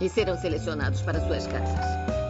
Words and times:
e 0.00 0.08
serão 0.08 0.36
selecionados 0.36 1.02
para 1.02 1.20
suas 1.20 1.46
casas. 1.46 2.25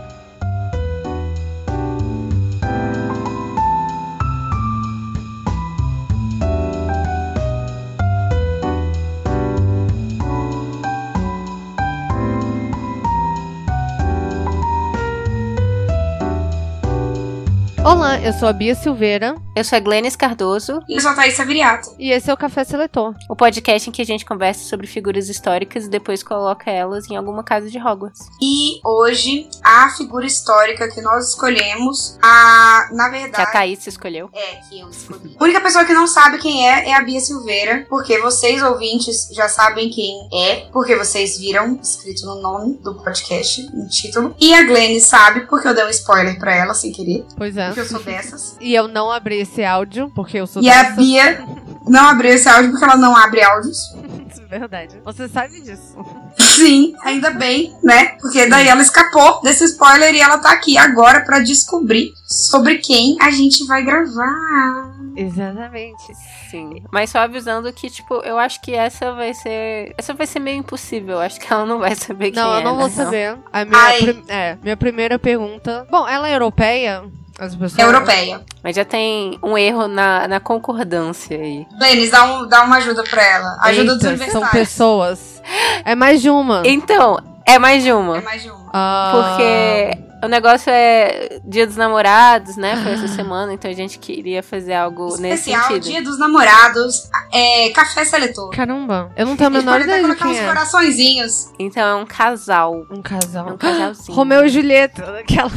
Eu 18.26 18.32
sou 18.32 18.48
a 18.48 18.52
Bia 18.52 18.74
Silveira. 18.74 19.36
Eu 19.54 19.62
sou 19.62 19.76
a 19.76 19.80
Glennis 19.80 20.16
Cardoso. 20.16 20.82
E 20.88 20.96
eu 20.96 21.00
sou 21.00 21.12
a 21.12 21.14
Thaís 21.14 21.34
Saviriato. 21.34 21.94
E 21.96 22.10
esse 22.10 22.28
é 22.28 22.34
o 22.34 22.36
Café 22.36 22.64
Seletor. 22.64 23.14
O 23.30 23.36
podcast 23.36 23.88
em 23.88 23.92
que 23.92 24.02
a 24.02 24.04
gente 24.04 24.24
conversa 24.24 24.64
sobre 24.64 24.88
figuras 24.88 25.28
históricas 25.28 25.84
e 25.84 25.88
depois 25.88 26.24
coloca 26.24 26.68
elas 26.68 27.08
em 27.08 27.14
alguma 27.16 27.44
casa 27.44 27.70
de 27.70 27.78
Hogwarts. 27.78 28.28
E 28.42 28.80
hoje, 28.84 29.48
a 29.62 29.88
figura 29.90 30.26
histórica 30.26 30.88
que 30.88 31.00
nós 31.00 31.28
escolhemos, 31.28 32.18
a, 32.20 32.88
na 32.92 33.08
verdade... 33.08 33.36
Que 33.36 33.42
a 33.42 33.46
Thaís 33.46 33.86
escolheu. 33.86 34.28
É, 34.34 34.56
que 34.68 34.80
eu 34.80 34.90
escolhi. 34.90 35.36
a 35.38 35.44
única 35.44 35.60
pessoa 35.60 35.84
que 35.84 35.94
não 35.94 36.08
sabe 36.08 36.38
quem 36.38 36.68
é, 36.68 36.90
é 36.90 36.94
a 36.94 37.02
Bia 37.02 37.20
Silveira, 37.20 37.86
porque 37.88 38.18
vocês, 38.18 38.60
ouvintes, 38.60 39.28
já 39.32 39.48
sabem 39.48 39.88
quem 39.88 40.28
é, 40.34 40.66
porque 40.72 40.96
vocês 40.96 41.38
viram 41.38 41.78
escrito 41.80 42.26
no 42.26 42.42
nome 42.42 42.74
do 42.82 42.96
podcast, 42.96 43.62
no 43.72 43.88
título. 43.88 44.34
E 44.40 44.52
a 44.52 44.64
Glennis 44.64 45.06
sabe, 45.06 45.46
porque 45.46 45.68
eu 45.68 45.74
dei 45.74 45.84
um 45.84 45.90
spoiler 45.90 46.36
pra 46.40 46.56
ela, 46.56 46.74
sem 46.74 46.90
querer. 46.90 47.24
Pois 47.36 47.56
é 47.56 47.66
porque 47.68 47.80
eu 47.80 47.86
sou 47.86 48.00
dessas. 48.16 48.56
E 48.60 48.74
eu 48.74 48.88
não 48.88 49.10
abri 49.10 49.40
esse 49.40 49.64
áudio, 49.64 50.10
porque 50.14 50.38
eu 50.38 50.46
sou 50.46 50.62
e 50.62 50.66
dessas. 50.66 50.88
E 50.98 51.18
a 51.18 51.32
Bia 51.32 51.46
não 51.86 52.08
abriu 52.08 52.32
esse 52.32 52.48
áudio 52.48 52.70
porque 52.70 52.84
ela 52.84 52.96
não 52.96 53.16
abre 53.16 53.42
áudios. 53.42 53.78
Verdade. 54.48 55.00
Você 55.04 55.28
sabe 55.28 55.60
disso. 55.60 55.96
Sim, 56.38 56.94
ainda 57.04 57.30
bem, 57.30 57.74
né? 57.82 58.16
Porque 58.20 58.46
daí 58.46 58.68
ela 58.68 58.82
escapou 58.82 59.40
desse 59.42 59.64
spoiler 59.64 60.14
e 60.14 60.20
ela 60.20 60.38
tá 60.38 60.52
aqui 60.52 60.78
agora 60.78 61.20
para 61.20 61.40
descobrir 61.40 62.12
sobre 62.24 62.78
quem 62.78 63.16
a 63.20 63.30
gente 63.30 63.64
vai 63.66 63.82
gravar. 63.82 64.94
Exatamente. 65.16 66.14
Sim. 66.50 66.82
Mas 66.92 67.10
só 67.10 67.20
avisando 67.20 67.72
que, 67.72 67.90
tipo, 67.90 68.16
eu 68.16 68.38
acho 68.38 68.60
que 68.60 68.74
essa 68.74 69.12
vai 69.12 69.34
ser. 69.34 69.94
Essa 69.96 70.14
vai 70.14 70.26
ser 70.26 70.38
meio 70.38 70.58
impossível. 70.58 71.18
Acho 71.18 71.40
que 71.40 71.52
ela 71.52 71.66
não 71.66 71.78
vai 71.78 71.94
saber 71.94 72.30
quem 72.30 72.42
não, 72.42 72.54
é. 72.54 72.54
Não, 72.54 72.58
eu 72.58 72.64
não 72.64 72.76
né? 72.76 72.80
vou 72.80 72.90
saber. 72.90 73.38
A 73.52 73.64
minha, 73.64 73.92
prim... 73.98 74.24
é, 74.28 74.58
minha 74.62 74.76
primeira 74.76 75.18
pergunta. 75.18 75.86
Bom, 75.90 76.06
ela 76.06 76.28
é 76.28 76.34
europeia? 76.34 77.04
As 77.38 77.54
pessoas... 77.54 77.78
Europeia. 77.78 78.40
Mas 78.62 78.76
já 78.76 78.84
tem 78.84 79.38
um 79.42 79.58
erro 79.58 79.86
na, 79.86 80.26
na 80.26 80.40
concordância 80.40 81.36
aí. 81.36 81.66
Denis, 81.78 82.10
dá, 82.10 82.24
um, 82.24 82.46
dá 82.48 82.62
uma 82.62 82.76
ajuda 82.76 83.04
pra 83.04 83.22
ela. 83.22 83.56
Ajuda 83.60 83.92
Eita, 83.92 83.94
dos 83.94 84.04
universitários. 84.04 84.32
São 84.32 84.60
pessoas. 84.60 85.42
É 85.84 85.94
mais 85.94 86.22
de 86.22 86.30
uma. 86.30 86.62
Então, 86.64 87.18
é 87.44 87.58
mais 87.58 87.82
de 87.82 87.92
uma. 87.92 88.18
É 88.18 88.20
mais 88.22 88.42
de 88.42 88.50
uma. 88.50 88.70
Ah. 88.72 89.12
Porque 89.12 90.05
o 90.26 90.28
negócio 90.28 90.70
é 90.70 91.40
Dia 91.44 91.66
dos 91.66 91.76
Namorados, 91.76 92.56
né? 92.56 92.76
Foi 92.82 92.92
essa 92.92 93.08
semana, 93.08 93.54
então 93.54 93.70
a 93.70 93.74
gente 93.74 93.98
queria 93.98 94.42
fazer 94.42 94.74
algo 94.74 95.06
Especial, 95.06 95.30
nesse 95.30 95.44
sentido. 95.44 95.84
Dia 95.84 96.02
dos 96.02 96.18
Namorados, 96.18 97.08
é, 97.32 97.70
café 97.70 98.04
seletor. 98.04 98.50
Caramba, 98.50 99.10
eu 99.16 99.24
não 99.24 99.36
tenho 99.36 99.48
a 99.48 99.50
menor 99.50 99.80
ideia 99.80 100.02
de 100.02 100.16
quem 100.16 100.26
uns 100.26 100.38
é. 100.38 100.46
coraçõezinhos. 100.46 101.52
Então 101.58 101.82
é 101.82 101.94
um 101.94 102.04
casal. 102.04 102.84
Um 102.90 103.00
casal. 103.00 103.50
É 103.50 103.52
um 103.52 103.56
casalzinho. 103.56 104.16
Romeu 104.16 104.44
e 104.44 104.48
Julieta, 104.48 105.20
aquelas. 105.20 105.52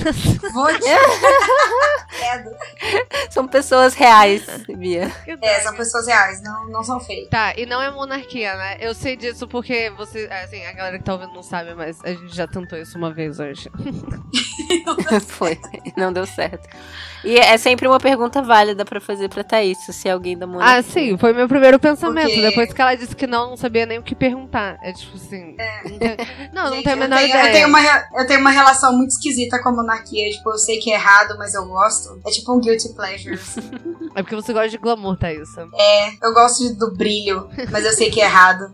Vou 0.54 0.68
te... 0.68 0.80
São 3.32 3.48
pessoas 3.48 3.94
reais, 3.94 4.44
Bia. 4.78 5.12
É, 5.42 5.60
são 5.62 5.76
pessoas 5.76 6.08
reais, 6.08 6.42
não, 6.42 6.70
não 6.70 6.84
são 6.84 7.00
fake. 7.00 7.30
Tá, 7.30 7.54
e 7.56 7.66
não 7.66 7.82
é 7.82 7.92
monarquia, 7.92 8.56
né? 8.56 8.78
Eu 8.80 8.94
sei 8.94 9.16
disso 9.16 9.48
porque 9.48 9.92
você, 9.96 10.28
assim, 10.44 10.66
a 10.66 10.74
galera 10.74 10.98
que 10.98 11.04
tá 11.04 11.14
ouvindo 11.14 11.34
não 11.34 11.44
sabe, 11.44 11.74
mas 11.76 12.00
a 12.04 12.10
gente 12.10 12.36
já 12.36 12.48
tentou 12.48 12.78
isso 12.78 12.98
uma 12.98 13.12
vez 13.12 13.40
hoje. 13.40 13.70
Foi, 15.28 15.60
não 15.98 16.12
deu 16.12 16.26
certo. 16.26 16.68
E 17.24 17.38
é 17.38 17.58
sempre 17.58 17.88
uma 17.88 18.00
pergunta 18.00 18.42
válida 18.42 18.86
pra 18.86 19.02
fazer 19.02 19.28
pra 19.28 19.44
Thaís, 19.44 19.78
se 19.78 20.10
alguém 20.10 20.38
da 20.38 20.48
monarquia. 20.48 20.78
Ah, 20.78 20.82
sim, 20.82 21.18
foi 21.18 21.34
meu 21.34 21.48
primeiro 21.48 21.78
pensamento. 21.78 22.28
Porque... 22.28 22.42
Depois 22.42 22.72
que 22.72 22.82
ela 22.82 22.96
disse 22.96 23.16
que 23.16 23.28
não, 23.28 23.50
não 23.50 23.58
sabia 23.58 23.86
nem 23.86 24.00
o 24.00 24.04
que 24.04 24.16
perguntar. 24.16 24.78
É 24.82 24.94
tipo 24.94 25.18
assim. 25.18 25.56
É. 25.58 25.82
Não, 25.84 26.00
tem... 26.00 26.18
não, 26.54 26.66
Gente, 26.68 26.76
não 26.76 26.84
tenho 26.84 26.96
a 26.96 27.00
menor 27.00 27.16
eu 27.16 27.20
tenho, 27.20 27.30
ideia. 27.30 27.48
Eu 27.48 27.54
tenho, 27.54 27.68
uma, 27.68 27.82
eu 28.22 28.28
tenho 28.28 28.40
uma 28.40 28.52
relação 28.52 28.96
muito 28.96 29.10
esquisita 29.10 29.62
com 29.62 29.70
a 29.70 29.72
monarquia. 29.74 30.30
Tipo, 30.30 30.52
eu 30.52 30.58
sei 30.58 30.80
que 30.80 30.92
é 30.92 30.96
errado, 30.96 31.36
mas 31.38 31.54
eu 31.54 31.66
gosto. 31.66 32.22
É 32.26 32.32
tipo 32.32 32.54
um 32.54 32.60
guilty 32.60 32.94
pleasure. 32.94 33.38
é 34.16 34.22
porque 34.22 34.36
você 34.36 34.54
gosta 34.54 34.70
de 34.70 34.78
glamour, 34.78 35.18
Thaís. 35.18 35.50
É, 35.58 36.26
eu 36.26 36.34
gosto 36.34 36.74
do 36.76 36.96
brilho, 36.96 37.50
mas 37.70 37.84
eu 37.86 37.92
sei 37.92 38.10
que 38.10 38.22
é 38.22 38.26
errado. 38.26 38.72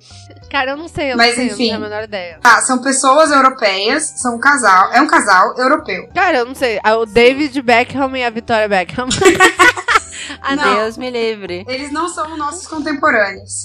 Cara, 0.52 0.72
eu 0.72 0.78
não 0.78 0.88
sei, 0.88 1.12
eu 1.12 1.18
mas, 1.18 1.30
não 1.30 1.36
sei, 1.36 1.46
enfim. 1.46 1.52
não 1.52 1.58
tenho 1.58 1.76
a 1.76 1.80
menor 1.80 2.04
ideia. 2.04 2.40
Tá, 2.42 2.62
são 2.62 2.78
pessoas 2.82 3.32
europeias, 3.32 4.04
são 4.18 4.36
um 4.36 4.40
casal, 4.40 4.92
é 4.94 5.02
um 5.02 5.08
casal 5.08 5.58
europeu. 5.58 5.75
Cara, 6.14 6.40
eu 6.40 6.46
não 6.46 6.56
sei. 6.56 6.80
O 7.00 7.06
David 7.06 7.62
Beckham 7.62 8.16
e 8.16 8.24
a 8.24 8.30
Victoria 8.30 8.68
Beckham. 8.68 9.08
ah, 10.42 10.56
Deus 10.56 10.98
me 10.98 11.10
livre. 11.10 11.66
Eles 11.68 11.92
não 11.92 12.08
são 12.08 12.38
nossos 12.38 12.68
contemporâneos. 12.68 13.64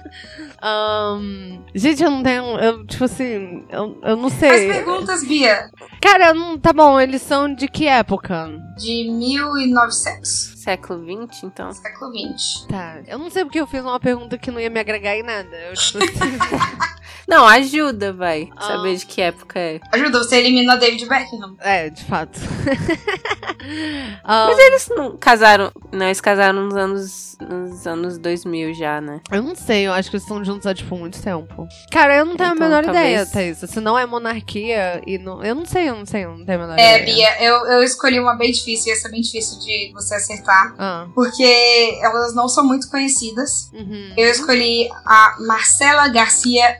um, 0.62 1.64
gente, 1.74 2.02
eu 2.02 2.10
não 2.10 2.22
tenho. 2.22 2.58
Eu, 2.58 2.86
tipo 2.86 3.04
assim, 3.04 3.64
eu, 3.68 3.98
eu 4.02 4.16
não 4.16 4.28
sei. 4.28 4.70
As 4.70 4.76
perguntas, 4.76 5.24
Bia. 5.24 5.70
Cara, 6.00 6.34
não, 6.34 6.58
tá 6.58 6.72
bom, 6.72 7.00
eles 7.00 7.22
são 7.22 7.52
de 7.52 7.68
que 7.68 7.86
época? 7.86 8.50
De 8.76 9.10
1900. 9.10 10.54
Século 10.56 11.04
XX, 11.04 11.44
então? 11.44 11.72
Século 11.72 12.12
XX. 12.12 12.66
Tá. 12.68 12.98
Eu 13.06 13.18
não 13.18 13.30
sei 13.30 13.44
porque 13.44 13.60
eu 13.60 13.66
fiz 13.66 13.82
uma 13.82 14.00
pergunta 14.00 14.38
que 14.38 14.50
não 14.50 14.60
ia 14.60 14.70
me 14.70 14.80
agregar 14.80 15.16
em 15.16 15.22
nada. 15.22 15.56
Eu, 15.56 15.74
tipo 15.74 15.98
assim... 16.04 16.95
não, 17.28 17.46
ajuda, 17.46 18.12
vai. 18.12 18.48
Ah. 18.56 18.66
Saber 18.66 18.96
de 18.96 19.06
que 19.06 19.20
época 19.20 19.58
é. 19.58 19.80
Ajuda, 19.92 20.18
você 20.18 20.36
elimina 20.36 20.76
David 20.76 21.06
Beckham. 21.06 21.56
É, 21.60 21.90
de 21.90 22.04
fato. 22.04 22.38
Mas 24.24 24.58
eles 24.58 24.88
não 24.94 25.16
casaram. 25.16 25.72
Não, 25.92 26.06
eles 26.06 26.20
casaram 26.20 26.64
nos 26.64 26.76
anos. 26.76 27.36
Nos 27.38 27.86
anos 27.86 28.16
2000 28.16 28.72
já, 28.74 28.98
né? 28.98 29.20
Eu 29.30 29.42
não 29.42 29.54
sei, 29.54 29.86
eu 29.86 29.92
acho 29.92 30.08
que 30.08 30.16
eles 30.16 30.24
estão 30.24 30.42
juntos 30.42 30.66
há, 30.66 30.74
tipo, 30.74 30.96
muito 30.96 31.20
tempo. 31.22 31.68
Cara, 31.92 32.16
eu 32.16 32.24
não 32.24 32.34
tenho 32.34 32.54
então, 32.54 32.66
a 32.66 32.68
menor 32.68 32.84
talvez... 32.84 33.04
ideia, 33.04 33.26
Thaís. 33.26 33.58
Se 33.58 33.78
não 33.78 33.98
é 33.98 34.06
monarquia 34.06 35.02
e 35.06 35.18
não. 35.18 35.44
Eu 35.44 35.54
não 35.54 35.66
sei, 35.66 35.90
eu 35.90 35.96
não 35.96 36.06
sei, 36.06 36.24
eu 36.24 36.36
não 36.36 36.46
tenho 36.46 36.58
a 36.58 36.62
menor 36.62 36.78
é, 36.78 37.02
ideia. 37.02 37.02
É, 37.02 37.04
Bia, 37.04 37.44
eu, 37.44 37.66
eu 37.66 37.82
escolhi 37.82 38.18
uma 38.18 38.34
bem 38.36 38.50
difícil, 38.50 38.92
essa 38.92 39.08
é 39.08 39.10
bem 39.10 39.20
difícil 39.20 39.58
de 39.58 39.90
você 39.92 40.14
acertar. 40.14 40.74
Ah. 40.78 41.06
Porque 41.14 41.98
elas 42.00 42.34
não 42.34 42.48
são 42.48 42.64
muito 42.64 42.88
conhecidas. 42.90 43.70
Uhum. 43.72 44.14
Eu 44.16 44.30
escolhi 44.30 44.88
a 45.04 45.36
Marcela 45.40 46.08
Garcia 46.08 46.78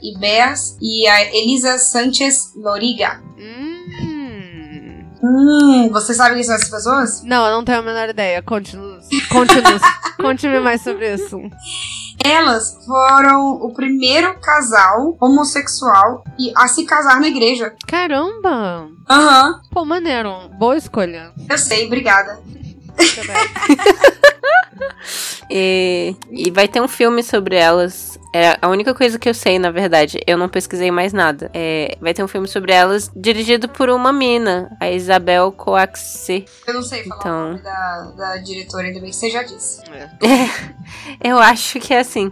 E 0.81 1.07
a 1.07 1.35
Elisa 1.35 1.79
Sanchez 1.79 2.53
Loriga. 2.57 3.21
Hum. 3.39 3.77
Hum, 5.23 5.89
você 5.91 6.15
sabe 6.15 6.35
quem 6.35 6.45
são 6.45 6.55
essas 6.55 6.71
pessoas? 6.71 7.23
Não, 7.23 7.47
eu 7.47 7.53
não 7.57 7.65
tenho 7.65 7.79
a 7.79 7.83
menor 7.83 8.09
ideia. 8.09 8.43
Continue. 8.43 9.01
Continue. 9.29 9.81
Conte-me 10.21 10.61
mais 10.61 10.83
sobre 10.83 11.15
isso. 11.15 11.41
Elas 12.25 12.77
foram 12.85 13.53
o 13.55 13.73
primeiro 13.75 14.39
casal 14.41 15.17
homossexual 15.21 16.25
a 16.57 16.69
se 16.69 16.85
casar 16.85 17.21
na 17.21 17.29
igreja. 17.29 17.75
Caramba! 17.87 18.89
Aham. 19.09 19.49
Uhum. 19.51 19.61
Pô, 19.71 19.85
maneiro. 19.85 20.49
Boa 20.59 20.77
escolha. 20.77 21.33
Eu 21.49 21.59
sei, 21.59 21.87
obrigada. 21.87 22.39
e, 25.51 26.15
e 26.31 26.51
vai 26.51 26.69
ter 26.69 26.81
um 26.81 26.89
filme 26.89 27.23
sobre 27.23 27.57
elas. 27.57 28.19
É 28.33 28.57
a 28.61 28.69
única 28.69 28.95
coisa 28.95 29.19
que 29.19 29.29
eu 29.29 29.35
sei, 29.35 29.59
na 29.59 29.71
verdade. 29.71 30.21
Eu 30.27 30.37
não 30.37 30.49
pesquisei 30.49 30.91
mais 30.91 31.13
nada. 31.13 31.51
É, 31.55 31.97
vai 32.01 32.13
ter 32.13 32.23
um 32.23 32.29
filme 32.29 32.47
sobre 32.47 32.73
elas 32.73 33.11
dirigido 33.17 33.69
por 33.69 33.89
uma 33.89 34.13
mina, 34.13 34.77
a 34.81 34.91
Isabel 34.91 35.51
Coaxi. 35.53 36.45
Eu 36.67 36.75
não 36.75 36.83
sei 36.83 37.05
falar 37.05 37.21
então... 37.21 37.39
o 37.39 37.51
nome 37.53 37.63
da, 37.63 38.13
da 38.17 38.37
diretora, 38.39 38.87
ainda 38.87 39.01
bem 39.01 39.11
que 39.11 39.17
você 39.17 39.31
já 39.31 39.43
disse. 39.43 39.83
É. 39.91 40.11
eu 41.31 41.39
acho 41.39 41.81
que 41.81 41.95
é 41.95 42.01
assim. 42.01 42.31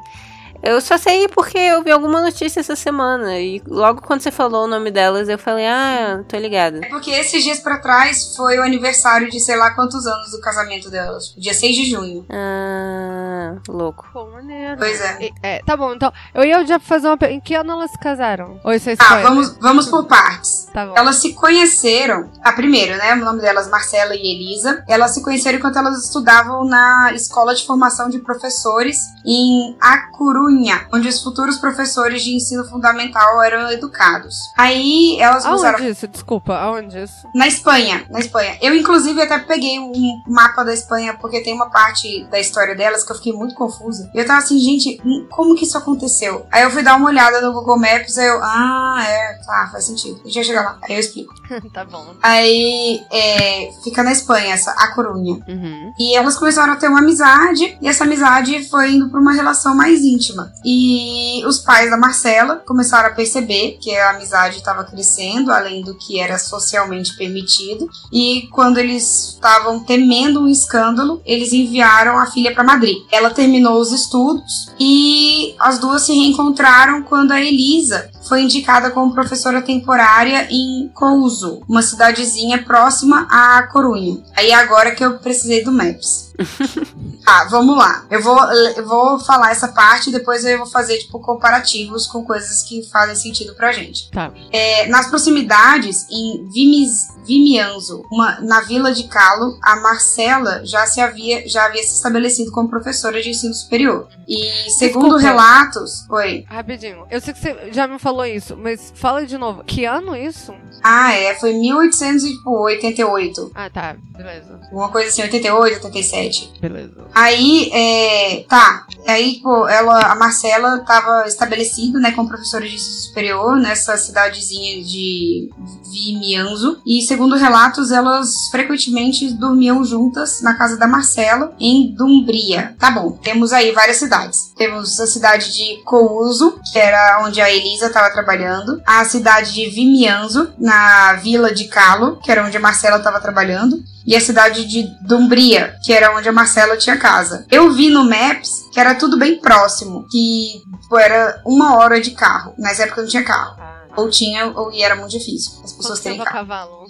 Eu 0.65 0.81
só 0.81 0.97
sei 0.97 1.29
porque 1.29 1.59
eu 1.59 1.83
vi 1.83 1.91
alguma 1.91 2.23
notícia 2.23 2.59
essa 2.59 2.75
semana. 2.75 3.39
E 3.39 3.63
logo 3.69 4.01
quando 4.01 4.23
você 4.23 4.31
falou 4.31 4.65
o 4.65 4.67
nome 4.67 4.91
delas, 4.91 5.29
eu 5.29 5.39
falei, 5.39 5.67
ah, 5.67 6.25
tô 6.27 6.39
ligada. 6.39 6.81
É 6.83 6.89
porque 6.89 7.11
esses 7.11 7.45
dias 7.45 7.61
pra 7.61 7.79
trás 7.79 8.35
foi 8.35 8.59
o 8.59 8.63
aniversário 8.63 9.29
de 9.29 9.39
sei 9.41 9.57
lá 9.57 9.73
quantos 9.73 10.07
anos 10.07 10.31
do 10.31 10.41
casamento 10.41 10.91
delas. 10.91 11.35
Dia 11.37 11.53
6 11.53 11.77
de 11.77 11.91
junho. 11.91 12.25
Ah, 12.31 13.57
louco. 13.69 14.09
Pô, 14.11 14.25
maneiro. 14.31 14.79
Pois 14.79 15.01
é. 15.03 15.31
é. 15.43 15.61
Tá 15.67 15.77
bom, 15.77 15.93
então. 15.93 16.11
Eu 16.35 16.45
ia 16.45 16.65
já 16.65 16.79
fazer 16.79 17.09
uma 17.09 17.19
pergunta. 17.19 17.35
Em 17.35 17.41
que 17.41 17.55
ano 17.55 17.73
elas 17.73 17.91
se 17.91 17.99
casaram? 17.99 18.59
Ou 18.65 18.73
isso 18.73 18.89
é 18.89 18.97
Ah, 18.99 19.21
vamos, 19.21 19.59
vamos 19.59 19.87
por 19.87 20.07
partes. 20.07 20.71
Tá 20.73 20.87
bom. 20.87 20.95
Elas 20.97 21.17
se 21.17 21.35
conheceram. 21.35 22.31
A 22.43 22.53
primeira, 22.53 22.97
né? 22.97 23.13
O 23.15 23.25
nome 23.25 23.43
delas, 23.43 23.69
Marcela 23.69 24.15
e 24.15 24.21
Elisa. 24.21 24.83
Elas 24.89 25.13
se 25.13 25.23
conheceram 25.23 25.59
enquanto 25.59 25.79
elas 25.79 26.05
estudavam 26.05 26.65
na 26.65 27.13
escola 27.13 27.55
de 27.55 27.67
formação 27.67 28.09
de 28.09 28.19
professores 28.21 28.97
em 29.27 29.77
Acurunha 29.81 30.54
onde 30.93 31.09
os 31.09 31.23
futuros 31.23 31.59
professores 31.59 32.23
de 32.23 32.35
ensino 32.35 32.65
fundamental 32.65 33.43
eram 33.43 33.71
educados. 33.71 34.37
Aí 34.57 35.19
elas 35.21 35.45
Aonde 35.45 35.59
usaram... 35.59 35.85
isso? 35.89 36.09
Desculpa, 36.09 36.55
aonde 36.57 37.03
isso? 37.03 37.27
Na 37.35 37.47
Espanha, 37.47 38.05
na 38.11 38.21
Espanha. 38.21 38.57
Eu, 38.61 38.75
inclusive, 38.75 39.21
até 39.21 39.39
peguei 39.39 39.79
um 39.79 40.23
mapa 40.27 40.65
da 40.65 40.73
Espanha, 40.73 41.15
porque 41.15 41.43
tem 41.43 41.55
uma 41.55 41.71
parte 41.71 42.25
da 42.31 42.39
história 42.39 42.75
delas 42.75 43.05
que 43.05 43.13
eu 43.13 43.17
fiquei 43.17 43.33
muito 43.33 43.55
confusa. 43.55 44.11
E 44.15 44.19
eu 44.19 44.27
tava 44.27 44.39
assim, 44.39 44.59
gente, 44.59 45.01
hum, 45.05 45.27
como 45.31 45.55
que 45.55 45.65
isso 45.65 45.79
aconteceu? 45.79 46.47
Aí 46.51 46.63
eu 46.63 46.71
fui 46.71 46.83
dar 46.83 46.97
uma 46.97 47.09
olhada 47.09 47.41
no 47.41 47.53
Google 47.53 47.79
Maps, 47.79 48.19
aí 48.19 48.29
eu, 48.29 48.41
ah, 48.43 49.05
é, 49.07 49.35
tá, 49.45 49.69
faz 49.71 49.85
sentido. 49.85 50.21
A 50.21 50.27
gente 50.27 50.35
vai 50.35 50.45
chegar 50.45 50.63
lá, 50.63 50.79
aí 50.83 50.95
eu 50.95 51.01
explico. 51.01 51.35
tá 51.73 51.85
bom. 51.85 52.15
Aí, 52.23 53.03
é, 53.11 53.71
fica 53.83 54.03
na 54.03 54.13
Espanha, 54.13 54.55
essa, 54.55 54.71
a 54.73 54.95
Corunha. 54.95 55.35
Uhum. 55.49 55.93
E 55.99 56.17
elas 56.17 56.37
começaram 56.37 56.73
a 56.73 56.77
ter 56.77 56.89
uma 56.89 57.01
amizade, 57.01 57.77
e 57.81 57.89
essa 57.89 58.05
amizade 58.05 58.69
foi 58.69 58.93
indo 58.93 59.09
pra 59.09 59.21
uma 59.21 59.33
relação 59.33 59.75
mais 59.75 60.03
íntima. 60.03 60.44
E 60.65 61.43
os 61.47 61.59
pais 61.59 61.91
da 61.91 61.97
Marcela 61.97 62.57
começaram 62.57 63.09
a 63.09 63.15
perceber 63.15 63.79
que 63.81 63.95
a 63.97 64.11
amizade 64.11 64.57
estava 64.57 64.85
crescendo, 64.85 65.53
além 65.53 65.83
do 65.83 65.95
que 65.95 66.21
era 66.21 66.39
socialmente 66.39 67.17
permitido. 67.17 67.89
E 68.13 68.49
quando 68.53 68.79
eles 68.79 69.35
estavam 69.35 69.81
temendo 69.81 70.41
um 70.41 70.49
escândalo, 70.49 71.21
eles 71.25 71.53
enviaram 71.53 72.19
a 72.19 72.27
filha 72.27 72.53
para 72.53 72.65
Madrid. 72.65 72.97
Ela 73.11 73.31
terminou 73.31 73.81
os 73.81 73.93
estudos 73.93 74.73
e 74.79 75.55
as 75.59 75.79
duas 75.79 76.03
se 76.03 76.13
reencontraram 76.13 77.03
quando 77.03 77.33
a 77.33 77.41
Elisa 77.41 78.11
foi 78.29 78.43
indicada 78.43 78.91
como 78.91 79.15
professora 79.15 79.63
temporária 79.63 80.49
em 80.51 80.91
Couso, 80.95 81.63
uma 81.69 81.83
cidadezinha 81.83 82.63
próxima 82.63 83.27
a 83.31 83.63
Corunha. 83.65 84.23
Aí 84.37 84.53
agora 84.53 84.95
que 84.95 85.05
eu 85.05 85.19
precisei 85.19 85.63
do 85.63 85.73
Maps. 85.73 86.33
tá, 87.25 87.45
vamos 87.51 87.77
lá. 87.77 88.05
Eu 88.11 88.23
vou, 88.23 88.39
eu 88.77 88.87
vou 88.87 89.19
falar 89.19 89.51
essa 89.51 89.69
parte 89.69 90.09
e 90.09 90.13
depois 90.13 90.45
eu 90.45 90.59
vou 90.59 90.67
fazer, 90.67 90.99
tipo, 90.99 91.19
comparativos 91.21 92.07
com 92.07 92.25
coisas 92.25 92.63
que 92.63 92.83
fazem 92.91 93.15
sentido 93.15 93.55
pra 93.55 93.73
gente. 93.73 94.11
Tá. 94.11 94.33
É, 94.53 94.87
nas 94.89 95.09
proximidades, 95.09 96.07
em 96.11 96.49
Vimis, 96.49 97.09
Vimianzo, 97.27 98.05
uma, 98.11 98.41
na 98.41 98.61
vila 98.63 98.93
de 98.93 99.05
Calo, 99.05 99.59
a 99.63 99.77
Marcela 99.77 100.61
já 100.65 100.87
se 100.87 101.01
havia, 101.01 101.49
já 101.49 101.67
havia 101.67 101.83
se 101.83 101.95
estabelecido 101.95 102.51
como 102.51 102.69
professora 102.69 103.23
de 103.23 103.31
ensino 103.31 103.55
superior. 103.55 104.09
E 104.29 104.71
segundo 104.71 105.17
Desculpa. 105.17 105.23
relatos. 105.23 106.09
Oi. 106.11 106.45
Rapidinho. 106.49 107.07
Eu 107.11 107.21
sei 107.21 107.33
que 107.33 107.41
você 107.41 107.73
já 107.73 107.87
me 107.87 107.99
falou 107.99 108.25
isso, 108.25 108.57
mas 108.57 108.93
fala 108.95 109.25
de 109.27 109.39
novo. 109.39 109.65
Que 109.65 109.85
ano 109.85 110.17
isso? 110.17 110.55
Ah, 110.83 111.13
é. 111.15 111.35
Foi 111.35 111.53
1888. 111.55 113.53
Ah, 113.55 113.71
tá. 113.71 113.97
Beleza. 114.17 114.61
Uma 114.73 114.89
coisa 114.89 115.09
assim, 115.09 115.23
88, 115.23 115.77
87. 115.77 116.24
Beleza. 116.61 116.93
Aí, 117.15 117.71
é. 117.73 118.45
Tá. 118.49 118.87
Aí, 119.07 119.41
pô, 119.43 119.69
ela, 119.69 120.13
a 120.13 120.15
Marcela 120.15 120.79
estava 120.79 121.27
estabelecida, 121.27 121.99
né, 121.99 122.11
como 122.13 122.29
professora 122.29 122.67
de 122.67 122.75
ensino 122.75 122.97
superior 122.97 123.57
nessa 123.57 123.97
cidadezinha 123.97 124.83
de 124.83 125.51
Vimianzo. 125.93 126.81
E 126.87 127.03
segundo 127.03 127.37
relatos, 127.37 127.91
elas 127.91 128.49
frequentemente 128.51 129.33
dormiam 129.35 129.85
juntas 129.85 130.41
na 130.43 130.55
casa 130.55 130.77
da 130.77 130.87
Marcela, 130.87 131.55
em 131.61 131.95
Dumbria. 131.95 132.75
Tá 132.79 132.91
bom, 132.91 133.13
temos 133.13 133.53
aí 133.53 133.73
várias 133.73 133.99
cidades. 133.99 134.53
Temos 134.57 134.99
a 134.99 135.07
cidade 135.07 135.55
de 135.55 135.83
Couso, 135.85 136.59
que 136.73 136.79
era 136.79 137.23
onde 137.25 137.41
a 137.41 137.51
Elisa 137.51 137.87
estava 137.87 138.11
trabalhando. 138.11 138.83
A 138.87 139.05
cidade 139.05 139.53
de 139.53 139.69
Vimianzo, 139.69 140.53
na 140.59 141.15
vila 141.15 141.53
de 141.53 141.65
Calo, 141.67 142.19
que 142.21 142.31
era 142.31 142.45
onde 142.45 142.57
a 142.57 142.61
Marcela 142.61 142.97
estava 142.97 143.21
trabalhando 143.21 143.83
e 144.07 144.15
a 144.15 144.21
cidade 144.21 144.65
de 144.67 144.87
Dumbria, 145.07 145.77
que 145.85 145.93
era 145.93 146.17
onde 146.17 146.29
a 146.29 146.33
Marcela 146.33 146.77
tinha 146.77 146.97
casa. 146.97 147.47
Eu 147.51 147.73
vi 147.73 147.89
no 147.89 148.05
Maps 148.05 148.69
que 148.73 148.81
era 148.81 148.95
tudo 148.95 149.19
bem 149.19 149.41
próximo, 149.41 150.07
que 150.11 150.63
tipo, 150.83 150.99
era 150.99 151.41
uma 151.47 151.77
hora 151.77 152.01
de 152.01 152.11
carro. 152.11 152.55
Nessa 152.59 152.85
época 152.85 153.03
não 153.03 153.09
tinha 153.09 153.25
carro. 153.25 153.63
Ou 153.97 154.11
tinha, 154.11 154.47
ou 154.47 154.73
e 154.73 154.83
era 154.83 154.97
muito 154.97 155.13
difícil. 155.13 155.63
As 155.63 155.73
pessoas 155.73 156.01
terem 156.01 156.19
carro. 156.19 156.33
cavalo? 156.33 156.87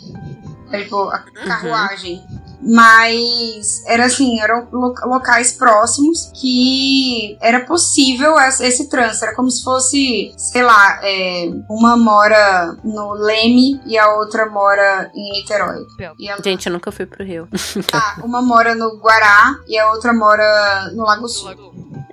Era, 0.72 0.82
tipo, 0.82 0.98
a 1.02 1.18
carruagem. 1.46 2.22
Mas 2.64 3.84
era 3.86 4.06
assim, 4.06 4.40
eram 4.40 4.68
locais 4.72 5.52
próximos 5.52 6.30
que 6.34 7.36
era 7.40 7.60
possível 7.60 8.38
esse 8.38 8.88
trânsito. 8.88 9.24
Era 9.24 9.34
como 9.34 9.50
se 9.50 9.62
fosse, 9.62 10.34
sei 10.36 10.62
lá, 10.62 10.98
é, 11.02 11.50
uma 11.68 11.96
mora 11.96 12.76
no 12.82 13.12
Leme 13.12 13.80
e 13.86 13.98
a 13.98 14.14
outra 14.14 14.46
mora 14.46 15.10
em 15.14 15.32
Niterói. 15.32 15.84
Ela... 16.20 16.38
Gente, 16.42 16.66
eu 16.66 16.72
nunca 16.72 16.90
fui 16.90 17.06
pro 17.06 17.24
Rio. 17.24 17.48
Ah, 17.92 18.16
uma 18.24 18.40
mora 18.40 18.74
no 18.74 18.96
Guará 18.98 19.56
e 19.68 19.78
a 19.78 19.90
outra 19.90 20.12
mora 20.12 20.90
no 20.94 21.04
Lago 21.04 21.28
Sul. 21.28 21.50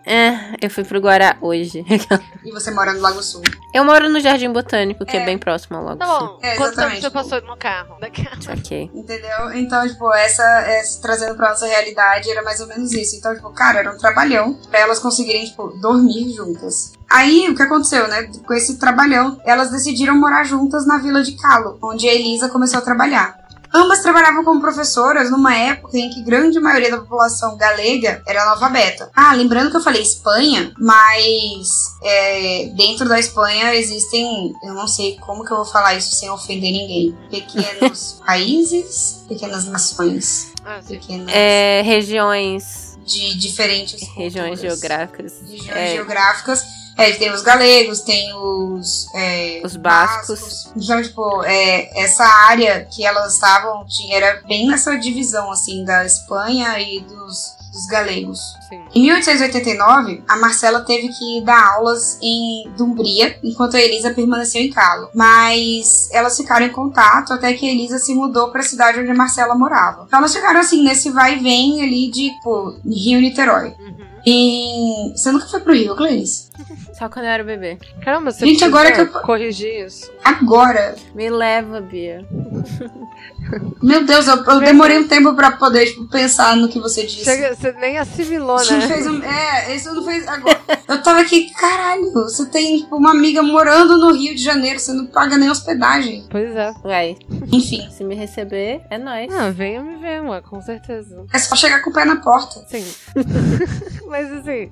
É, 0.05 0.55
eu 0.61 0.69
fui 0.69 0.83
pro 0.83 0.99
Guará 0.99 1.37
hoje. 1.41 1.85
e 2.43 2.51
você 2.51 2.71
mora 2.71 2.93
no 2.93 3.01
Lago 3.01 3.21
Sul? 3.21 3.41
Eu 3.73 3.85
moro 3.85 4.09
no 4.09 4.19
Jardim 4.19 4.51
Botânico, 4.51 5.05
que 5.05 5.15
é, 5.15 5.21
é 5.21 5.25
bem 5.25 5.37
próximo 5.37 5.77
ao 5.77 5.83
Lago 5.83 5.99
tá 5.99 6.05
Sul. 6.05 6.39
É, 6.41 6.55
Quanto 6.55 6.75
tempo 6.75 6.95
você 6.95 7.09
passou 7.09 7.41
no 7.41 7.57
carro? 7.57 7.97
Ok. 8.51 8.91
Entendeu? 8.93 9.53
Então, 9.53 9.87
tipo, 9.87 10.11
essa, 10.13 10.43
essa, 10.43 11.01
trazendo 11.01 11.35
pra 11.35 11.49
nossa 11.49 11.65
realidade 11.65 12.29
era 12.29 12.41
mais 12.41 12.59
ou 12.59 12.67
menos 12.67 12.91
isso. 12.91 13.15
Então, 13.15 13.33
tipo, 13.33 13.49
cara, 13.51 13.79
era 13.79 13.91
um 13.91 13.97
trabalhão 13.97 14.53
pra 14.69 14.79
elas 14.79 14.99
conseguirem, 14.99 15.45
tipo, 15.45 15.67
dormir 15.79 16.33
juntas. 16.33 16.93
Aí, 17.09 17.49
o 17.49 17.55
que 17.55 17.63
aconteceu, 17.63 18.07
né? 18.07 18.29
Com 18.45 18.53
esse 18.53 18.77
trabalhão, 18.77 19.39
elas 19.45 19.69
decidiram 19.71 20.17
morar 20.17 20.43
juntas 20.43 20.85
na 20.85 20.97
Vila 20.97 21.21
de 21.23 21.33
Calo, 21.33 21.77
onde 21.81 22.07
a 22.07 22.13
Elisa 22.13 22.49
começou 22.49 22.79
a 22.79 22.81
trabalhar. 22.81 23.40
Ambas 23.73 24.01
trabalhavam 24.01 24.43
como 24.43 24.59
professoras 24.59 25.31
numa 25.31 25.55
época 25.55 25.97
em 25.97 26.09
que 26.09 26.21
grande 26.23 26.59
maioria 26.59 26.91
da 26.91 26.97
população 26.97 27.55
galega 27.57 28.21
era 28.27 28.43
analfabeta. 28.43 29.09
Ah, 29.15 29.33
lembrando 29.33 29.71
que 29.71 29.77
eu 29.77 29.81
falei 29.81 30.01
Espanha, 30.01 30.73
mas 30.77 31.69
é, 32.03 32.71
dentro 32.75 33.07
da 33.07 33.19
Espanha 33.19 33.73
existem, 33.75 34.53
eu 34.63 34.73
não 34.73 34.87
sei 34.87 35.17
como 35.19 35.45
que 35.45 35.51
eu 35.51 35.57
vou 35.57 35.65
falar 35.65 35.95
isso 35.95 36.13
sem 36.15 36.29
ofender 36.29 36.71
ninguém, 36.71 37.17
pequenos 37.29 38.21
países, 38.25 39.23
pequenas 39.27 39.65
nações, 39.65 40.53
ah, 40.65 40.81
pequenas 40.85 41.33
é, 41.33 41.81
regiões 41.81 42.97
de 43.05 43.37
diferentes 43.37 44.01
regiões 44.15 44.59
culturas, 44.59 44.79
geográficas, 44.79 45.41
regiões 45.49 45.77
é. 45.77 45.93
geográficas 45.95 46.80
é, 46.97 47.11
tem 47.13 47.31
os 47.31 47.41
galegos, 47.41 48.01
tem 48.01 48.33
os. 48.33 49.07
É, 49.15 49.61
os 49.63 49.75
bascos. 49.75 50.39
bascos. 50.39 50.71
Então, 50.75 51.01
tipo, 51.01 51.43
é, 51.43 52.03
essa 52.03 52.23
área 52.23 52.85
que 52.85 53.05
elas 53.05 53.33
estavam 53.33 53.85
tinha, 53.85 54.17
era 54.17 54.41
bem 54.47 54.67
nessa 54.67 54.97
divisão, 54.97 55.51
assim, 55.51 55.83
da 55.85 56.05
Espanha 56.05 56.79
e 56.79 56.99
dos, 57.01 57.55
dos 57.71 57.85
galegos. 57.87 58.39
Sim. 58.71 58.81
Em 58.95 59.01
1889, 59.01 60.23
a 60.25 60.37
Marcela 60.37 60.79
teve 60.79 61.09
que 61.09 61.41
dar 61.41 61.73
aulas 61.75 62.17
em 62.21 62.71
Dumbria, 62.77 63.37
enquanto 63.43 63.75
a 63.75 63.81
Elisa 63.81 64.13
permaneceu 64.13 64.61
em 64.61 64.69
Calo. 64.69 65.09
Mas 65.13 66.09
elas 66.13 66.37
ficaram 66.37 66.65
em 66.65 66.71
contato 66.71 67.33
até 67.33 67.51
que 67.51 67.67
a 67.67 67.71
Elisa 67.71 67.99
se 67.99 68.15
mudou 68.15 68.49
para 68.49 68.61
a 68.61 68.63
cidade 68.63 69.01
onde 69.01 69.11
a 69.11 69.15
Marcela 69.15 69.55
morava. 69.55 70.05
Então 70.07 70.19
elas 70.19 70.33
ficaram 70.33 70.61
assim 70.61 70.83
nesse 70.83 71.09
vai 71.09 71.35
e 71.35 71.43
vem 71.43 71.83
ali 71.83 72.09
de 72.09 72.29
tipo, 72.29 72.79
Rio-Niterói. 72.85 73.75
Uhum. 73.77 74.11
E 74.25 75.11
você 75.15 75.31
nunca 75.31 75.47
foi 75.47 75.59
pro 75.59 75.73
Rio, 75.73 75.95
Clarice? 75.95 76.49
Só 76.97 77.09
quando 77.09 77.25
eu 77.25 77.31
era 77.31 77.43
bebê. 77.43 77.79
Caramba, 78.03 78.31
você 78.31 78.45
Gente, 78.45 78.63
agora 78.63 78.91
que 78.91 79.01
eu 79.01 79.07
corrigir 79.07 79.87
isso. 79.87 80.11
Agora. 80.23 80.95
Me 81.15 81.29
leva, 81.29 81.81
Bia. 81.81 82.23
Meu 83.81 84.05
Deus, 84.05 84.27
eu, 84.27 84.35
eu 84.35 84.59
demorei 84.59 84.99
um 84.99 85.07
tempo 85.07 85.33
pra 85.33 85.51
poder 85.51 85.87
tipo, 85.87 86.07
pensar 86.07 86.55
no 86.55 86.69
que 86.69 86.79
você 86.79 87.03
disse. 87.03 87.23
Você, 87.23 87.55
você 87.55 87.71
nem 87.73 87.97
assimilou 87.97 88.60
né? 88.69 88.87
Fez 88.87 89.07
um, 89.07 89.23
é, 89.23 89.75
isso 89.75 89.93
não 89.93 90.03
fez. 90.03 90.27
Agora, 90.27 90.61
eu 90.87 91.03
tava 91.03 91.21
aqui, 91.21 91.49
caralho, 91.53 92.11
você 92.11 92.45
tem 92.47 92.79
tipo, 92.79 92.95
uma 92.95 93.11
amiga 93.11 93.41
morando 93.41 93.97
no 93.97 94.13
Rio 94.13 94.35
de 94.35 94.43
Janeiro, 94.43 94.79
você 94.79 94.93
não 94.93 95.05
paga 95.05 95.37
nem 95.37 95.49
hospedagem. 95.49 96.25
Pois 96.29 96.55
é. 96.55 96.73
Vai. 96.83 97.17
Enfim. 97.51 97.89
Se 97.91 98.03
me 98.03 98.15
receber, 98.15 98.81
é 98.89 98.97
nóis. 98.97 99.29
Não, 99.29 99.51
venha 99.51 99.81
me 99.81 99.97
ver, 99.97 100.21
mano, 100.21 100.41
com 100.43 100.61
certeza. 100.61 101.25
É 101.33 101.39
só 101.39 101.55
chegar 101.55 101.81
com 101.81 101.89
o 101.89 101.93
pé 101.93 102.05
na 102.05 102.17
porta. 102.17 102.65
Sim. 102.67 102.85
Mas 104.07 104.31
assim, 104.31 104.69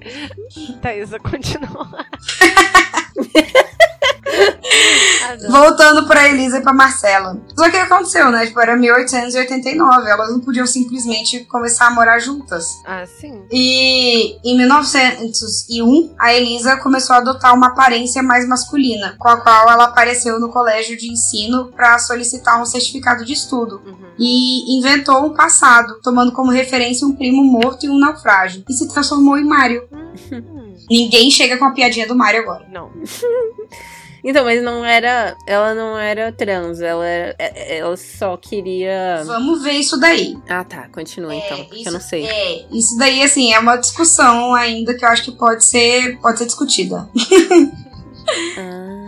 Thaisa, 0.81 1.19
continua. 1.19 2.05
Voltando 5.49 6.07
pra 6.07 6.27
Elisa 6.27 6.57
e 6.57 6.61
pra 6.61 6.73
Marcela. 6.73 7.39
Só 7.55 7.63
que 7.63 7.69
o 7.69 7.71
que 7.71 7.77
aconteceu, 7.77 8.31
né? 8.31 8.45
Tipo, 8.45 8.59
era 8.59 8.75
1889. 8.75 10.09
Elas 10.09 10.31
não 10.31 10.39
podiam 10.39 10.65
simplesmente 10.65 11.45
começar 11.45 11.87
a 11.87 11.91
morar 11.91 12.19
juntas. 12.19 12.67
Ah, 12.85 13.05
sim. 13.05 13.43
E 13.51 14.37
em 14.43 14.57
1901, 14.57 16.15
a 16.19 16.33
Elisa 16.33 16.77
começou 16.77 17.15
a 17.15 17.19
adotar 17.19 17.53
uma 17.53 17.67
aparência 17.67 18.21
mais 18.21 18.47
masculina, 18.47 19.15
com 19.17 19.27
a 19.27 19.37
qual 19.37 19.69
ela 19.69 19.85
apareceu 19.85 20.39
no 20.39 20.49
colégio 20.49 20.97
de 20.97 21.11
ensino 21.11 21.71
para 21.71 21.97
solicitar 21.99 22.61
um 22.61 22.65
certificado 22.65 23.23
de 23.25 23.33
estudo. 23.33 23.81
Uhum. 23.85 24.09
E 24.17 24.77
inventou 24.77 25.25
um 25.25 25.33
passado, 25.33 25.99
tomando 26.01 26.31
como 26.31 26.51
referência 26.51 27.07
um 27.07 27.15
primo 27.15 27.43
morto 27.43 27.85
e 27.85 27.89
um 27.89 27.97
naufrágio. 27.97 28.63
E 28.69 28.73
se 28.73 28.87
transformou 28.87 29.37
em 29.37 29.45
Mário. 29.45 29.87
Hum. 29.91 30.08
Ninguém 30.89 31.29
chega 31.29 31.57
com 31.57 31.65
a 31.65 31.71
piadinha 31.71 32.07
do 32.07 32.15
Mário 32.15 32.41
agora. 32.41 32.65
Não. 32.69 32.91
Então, 34.23 34.43
mas 34.43 34.61
não 34.61 34.83
era. 34.83 35.35
Ela 35.47 35.73
não 35.73 35.97
era 35.97 36.31
trans, 36.31 36.81
ela, 36.81 37.05
era, 37.05 37.35
é, 37.39 37.77
ela 37.77 37.95
só 37.95 38.35
queria. 38.35 39.23
Vamos 39.25 39.63
ver 39.63 39.71
isso 39.71 39.97
daí. 39.97 40.37
Ah, 40.49 40.63
tá. 40.63 40.89
Continua 40.89 41.33
então, 41.33 41.63
porque 41.65 41.87
eu 41.87 41.91
não 41.93 42.01
sei. 42.01 42.25
É, 42.25 42.65
isso 42.69 42.97
daí, 42.97 43.23
assim, 43.23 43.53
é 43.53 43.59
uma 43.59 43.77
discussão 43.77 44.53
ainda 44.53 44.93
que 44.93 45.05
eu 45.05 45.09
acho 45.09 45.23
que 45.23 45.31
pode 45.31 45.63
ser, 45.63 46.19
pode 46.19 46.37
ser 46.37 46.45
discutida. 46.47 47.09
ah. 48.57 48.99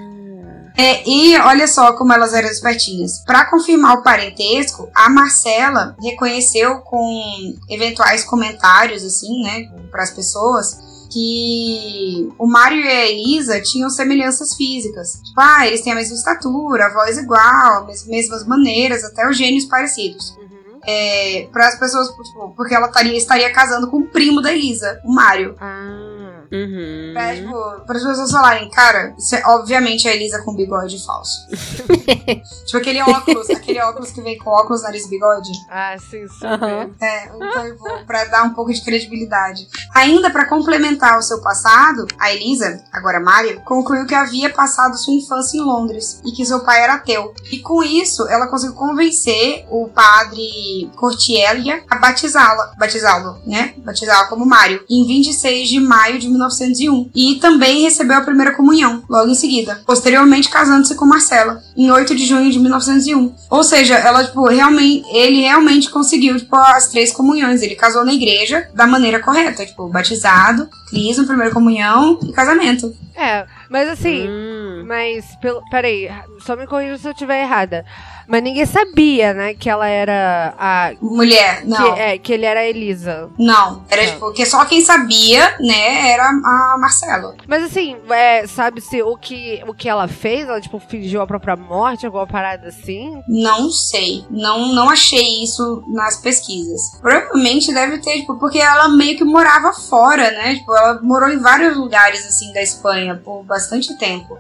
É, 0.78 1.08
e 1.08 1.38
olha 1.38 1.68
só 1.68 1.94
como 1.94 2.14
elas 2.14 2.34
eram 2.34 2.50
espertinhas. 2.50 3.20
Para 3.26 3.46
confirmar 3.46 3.98
o 3.98 4.04
parentesco, 4.04 4.90
a 4.96 5.10
Marcela 5.10 5.96
reconheceu 6.02 6.80
com 6.80 7.56
eventuais 7.70 8.24
comentários, 8.24 9.04
assim, 9.04 9.44
né, 9.44 9.70
para 9.92 10.02
as 10.04 10.12
pessoas, 10.12 10.80
que 11.12 12.30
o 12.38 12.48
Mário 12.48 12.80
e 12.80 12.88
a 12.88 13.12
Elisa 13.12 13.62
tinham 13.62 13.90
semelhanças 13.90 14.56
físicas. 14.56 15.22
Tipo, 15.24 15.42
ah, 15.42 15.68
eles 15.68 15.82
têm 15.82 15.94
a 15.94 15.96
mesma 15.96 16.16
estatura, 16.16 16.86
a 16.86 16.94
voz 16.94 17.18
igual, 17.18 17.90
as 17.90 18.06
mesmas 18.08 18.46
maneiras, 18.48 19.04
até 19.04 19.28
os 19.28 19.38
gênios 19.38 19.66
parecidos. 19.66 20.36
É, 20.84 21.48
para 21.52 21.68
as 21.68 21.78
pessoas, 21.78 22.08
tipo, 22.08 22.54
porque 22.56 22.74
ela 22.74 22.88
taria, 22.88 23.16
estaria 23.16 23.52
casando 23.54 23.90
com 23.90 23.98
o 23.98 24.08
primo 24.08 24.42
da 24.42 24.52
Elisa, 24.52 25.00
o 25.06 25.14
Mário. 25.14 25.56
Ah. 25.60 26.11
Uhum. 26.52 27.12
Pra, 27.14 27.36
tipo, 27.36 27.86
para 27.86 27.98
as 27.98 28.04
pessoas 28.04 28.32
falarem, 28.32 28.70
cara, 28.70 29.16
isso 29.18 29.36
é 29.36 29.44
obviamente 29.46 30.08
a 30.08 30.14
Elisa 30.14 30.42
com 30.44 30.54
bigode 30.54 31.04
falso. 31.06 31.48
tipo 32.66 32.78
aquele 32.78 33.02
óculos, 33.02 33.50
aquele 33.50 33.82
óculos 33.82 34.12
que 34.12 34.22
vem 34.22 34.38
com 34.38 34.50
óculos, 34.50 34.84
nariz 34.84 35.06
e 35.06 35.10
bigode. 35.10 35.52
Ah, 35.70 35.96
sim, 35.98 36.28
super. 36.28 36.62
Uhum. 36.62 36.94
É, 37.02 37.26
então 37.26 37.66
eu 37.66 37.78
vou 37.78 38.06
pra 38.06 38.26
dar 38.26 38.44
um 38.44 38.54
pouco 38.54 38.74
de 38.74 38.84
credibilidade. 38.84 39.68
Ainda 39.94 40.30
para 40.30 40.48
complementar 40.48 41.18
o 41.18 41.22
seu 41.22 41.42
passado, 41.42 42.06
a 42.20 42.34
Elisa, 42.34 42.84
agora 42.92 43.20
Mário, 43.20 43.62
concluiu 43.62 44.06
que 44.06 44.16
havia 44.16 44.50
passado 44.50 44.98
sua 44.98 45.14
infância 45.14 45.58
em 45.58 45.62
Londres 45.62 46.22
e 46.26 46.32
que 46.32 46.46
seu 46.46 46.60
pai 46.62 46.84
era 46.84 46.96
ateu. 46.96 47.34
E 47.50 47.60
com 47.60 47.82
isso, 47.82 48.28
ela 48.28 48.48
conseguiu 48.48 48.76
convencer 48.76 49.66
o 49.70 49.88
padre 49.88 50.90
Cortielia 50.96 51.84
a 51.90 51.96
batizá-la, 51.98 52.74
batizá-lo, 52.78 53.40
né? 53.46 53.74
Batizá-la 53.78 54.28
como 54.28 54.46
Mário, 54.46 54.84
em 54.90 55.08
26 55.08 55.70
de 55.70 55.80
maio 55.80 56.20
de 56.20 56.28
1901. 56.50 57.10
E 57.16 57.36
também 57.36 57.82
recebeu 57.84 58.18
a 58.18 58.22
primeira 58.22 58.54
comunhão, 58.54 59.04
logo 59.10 59.30
em 59.30 59.36
seguida. 59.36 59.82
Posteriormente, 59.86 60.50
casando-se 60.50 60.96
com 60.96 61.06
Marcela, 61.06 61.62
em 61.76 61.92
8 61.92 62.16
de 62.16 62.26
junho 62.26 62.52
de 62.52 62.60
1901. 62.60 63.34
Ou 63.50 63.64
seja, 63.64 63.96
ela, 63.96 64.24
tipo, 64.24 64.46
realmente, 64.48 65.06
ele 65.12 65.42
realmente 65.42 65.90
conseguiu, 65.90 66.38
tipo, 66.38 66.56
as 66.56 66.88
três 66.88 67.12
comunhões. 67.12 67.62
Ele 67.62 67.76
casou 67.76 68.04
na 68.04 68.14
igreja 68.14 68.68
da 68.74 68.88
maneira 68.88 69.20
correta, 69.20 69.66
tipo, 69.66 69.88
batizado, 69.88 70.68
crisma, 70.90 71.26
primeira 71.26 71.54
comunhão 71.54 72.20
e 72.24 72.32
casamento. 72.32 72.94
É, 73.16 73.46
mas 73.70 73.88
assim, 73.90 74.28
Hum. 74.28 74.86
mas 74.88 75.26
pelo, 75.42 75.62
peraí, 75.70 76.10
só 76.40 76.56
me 76.56 76.66
corrija 76.66 76.98
se 76.98 77.08
eu 77.08 77.12
estiver 77.12 77.44
errada. 77.44 77.86
Mas 78.32 78.44
ninguém 78.44 78.66
sabia, 78.66 79.34
né, 79.34 79.54
que 79.54 79.70
ela 79.70 79.86
era 79.86 80.54
a 80.58 80.94
Mulher, 81.02 81.66
não. 81.66 81.94
que, 81.94 82.00
é, 82.00 82.18
que 82.18 82.32
ele 82.32 82.46
era 82.46 82.62
a 82.62 82.66
Elisa. 82.66 83.30
Não, 83.38 83.84
era 83.90 84.04
Não. 84.04 84.14
tipo, 84.14 84.32
que 84.32 84.46
só 84.46 84.64
quem 84.64 84.80
sabia, 84.80 85.54
né, 85.60 86.12
era 86.12 86.30
a 86.30 86.78
Marcela. 86.80 87.36
Mas 87.46 87.62
assim, 87.64 87.98
é, 88.10 88.48
sabe-se 88.48 89.02
o 89.02 89.18
que, 89.18 89.62
o 89.68 89.74
que 89.74 89.90
ela 89.90 90.08
fez? 90.08 90.48
Ela, 90.48 90.62
tipo, 90.62 90.80
fingiu 90.80 91.22
a 91.22 91.28
própria 91.28 91.58
morte, 91.58 92.06
alguma 92.06 92.26
parada 92.26 92.70
assim? 92.70 93.22
Não 93.28 93.70
sei. 93.70 94.24
Não, 94.30 94.74
não 94.74 94.90
achei 94.90 95.44
isso 95.44 95.84
nas 95.90 96.22
pesquisas. 96.22 96.98
Provavelmente 97.02 97.74
deve 97.74 97.98
ter, 97.98 98.22
tipo, 98.22 98.40
porque 98.40 98.60
ela 98.60 98.88
meio 98.88 99.18
que 99.18 99.26
morava 99.26 99.74
fora, 99.74 100.32
né? 100.32 100.56
Tipo, 100.56 100.74
ela 100.74 101.02
morou 101.02 101.28
em 101.28 101.40
vários 101.40 101.76
lugares, 101.76 102.26
assim, 102.26 102.54
da 102.54 102.62
Espanha 102.62 103.20
por 103.22 103.44
bastante 103.44 103.98
tempo. 103.98 104.38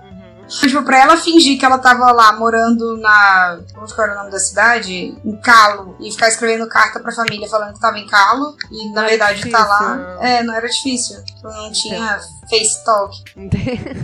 Tipo, 0.60 0.84
pra 0.84 1.00
ela 1.00 1.17
fingir 1.17 1.58
que 1.58 1.65
ela 1.65 1.77
tava 1.77 2.12
lá 2.12 2.34
morando 2.34 2.98
na. 2.98 3.60
Como 3.74 3.88
que 3.88 4.01
era 4.01 4.13
o 4.13 4.15
nome 4.17 4.31
da 4.31 4.39
cidade? 4.39 5.15
Em 5.24 5.36
Calo. 5.41 5.96
E 6.00 6.12
ficar 6.12 6.27
escrevendo 6.27 6.67
carta 6.67 7.00
pra 7.00 7.12
família 7.12 7.48
falando 7.48 7.74
que 7.74 7.79
tava 7.79 7.98
em 7.98 8.05
Calo. 8.08 8.55
E 8.72 8.89
na 8.89 9.01
Não 9.01 9.03
é 9.03 9.10
verdade 9.10 9.50
tá 9.50 9.65
lá. 9.65 9.96
difícil. 9.96 10.22
É, 10.22 10.43
não 10.43 10.53
era 10.53 10.67
difícil. 10.67 11.24
Tipo, 11.24 11.48
não 11.48 11.72
tinha 11.72 12.20
face 12.50 12.84
talk. 12.84 13.15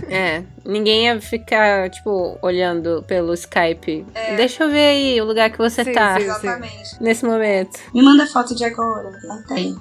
É, 0.08 0.42
ninguém 0.64 1.04
ia 1.04 1.20
ficar, 1.20 1.90
tipo, 1.90 2.38
olhando 2.40 3.04
pelo 3.06 3.34
Skype. 3.34 4.06
Deixa 4.36 4.64
eu 4.64 4.70
ver 4.70 4.88
aí 4.88 5.20
o 5.20 5.24
lugar 5.26 5.50
que 5.50 5.58
você 5.58 5.84
Sim, 5.84 5.92
tá 5.92 6.14
sim. 6.16 6.22
Exatamente. 6.24 7.02
nesse 7.02 7.24
momento. 7.26 7.78
Me 7.94 8.02
manda 8.02 8.26
foto 8.26 8.54
de 8.54 8.64
agora. 8.64 9.10
Não 9.24 9.42
tem. 9.44 9.76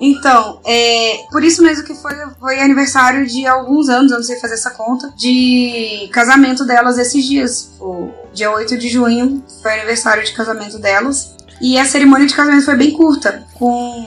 Então, 0.00 0.60
é, 0.64 1.24
por 1.30 1.42
isso 1.42 1.62
mesmo 1.62 1.84
que 1.84 1.94
foi, 1.94 2.14
foi 2.38 2.60
aniversário 2.60 3.26
de 3.26 3.46
alguns 3.46 3.88
anos, 3.88 4.10
eu 4.10 4.18
não 4.18 4.24
sei 4.24 4.38
fazer 4.38 4.54
essa 4.54 4.70
conta, 4.70 5.12
de 5.16 6.08
casamento 6.12 6.64
delas 6.64 6.98
esses 6.98 7.24
dias. 7.24 7.72
O 7.80 8.10
dia 8.32 8.50
8 8.50 8.78
de 8.78 8.88
junho 8.88 9.42
foi 9.62 9.72
aniversário 9.74 10.24
de 10.24 10.32
casamento 10.32 10.78
delas. 10.78 11.36
E 11.60 11.78
a 11.78 11.84
cerimônia 11.84 12.26
de 12.26 12.34
casamento 12.34 12.64
foi 12.64 12.76
bem 12.76 12.92
curta, 12.92 13.44
com 13.54 14.06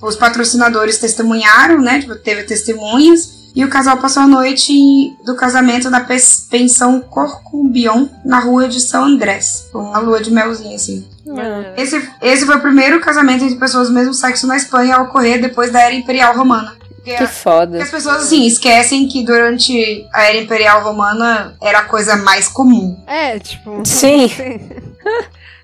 os 0.00 0.16
patrocinadores 0.16 0.98
testemunharam, 0.98 1.80
né? 1.80 2.00
Tipo, 2.00 2.14
teve 2.16 2.44
testemunhas. 2.44 3.38
E 3.54 3.64
o 3.64 3.68
casal 3.68 3.96
passou 3.96 4.22
a 4.22 4.28
noite 4.28 5.16
do 5.24 5.34
casamento 5.34 5.90
na 5.90 6.06
pensão 6.48 7.00
Corcumbion, 7.00 8.06
na 8.24 8.38
rua 8.38 8.68
de 8.68 8.80
São 8.80 9.04
Andrés. 9.04 9.66
Uma 9.74 9.98
lua 9.98 10.22
de 10.22 10.30
melzinho, 10.30 10.76
assim. 10.76 11.04
É. 11.36 11.74
Esse, 11.82 12.08
esse 12.22 12.46
foi 12.46 12.56
o 12.56 12.60
primeiro 12.60 13.00
casamento 13.00 13.44
entre 13.44 13.58
pessoas 13.58 13.88
do 13.88 13.94
mesmo 13.94 14.14
sexo 14.14 14.46
na 14.46 14.56
Espanha 14.56 14.96
a 14.96 15.02
ocorrer 15.02 15.40
depois 15.40 15.70
da 15.70 15.80
Era 15.80 15.94
Imperial 15.94 16.34
Romana. 16.36 16.76
Porque, 16.94 17.14
Que 17.16 17.26
foda. 17.26 17.68
porque 17.68 17.82
as 17.82 17.90
pessoas, 17.90 18.22
assim, 18.24 18.46
esquecem 18.46 19.08
que 19.08 19.24
durante 19.24 20.06
a 20.12 20.24
Era 20.24 20.38
Imperial 20.38 20.82
Romana 20.82 21.54
era 21.62 21.78
a 21.80 21.84
coisa 21.84 22.16
mais 22.16 22.48
comum. 22.48 23.02
É, 23.06 23.38
tipo. 23.38 23.82
Sim. 23.84 24.30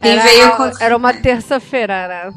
Quem 0.04 0.12
Era, 0.12 0.22
veio 0.22 0.56
com- 0.56 0.70
era 0.84 0.96
uma 0.96 1.14
terça-feira? 1.14 1.94
Era, 1.94 2.32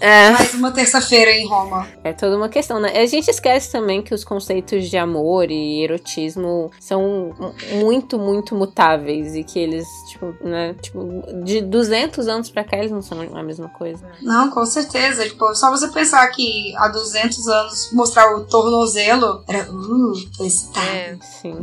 É. 0.00 0.30
mais 0.30 0.52
uma 0.52 0.70
terça-feira 0.70 1.30
em 1.30 1.46
Roma. 1.48 1.86
É 2.04 2.12
toda 2.12 2.36
uma 2.36 2.50
questão, 2.50 2.78
né? 2.78 2.90
A 2.98 3.06
gente 3.06 3.30
esquece 3.30 3.72
também 3.72 4.02
que 4.02 4.12
os 4.14 4.24
conceitos 4.24 4.90
de 4.90 4.96
amor 4.98 5.50
e 5.50 5.82
erotismo 5.82 6.70
são 6.78 7.32
muito, 7.80 8.18
muito 8.18 8.54
mutáveis 8.54 9.34
e 9.34 9.42
que 9.42 9.58
eles, 9.58 9.86
tipo, 10.10 10.34
né? 10.44 10.74
Tipo, 10.82 11.22
de 11.44 11.62
200 11.62 12.28
anos 12.28 12.50
pra 12.50 12.62
cá 12.62 12.76
eles 12.76 12.90
não 12.92 13.00
são 13.00 13.18
a 13.34 13.42
mesma 13.42 13.68
coisa. 13.70 14.04
Não, 14.20 14.50
com 14.50 14.66
certeza. 14.66 15.24
Tipo, 15.26 15.54
só 15.54 15.70
você 15.70 15.88
pensar 15.88 16.26
que 16.28 16.74
há 16.76 16.88
200 16.88 17.48
anos 17.48 17.90
mostrar 17.92 18.36
o 18.36 18.44
tornozelo 18.44 19.42
era, 19.48 19.66
uh, 19.70 20.12
tô 20.36 20.44
excitado. 20.44 20.86
É. 20.88 21.16
Sim. 21.22 21.56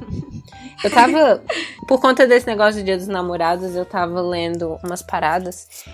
Eu 0.83 0.89
tava, 0.89 1.43
por 1.87 1.99
conta 1.99 2.25
desse 2.25 2.47
negócio 2.47 2.81
do 2.81 2.85
Dia 2.85 2.97
dos 2.97 3.07
Namorados, 3.07 3.75
eu 3.75 3.85
tava 3.85 4.21
lendo 4.21 4.77
umas 4.83 5.01
paradas. 5.01 5.18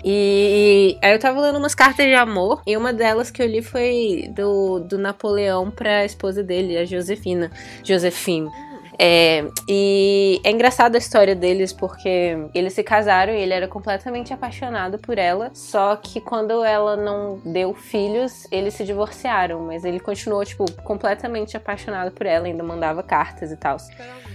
E 0.04 0.98
aí 1.02 1.12
eu 1.12 1.18
tava 1.18 1.40
lendo 1.40 1.58
umas 1.58 1.74
cartas 1.74 2.06
de 2.06 2.14
amor. 2.14 2.62
E 2.66 2.76
uma 2.76 2.92
delas 2.92 3.30
que 3.30 3.42
eu 3.42 3.46
li 3.46 3.62
foi 3.62 4.30
do, 4.34 4.80
do 4.80 4.98
Napoleão 4.98 5.70
pra 5.70 6.04
esposa 6.04 6.42
dele, 6.42 6.76
a 6.76 6.84
Josefina. 6.84 7.50
Josefine. 7.84 8.50
É, 8.98 9.44
e 9.68 10.40
é 10.42 10.50
engraçado 10.50 10.94
a 10.94 10.98
história 10.98 11.34
deles 11.34 11.72
porque 11.72 12.48
eles 12.54 12.72
se 12.72 12.82
casaram 12.82 13.32
e 13.32 13.40
ele 13.40 13.52
era 13.52 13.68
completamente 13.68 14.32
apaixonado 14.32 14.98
por 14.98 15.18
ela. 15.18 15.50
Só 15.54 15.96
que 15.96 16.20
quando 16.20 16.64
ela 16.64 16.96
não 16.96 17.38
deu 17.44 17.74
filhos, 17.74 18.46
eles 18.50 18.74
se 18.74 18.84
divorciaram. 18.84 19.60
Mas 19.60 19.84
ele 19.84 20.00
continuou, 20.00 20.44
tipo, 20.44 20.70
completamente 20.82 21.56
apaixonado 21.56 22.10
por 22.12 22.26
ela, 22.26 22.46
ainda 22.46 22.62
mandava 22.62 23.02
cartas 23.02 23.52
e 23.52 23.56
tal. 23.56 23.76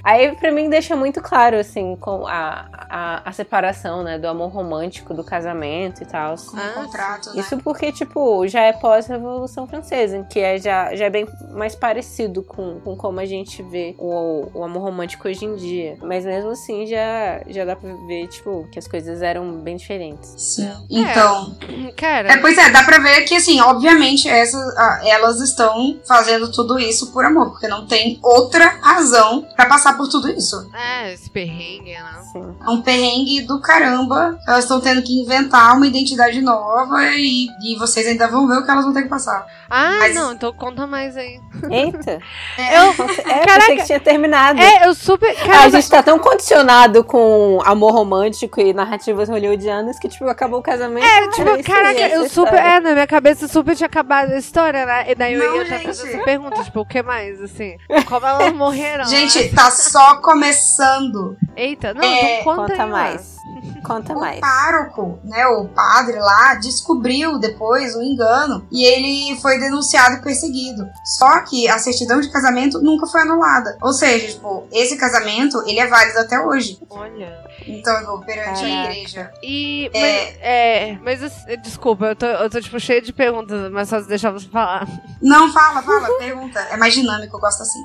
Aí, 0.03 0.35
pra 0.35 0.51
mim, 0.51 0.69
deixa 0.69 0.95
muito 0.95 1.21
claro, 1.21 1.57
assim, 1.57 1.95
com 1.95 2.25
a, 2.25 2.67
a, 2.73 3.29
a 3.29 3.31
separação, 3.31 4.03
né? 4.03 4.17
Do 4.17 4.27
amor 4.27 4.49
romântico, 4.49 5.13
do 5.13 5.23
casamento 5.23 6.01
e 6.01 6.05
tal. 6.05 6.35
Ah, 6.55 6.71
contrato, 6.73 7.29
né? 7.33 7.39
Isso 7.39 7.57
porque, 7.59 7.91
tipo, 7.91 8.47
já 8.47 8.61
é 8.61 8.73
pós-Revolução 8.73 9.67
Francesa, 9.67 10.25
que 10.29 10.39
é, 10.39 10.57
já, 10.57 10.95
já 10.95 11.05
é 11.05 11.09
bem 11.09 11.27
mais 11.51 11.75
parecido 11.75 12.41
com, 12.41 12.79
com 12.79 12.95
como 12.95 13.19
a 13.19 13.25
gente 13.25 13.61
vê 13.61 13.95
o, 13.99 14.49
o 14.53 14.63
amor 14.63 14.81
romântico 14.83 15.27
hoje 15.27 15.45
em 15.45 15.55
dia. 15.55 15.97
Mas 16.01 16.25
mesmo 16.25 16.51
assim, 16.51 16.85
já, 16.85 17.41
já 17.47 17.65
dá 17.65 17.75
pra 17.75 17.93
ver, 18.07 18.27
tipo, 18.27 18.67
que 18.71 18.79
as 18.79 18.87
coisas 18.87 19.21
eram 19.21 19.51
bem 19.61 19.75
diferentes. 19.77 20.33
Sim. 20.37 20.71
Então. 20.89 21.55
É, 21.87 21.91
cara. 21.91 22.33
É, 22.33 22.37
pois 22.37 22.57
é, 22.57 22.69
dá 22.69 22.83
pra 22.83 22.99
ver 22.99 23.21
que, 23.21 23.35
assim, 23.35 23.59
obviamente, 23.61 24.27
essas, 24.27 24.61
elas 25.05 25.39
estão 25.41 25.99
fazendo 26.07 26.51
tudo 26.51 26.79
isso 26.79 27.11
por 27.11 27.23
amor, 27.25 27.51
porque 27.51 27.67
não 27.67 27.85
tem 27.85 28.19
outra 28.23 28.67
razão 28.81 29.45
para 29.55 29.65
passar 29.67 29.95
por 29.97 30.07
tudo 30.09 30.29
isso. 30.29 30.69
É, 30.73 31.13
esse 31.13 31.29
perrengue, 31.29 31.91
né? 31.93 32.21
Sim. 32.31 32.55
É 32.65 32.69
um 32.69 32.81
perrengue 32.81 33.41
do 33.43 33.59
caramba. 33.61 34.37
Elas 34.47 34.63
estão 34.65 34.79
tendo 34.81 35.01
que 35.01 35.21
inventar 35.21 35.75
uma 35.75 35.87
identidade 35.87 36.41
nova 36.41 37.05
e, 37.15 37.47
e 37.63 37.77
vocês 37.77 38.07
ainda 38.07 38.27
vão 38.27 38.47
ver 38.47 38.57
o 38.57 38.65
que 38.65 38.71
elas 38.71 38.83
vão 38.85 38.93
ter 38.93 39.03
que 39.03 39.09
passar. 39.09 39.45
Ah, 39.69 39.97
Mas- 39.99 40.15
não, 40.15 40.33
então 40.33 40.51
conta 40.53 40.85
mais 40.87 41.15
aí. 41.15 41.39
Eita! 41.69 42.19
É, 42.57 42.77
Eu, 42.77 42.91
É, 42.91 43.45
Caraca. 43.45 43.53
pensei 43.59 43.77
que 43.77 43.85
tinha 43.85 43.99
terminado. 43.99 44.40
É, 44.49 44.87
eu 44.87 44.93
super. 44.93 45.35
Cara, 45.35 45.63
a 45.65 45.69
gente 45.69 45.89
tá 45.89 46.01
tão 46.03 46.17
condicionado 46.19 47.03
com 47.03 47.59
amor 47.65 47.93
romântico 47.93 48.59
e 48.59 48.73
narrativas 48.73 49.29
hollywoodianas 49.29 49.99
que, 49.99 50.07
tipo, 50.09 50.25
acabou 50.27 50.59
o 50.59 50.63
casamento. 50.63 51.05
É, 51.05 51.19
ah, 51.19 51.29
tipo, 51.29 51.63
caraca, 51.63 51.99
eu 52.09 52.29
super. 52.29 52.53
história. 52.53 52.59
É, 52.59 52.79
na 52.79 52.91
minha 52.93 53.07
cabeça 53.07 53.47
super 53.47 53.75
tinha 53.75 53.87
acabado 53.87 54.31
a 54.31 54.37
história, 54.37 54.85
né? 54.85 55.11
E 55.11 55.15
daí 55.15 55.33
eu 55.33 55.39
Não, 55.39 55.55
ia 55.57 55.61
até 55.63 55.77
gente. 55.79 55.87
fazer 55.87 56.13
essa 56.13 56.23
pergunta, 56.23 56.63
tipo, 56.63 56.79
o 56.81 56.85
que 56.85 57.01
mais, 57.01 57.41
assim? 57.41 57.77
Como 58.07 58.25
elas 58.25 58.53
morreram? 58.53 59.05
Gente, 59.05 59.39
né? 59.43 59.51
tá 59.55 59.71
só 59.71 60.15
começando. 60.17 61.37
Eita, 61.55 61.93
não, 61.93 62.03
é, 62.03 62.41
então 62.41 62.55
conta, 62.55 62.71
Conta 62.71 62.83
aí, 62.83 62.89
mais. 62.89 63.41
Conta 63.83 64.13
O 64.13 64.19
mais. 64.19 64.39
pároco, 64.39 65.19
né, 65.23 65.45
o 65.47 65.67
padre 65.67 66.17
lá, 66.19 66.55
descobriu 66.55 67.39
depois 67.39 67.95
o 67.95 68.01
engano 68.01 68.65
e 68.71 68.83
ele 68.85 69.39
foi 69.41 69.59
denunciado 69.59 70.15
e 70.15 70.21
perseguido. 70.21 70.87
Só 71.03 71.41
que 71.41 71.67
a 71.67 71.77
certidão 71.77 72.21
de 72.21 72.31
casamento 72.31 72.81
nunca 72.81 73.07
foi 73.07 73.21
anulada. 73.21 73.77
Ou 73.81 73.91
seja, 73.93 74.30
tipo, 74.33 74.67
esse 74.71 74.97
casamento, 74.97 75.61
ele 75.67 75.79
é 75.79 75.87
válido 75.87 76.19
até 76.19 76.39
hoje. 76.39 76.77
Olha. 76.89 77.39
Então, 77.67 78.21
perante 78.21 78.63
a 78.65 78.67
Caraca. 78.67 78.91
igreja. 78.91 79.31
E. 79.43 79.89
É. 79.93 80.97
Mas, 81.03 81.21
é, 81.23 81.29
mas 81.29 81.61
desculpa, 81.61 82.05
eu 82.05 82.15
tô, 82.15 82.25
eu 82.25 82.49
tô, 82.49 82.59
tipo, 82.61 82.79
cheia 82.79 83.01
de 83.01 83.13
perguntas, 83.13 83.71
mas 83.71 83.89
só 83.89 83.99
deixar 84.01 84.31
você 84.31 84.47
falar. 84.47 84.87
Não, 85.21 85.51
fala, 85.51 85.81
fala, 85.83 86.07
pergunta. 86.17 86.59
É 86.71 86.77
mais 86.77 86.93
dinâmico, 86.93 87.35
eu 87.37 87.39
gosto 87.39 87.61
assim. 87.61 87.79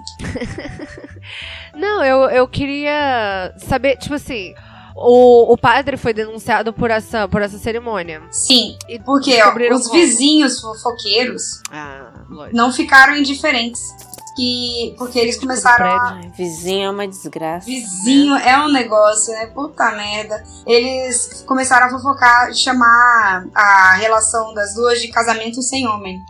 Não, 1.74 2.04
eu, 2.04 2.30
eu 2.30 2.48
queria 2.48 3.54
saber, 3.58 3.96
tipo 3.96 4.14
assim. 4.14 4.54
O, 4.98 5.52
o 5.52 5.58
padre 5.58 5.98
foi 5.98 6.14
denunciado 6.14 6.72
por 6.72 6.90
essa, 6.90 7.28
por 7.28 7.42
essa 7.42 7.58
cerimônia. 7.58 8.22
Sim, 8.30 8.78
E 8.88 8.98
porque 8.98 9.38
ó, 9.42 9.52
os 9.74 9.88
como? 9.88 9.92
vizinhos 10.00 10.58
fofoqueiros 10.58 11.60
Ah, 11.70 12.12
não 12.54 12.72
ficaram 12.72 13.14
indiferentes. 13.14 13.82
Que, 14.36 14.94
porque 14.98 15.18
eles 15.18 15.38
começaram 15.38 15.86
a, 15.86 16.12
Ai, 16.12 16.30
vizinho 16.36 16.84
é 16.84 16.90
uma 16.90 17.08
desgraça. 17.08 17.64
Vizinho 17.64 18.34
é 18.36 18.62
um 18.62 18.70
negócio, 18.70 19.32
né? 19.32 19.46
Puta 19.46 19.90
merda. 19.92 20.42
Eles 20.66 21.42
começaram 21.46 21.86
a 21.86 21.90
fofocar, 21.90 22.52
chamar 22.52 23.46
a 23.54 23.94
relação 23.94 24.52
das 24.52 24.74
duas 24.74 25.00
de 25.00 25.08
casamento 25.08 25.62
sem 25.62 25.88
homem. 25.88 26.22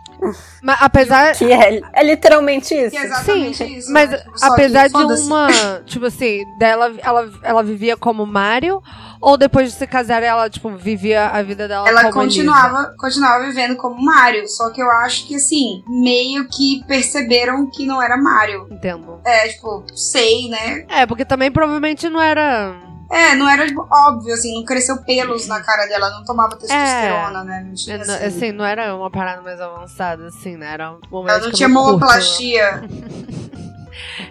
Mas 0.61 0.77
apesar. 0.81 1.35
Que 1.35 1.51
é, 1.51 1.81
é 1.93 2.03
literalmente 2.03 2.73
isso. 2.73 2.91
Que 2.91 2.97
é 2.97 3.03
exatamente 3.05 3.57
Sim, 3.57 3.75
isso. 3.77 3.91
mas 3.91 4.09
né? 4.09 4.17
Tipo, 4.17 4.33
que 4.33 4.45
apesar 4.45 4.87
de 4.87 4.95
uma. 4.95 5.47
Tipo 5.85 6.05
assim, 6.05 6.43
dela, 6.57 6.93
ela, 7.01 7.29
ela 7.43 7.63
vivia 7.63 7.95
como 7.95 8.25
Mario, 8.25 8.81
ou 9.21 9.37
depois 9.37 9.71
de 9.71 9.77
se 9.77 9.87
casar, 9.87 10.23
ela, 10.23 10.49
tipo, 10.49 10.69
vivia 10.75 11.27
a 11.27 11.41
vida 11.41 11.67
dela 11.67 11.87
Ela 11.87 12.01
como 12.03 12.13
continuava, 12.13 12.93
continuava 12.97 13.45
vivendo 13.45 13.75
como 13.75 14.03
Mario. 14.03 14.47
Só 14.47 14.71
que 14.71 14.81
eu 14.81 14.89
acho 14.89 15.27
que, 15.27 15.35
assim, 15.35 15.83
meio 15.87 16.47
que 16.47 16.83
perceberam 16.87 17.69
que 17.69 17.85
não 17.85 18.01
era 18.01 18.17
Mario. 18.17 18.67
Entendo. 18.71 19.21
É, 19.25 19.47
tipo, 19.47 19.83
sei, 19.95 20.49
né? 20.49 20.85
É, 20.89 21.05
porque 21.05 21.25
também 21.25 21.51
provavelmente 21.51 22.09
não 22.09 22.21
era. 22.21 22.75
É, 23.09 23.35
não 23.35 23.49
era 23.49 23.65
óbvio, 23.89 24.33
assim, 24.33 24.53
não 24.53 24.65
cresceu 24.65 24.97
pelos 25.03 25.47
na 25.47 25.61
cara 25.61 25.85
dela, 25.85 26.09
não 26.09 26.25
tomava 26.25 26.57
testosterona, 26.57 27.43
né? 27.43 27.63
Não 27.65 27.73
tinha, 27.73 27.95
é, 27.97 28.01
assim, 28.01 28.25
Assim, 28.25 28.51
não 28.51 28.65
era 28.65 28.93
uma 28.95 29.09
parada 29.09 29.41
mais 29.41 29.59
avançada, 29.61 30.27
assim, 30.27 30.57
né? 30.57 30.73
Era 30.73 30.91
um 30.91 30.99
momento 31.09 31.33
ela 31.35 31.43
não 31.45 31.51
tinha 31.51 31.69
mamoplastia. 31.69 32.83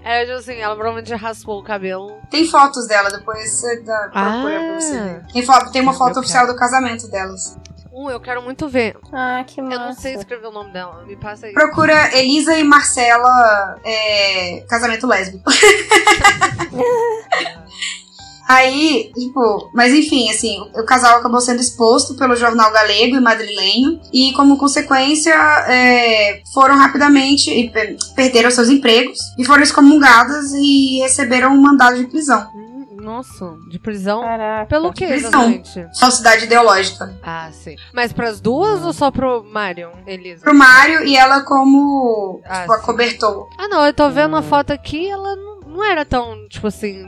Era 0.04 0.24
tipo 0.26 0.38
assim, 0.38 0.56
ela 0.56 0.74
provavelmente 0.74 1.14
raspou 1.14 1.58
o 1.60 1.64
cabelo. 1.64 2.12
Tem 2.30 2.46
fotos 2.46 2.86
dela, 2.86 3.10
depois 3.10 3.50
você 3.50 3.80
dá, 3.80 4.08
procura 4.12 4.60
pra 4.60 4.80
você 4.80 5.00
ver. 5.00 5.26
Tem, 5.32 5.42
fo- 5.42 5.70
tem 5.72 5.80
uma 5.82 5.94
foto 5.94 6.20
oficial 6.20 6.42
quero. 6.44 6.54
do 6.54 6.58
casamento 6.58 7.08
delas. 7.10 7.58
Um, 7.90 8.10
eu 8.10 8.20
quero 8.20 8.42
muito 8.42 8.68
ver. 8.68 8.94
Ah, 9.10 9.42
que 9.46 9.62
massa. 9.62 9.74
Eu 9.74 9.80
não 9.80 9.92
sei 9.94 10.14
escrever 10.16 10.48
o 10.48 10.52
nome 10.52 10.70
dela. 10.70 11.02
Me 11.06 11.16
passa 11.16 11.46
aí. 11.46 11.54
Procura 11.54 12.14
Elisa 12.14 12.54
e 12.58 12.62
Marcela 12.62 13.78
é, 13.82 14.60
casamento 14.68 15.06
lésbico. 15.06 15.44
Aí, 18.48 19.10
tipo, 19.14 19.70
mas 19.74 19.92
enfim, 19.92 20.30
assim, 20.30 20.56
o, 20.74 20.80
o 20.80 20.84
casal 20.86 21.18
acabou 21.18 21.40
sendo 21.40 21.60
exposto 21.60 22.16
pelo 22.16 22.36
jornal 22.36 22.72
galego 22.72 23.16
e 23.16 23.20
madrilenho, 23.20 24.00
e 24.12 24.32
como 24.34 24.56
consequência, 24.56 25.34
é, 25.68 26.42
foram 26.54 26.76
rapidamente 26.76 27.50
e 27.50 27.70
pe- 27.70 27.96
perderam 28.14 28.50
seus 28.50 28.68
empregos 28.68 29.18
e 29.38 29.44
foram 29.44 29.62
excomungadas 29.62 30.52
e 30.54 30.98
receberam 31.00 31.52
um 31.52 31.60
mandado 31.60 31.96
de 31.98 32.06
prisão. 32.06 32.48
Hum, 32.54 32.86
Nossa, 33.00 33.54
de 33.70 33.78
prisão? 33.78 34.20
Caraca. 34.20 34.66
Pelo 34.66 34.92
que 34.92 35.06
Prisão. 35.06 35.28
exatamente? 35.52 35.86
Falsidade 36.00 36.44
ideológica. 36.44 37.16
Ah, 37.22 37.48
sim. 37.52 37.76
Mas 37.92 38.12
pras 38.12 38.40
duas 38.40 38.84
ou 38.84 38.92
só 38.92 39.10
pro 39.10 39.44
Marion, 39.44 39.90
Elisa? 40.06 40.42
Pro 40.42 40.54
Mário 40.54 41.04
e 41.04 41.16
ela 41.16 41.40
como, 41.42 42.40
Ah, 42.44 42.62
tipo, 42.62 42.74
sim. 42.74 42.80
acobertou. 42.80 43.48
Ah, 43.58 43.68
não, 43.68 43.84
eu 43.86 43.92
tô 43.94 44.08
vendo 44.10 44.34
a 44.36 44.40
Hum. 44.40 44.42
foto 44.42 44.72
aqui, 44.72 45.08
ela 45.08 45.36
não, 45.36 45.60
não 45.60 45.84
era 45.84 46.04
tão, 46.04 46.48
tipo 46.48 46.66
assim, 46.66 47.04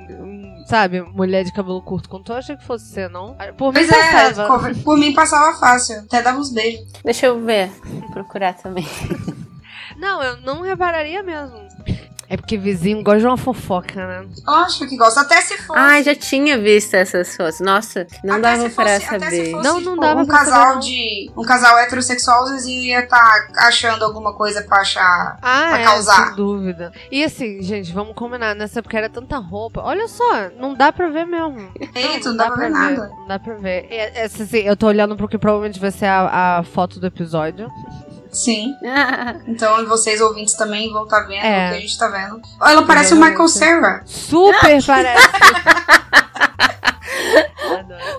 sabe, 0.68 1.00
mulher 1.00 1.44
de 1.44 1.52
cabelo 1.52 1.81
curto 1.81 2.09
quanto 2.09 2.31
eu 2.31 2.37
achei 2.37 2.57
que 2.57 2.64
fosse 2.64 2.85
ser, 2.85 3.09
não? 3.09 3.37
Por 3.57 3.72
mim 3.72 3.81
é, 3.81 3.87
passava. 3.87 4.74
por 4.85 4.98
mim 4.98 5.14
passava 5.14 5.59
fácil, 5.59 6.00
até 6.00 6.20
dava 6.22 6.38
uns 6.38 6.52
beijos. 6.52 6.87
Deixa 7.02 7.26
eu 7.26 7.40
ver. 7.42 7.70
Procurar 8.12 8.54
também. 8.54 8.87
Não, 9.96 10.22
eu 10.22 10.37
não 10.42 10.61
repararia 10.61 11.22
mesmo. 11.22 11.59
É 12.30 12.36
porque 12.36 12.58
vizinho 12.58 13.02
gosta 13.02 13.20
de 13.20 13.26
uma 13.26 13.36
fofoca, 13.38 14.06
né? 14.06 14.26
Lógico 14.46 14.86
que 14.86 14.96
gosta, 14.98 15.22
até 15.22 15.40
se 15.40 15.56
fosse. 15.56 15.78
Ai, 15.80 16.02
já 16.02 16.14
tinha 16.14 16.58
visto 16.58 16.92
essas 16.94 17.34
fotos. 17.34 17.58
Nossa, 17.60 18.06
não 18.22 18.34
Até 18.34 18.42
dava 18.42 18.68
se 18.68 18.74
pra 18.76 18.84
fosse- 19.00 19.14
até 19.14 19.30
se 19.30 19.36
saber. 19.36 19.50
fosse, 19.50 19.64
Não, 19.64 19.74
não 19.80 19.92
tipo, 19.92 20.00
dava 20.02 20.20
um 20.22 20.26
pra 20.26 20.36
saber, 20.38 20.50
casal 20.50 20.72
não. 20.74 20.80
de 20.80 21.30
um 21.36 21.42
casal 21.42 21.78
heterossexual, 21.78 22.44
às 22.44 22.50
vezes 22.50 22.66
ia 22.66 23.00
estar 23.00 23.48
achando 23.60 24.04
alguma 24.04 24.34
coisa 24.34 24.62
pra 24.62 24.80
achar. 24.82 25.38
Ah, 25.40 25.68
Pra 25.70 25.80
é, 25.80 25.84
causar. 25.84 26.26
sem 26.26 26.36
dúvida. 26.36 26.92
E 27.10 27.24
assim, 27.24 27.62
gente, 27.62 27.92
vamos 27.94 28.14
combinar, 28.14 28.54
nessa 28.54 28.80
época 28.80 28.98
era 28.98 29.08
tanta 29.08 29.38
roupa. 29.38 29.80
Olha 29.82 30.06
só, 30.06 30.50
não 30.58 30.74
dá 30.74 30.92
pra 30.92 31.08
ver 31.08 31.24
mesmo. 31.26 31.72
Eita, 31.94 32.28
não 32.28 32.36
dá 32.36 32.50
pra 32.50 32.56
ver 32.64 32.70
nada. 32.70 33.08
Não 33.08 33.26
dá 33.26 33.38
pra 33.38 33.54
ver. 33.54 33.86
É, 33.90 34.20
é, 34.20 34.24
assim, 34.24 34.58
eu 34.58 34.76
tô 34.76 34.86
olhando 34.86 35.16
pro 35.16 35.26
que 35.28 35.38
provavelmente 35.38 35.80
vai 35.80 35.90
ser 35.90 36.06
a, 36.06 36.58
a 36.58 36.62
foto 36.62 37.00
do 37.00 37.06
episódio. 37.06 37.70
Sim. 38.32 38.74
Então 39.46 39.84
vocês 39.86 40.20
ouvintes 40.20 40.54
também 40.54 40.92
vão 40.92 41.04
estar 41.04 41.20
vendo 41.20 41.44
É. 41.44 41.66
o 41.68 41.70
que 41.72 41.76
a 41.76 41.80
gente 41.80 41.98
tá 41.98 42.08
vendo. 42.08 42.40
Ela 42.60 42.82
parece 42.86 43.14
o 43.14 43.16
Michael. 43.16 43.48
Cera. 43.48 44.02
Super 44.04 44.84
parece. 44.84 45.28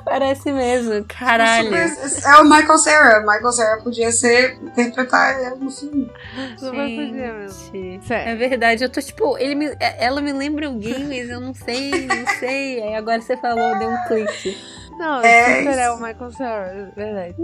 Parece 0.04 0.52
mesmo, 0.52 1.06
caralho. 1.06 1.70
Super- 1.70 2.30
é 2.30 2.38
o 2.38 2.44
Michael 2.44 2.78
Cera. 2.78 3.20
Michael 3.22 3.52
Cera 3.52 3.78
podia 3.82 4.12
ser 4.12 4.58
interpretar 4.62 5.40
ele 5.40 5.56
no 5.56 5.70
filme. 5.72 6.12
Super 6.58 6.72
podia 6.72 7.34
mesmo. 7.34 7.72
Gente, 7.72 8.12
É 8.14 8.36
verdade, 8.36 8.84
eu 8.84 8.90
tô 8.90 9.02
tipo, 9.02 9.38
ele 9.38 9.56
me- 9.56 9.78
ela 9.80 10.20
me 10.22 10.34
lembra 10.34 10.68
alguém, 10.68 11.06
mas 11.08 11.30
eu 11.30 11.40
não 11.40 11.54
sei, 11.54 12.08
não 12.08 12.28
sei. 12.40 12.82
Aí 12.82 12.96
agora 12.96 13.22
você 13.22 13.38
falou, 13.38 13.78
deu 13.78 13.90
um 13.90 14.04
clique. 14.08 14.58
Não, 15.00 15.22
É 15.22 15.64
é 15.64 15.92
o 15.92 15.96
Michael 15.96 16.32
Cera, 16.32 16.92
verdade. 16.96 17.36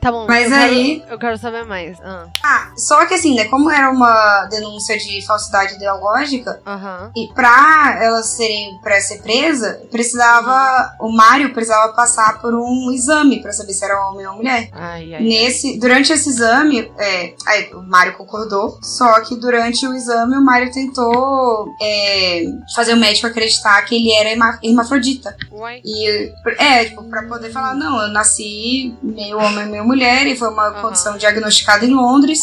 Tá 0.00 0.12
bom, 0.12 0.26
Mas 0.28 0.50
eu 0.50 0.56
aí- 0.56 1.00
Quero, 1.00 1.12
eu 1.12 1.18
quero 1.18 1.38
saber 1.38 1.64
mais. 1.64 1.98
Ah, 2.02 2.26
Ah, 2.42 2.70
só 2.76 3.04
que 3.06 3.14
assim, 3.14 3.34
né? 3.34 3.46
Como 3.46 3.70
era 3.70 3.90
uma 3.90 4.46
denúncia 4.46 4.96
de 4.96 5.20
falsidade 5.26 5.74
ideológica, 5.74 6.60
Aham. 6.66 7.10
e 7.16 7.26
pra 7.34 7.98
elas 8.00 8.26
serem 8.28 8.78
pra 8.82 9.00
ser 9.00 9.20
presa, 9.22 9.80
precisava. 9.90 10.94
O 11.00 11.10
Mário 11.10 11.52
precisava 11.52 11.92
passar 11.92 12.40
por 12.40 12.54
um 12.54 12.90
exame 12.92 13.42
pra 13.42 13.52
saber 13.52 13.72
se 13.72 13.84
era 13.84 14.08
homem 14.08 14.26
ou 14.26 14.36
mulher. 14.36 14.68
Ai, 14.72 15.14
ai. 15.14 15.22
Nesse, 15.22 15.78
durante 15.78 16.12
esse 16.12 16.28
exame, 16.28 16.90
é, 16.98 17.34
aí 17.46 17.72
o 17.74 17.82
Mário 17.82 18.16
concordou, 18.16 18.78
só 18.82 19.20
que 19.22 19.34
durante 19.36 19.86
o 19.86 19.94
exame 19.94 20.36
o 20.36 20.44
Mário 20.44 20.70
tentou 20.72 21.66
é, 21.82 22.44
fazer 22.74 22.94
o 22.94 22.96
médico 22.96 23.26
acreditar 23.26 23.82
que 23.82 23.96
ele 23.96 24.12
era 24.12 24.28
herma- 24.30 24.58
hermafrodita. 24.62 25.36
Uai. 25.50 25.80
E 25.84 26.32
é, 26.58 26.84
tipo, 26.84 26.99
pra 27.04 27.24
poder 27.24 27.50
falar, 27.50 27.74
não, 27.74 28.02
eu 28.02 28.08
nasci 28.08 28.94
meio 29.02 29.38
homem, 29.38 29.66
meio 29.66 29.84
mulher, 29.84 30.26
e 30.26 30.36
foi 30.36 30.48
uma 30.48 30.70
condição 30.72 31.16
diagnosticada 31.16 31.84
em 31.84 31.94
Londres. 31.94 32.40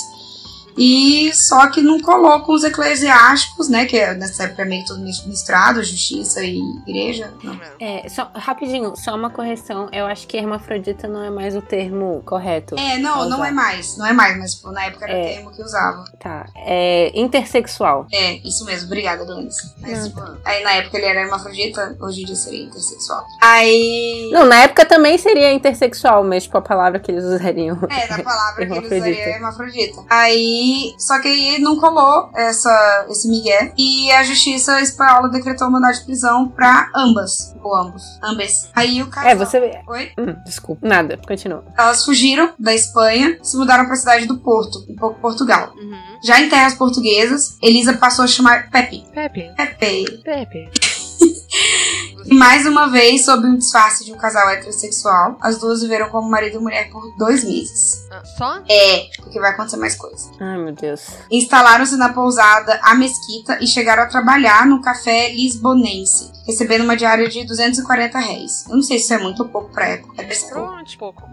E 0.77 1.31
só 1.33 1.67
que 1.71 1.81
não 1.81 1.99
colou 1.99 2.39
com 2.41 2.53
os 2.53 2.63
eclesiásticos, 2.63 3.67
né? 3.69 3.85
Que 3.85 3.97
é, 3.97 4.13
nessa 4.13 4.43
época 4.43 4.61
é 4.61 4.65
meio 4.65 4.85
tudo 4.85 5.01
misturado, 5.01 5.83
justiça 5.83 6.43
e 6.43 6.59
igreja. 6.85 7.33
Não. 7.43 7.59
É, 7.79 8.07
só, 8.09 8.29
rapidinho, 8.35 8.93
só 8.95 9.15
uma 9.15 9.29
correção. 9.29 9.89
Eu 9.91 10.05
acho 10.05 10.27
que 10.27 10.37
hermafrodita 10.37 11.07
não 11.07 11.23
é 11.23 11.29
mais 11.29 11.55
o 11.55 11.61
termo 11.61 12.21
correto. 12.25 12.75
É, 12.77 12.97
não, 12.99 13.27
não 13.27 13.43
é 13.43 13.51
mais. 13.51 13.97
Não 13.97 14.05
é 14.05 14.13
mais, 14.13 14.37
mas 14.37 14.53
tipo, 14.55 14.71
na 14.71 14.85
época 14.85 15.05
era 15.05 15.13
o 15.13 15.17
É. 15.17 15.33
termo 15.33 15.51
que 15.51 15.61
usava. 15.61 16.05
Tá. 16.19 16.45
É 16.55 17.11
intersexual. 17.19 18.05
É, 18.13 18.33
isso 18.47 18.63
mesmo, 18.65 18.85
obrigada, 18.87 19.25
Glennis. 19.25 19.55
Mas, 19.81 19.99
Não, 19.99 20.09
tipo, 20.09 20.37
aí 20.45 20.63
na 20.63 20.73
época 20.73 20.97
ele 20.97 21.05
era 21.07 21.21
hermafrodita, 21.21 21.97
hoje 21.99 22.21
em 22.21 22.25
dia 22.25 22.35
seria 22.35 22.63
intersexual. 22.65 23.23
Aí. 23.41 24.29
Não, 24.31 24.45
na 24.45 24.57
época 24.63 24.85
também 24.85 25.17
seria 25.17 25.51
intersexual, 25.53 26.23
mas 26.23 26.43
tipo 26.43 26.57
a 26.57 26.61
palavra 26.61 26.99
que 26.99 27.11
eles 27.11 27.23
usariam. 27.23 27.77
É, 27.89 28.07
da 28.07 28.23
palavra 28.23 28.65
que 28.65 28.71
ele 28.71 28.73
Hermafrodita. 28.77 28.95
usaria 28.97 29.23
é 29.25 29.29
hermafrodita. 29.35 30.03
Aí. 30.09 30.66
Só 30.97 31.19
que 31.21 31.27
aí 31.27 31.59
não 31.59 31.77
colou 31.79 32.29
essa, 32.35 33.05
esse 33.09 33.27
migué. 33.29 33.73
E 33.77 34.11
a 34.11 34.23
justiça 34.23 34.81
espanhola 34.81 35.29
decretou 35.29 35.69
mandado 35.69 35.93
de 35.97 36.05
prisão 36.05 36.49
pra 36.49 36.89
ambas. 36.95 37.55
Ou 37.63 37.75
ambos. 37.75 38.03
Ambas. 38.23 38.69
Aí 38.75 39.01
o 39.01 39.07
casal. 39.07 39.29
É, 39.31 39.35
você. 39.35 39.81
Oi? 39.87 40.11
Hum, 40.17 40.35
desculpa. 40.45 40.87
Nada, 40.87 41.17
continua. 41.27 41.63
Elas 41.77 42.03
fugiram 42.05 42.53
da 42.59 42.73
Espanha 42.73 43.37
se 43.41 43.57
mudaram 43.57 43.85
pra 43.85 43.95
cidade 43.95 44.25
do 44.25 44.37
Porto, 44.37 44.85
em 44.89 44.95
Por- 44.95 45.15
Portugal. 45.15 45.73
Uhum. 45.75 45.97
Já 46.23 46.39
em 46.41 46.49
terras 46.49 46.73
portuguesas, 46.75 47.57
Elisa 47.61 47.93
passou 47.97 48.23
a 48.25 48.27
chamar 48.27 48.69
Pepe. 48.69 49.03
Pepe. 49.13 49.51
Pepe. 49.55 50.21
Pepe. 50.23 50.69
E 52.25 52.33
mais 52.33 52.65
uma 52.65 52.87
vez, 52.89 53.25
sob 53.25 53.45
um 53.47 53.57
disfarce 53.57 54.03
de 54.05 54.13
um 54.13 54.17
casal 54.17 54.49
heterossexual, 54.49 55.37
as 55.41 55.57
duas 55.59 55.81
viveram 55.81 56.09
como 56.09 56.29
marido 56.29 56.57
e 56.57 56.59
mulher 56.59 56.89
por 56.89 57.15
dois 57.17 57.43
meses. 57.43 58.05
Ah, 58.11 58.23
só? 58.37 58.59
É, 58.69 59.07
porque 59.17 59.39
vai 59.39 59.51
acontecer 59.51 59.77
mais 59.77 59.95
coisa. 59.95 60.29
Ai, 60.39 60.57
meu 60.57 60.73
Deus. 60.73 61.01
Instalaram-se 61.31 61.95
na 61.97 62.09
pousada 62.13 62.79
A 62.83 62.95
Mesquita 62.95 63.57
e 63.61 63.67
chegaram 63.67 64.03
a 64.03 64.07
trabalhar 64.07 64.65
no 64.65 64.81
café 64.81 65.31
lisbonense, 65.33 66.31
recebendo 66.45 66.83
uma 66.83 66.95
diária 66.97 67.27
de 67.29 67.45
240 67.45 68.17
réis. 68.19 68.65
Eu 68.69 68.75
não 68.75 68.83
sei 68.83 68.97
se 68.97 69.05
isso 69.05 69.13
é 69.13 69.17
muito 69.19 69.43
ou 69.43 69.49
pouco 69.49 69.69
pra 69.71 69.87
época. 69.87 70.15
ser 70.33 70.41
pouco. 70.45 70.49
Provavelmente 70.53 70.97
pouco. 70.97 71.23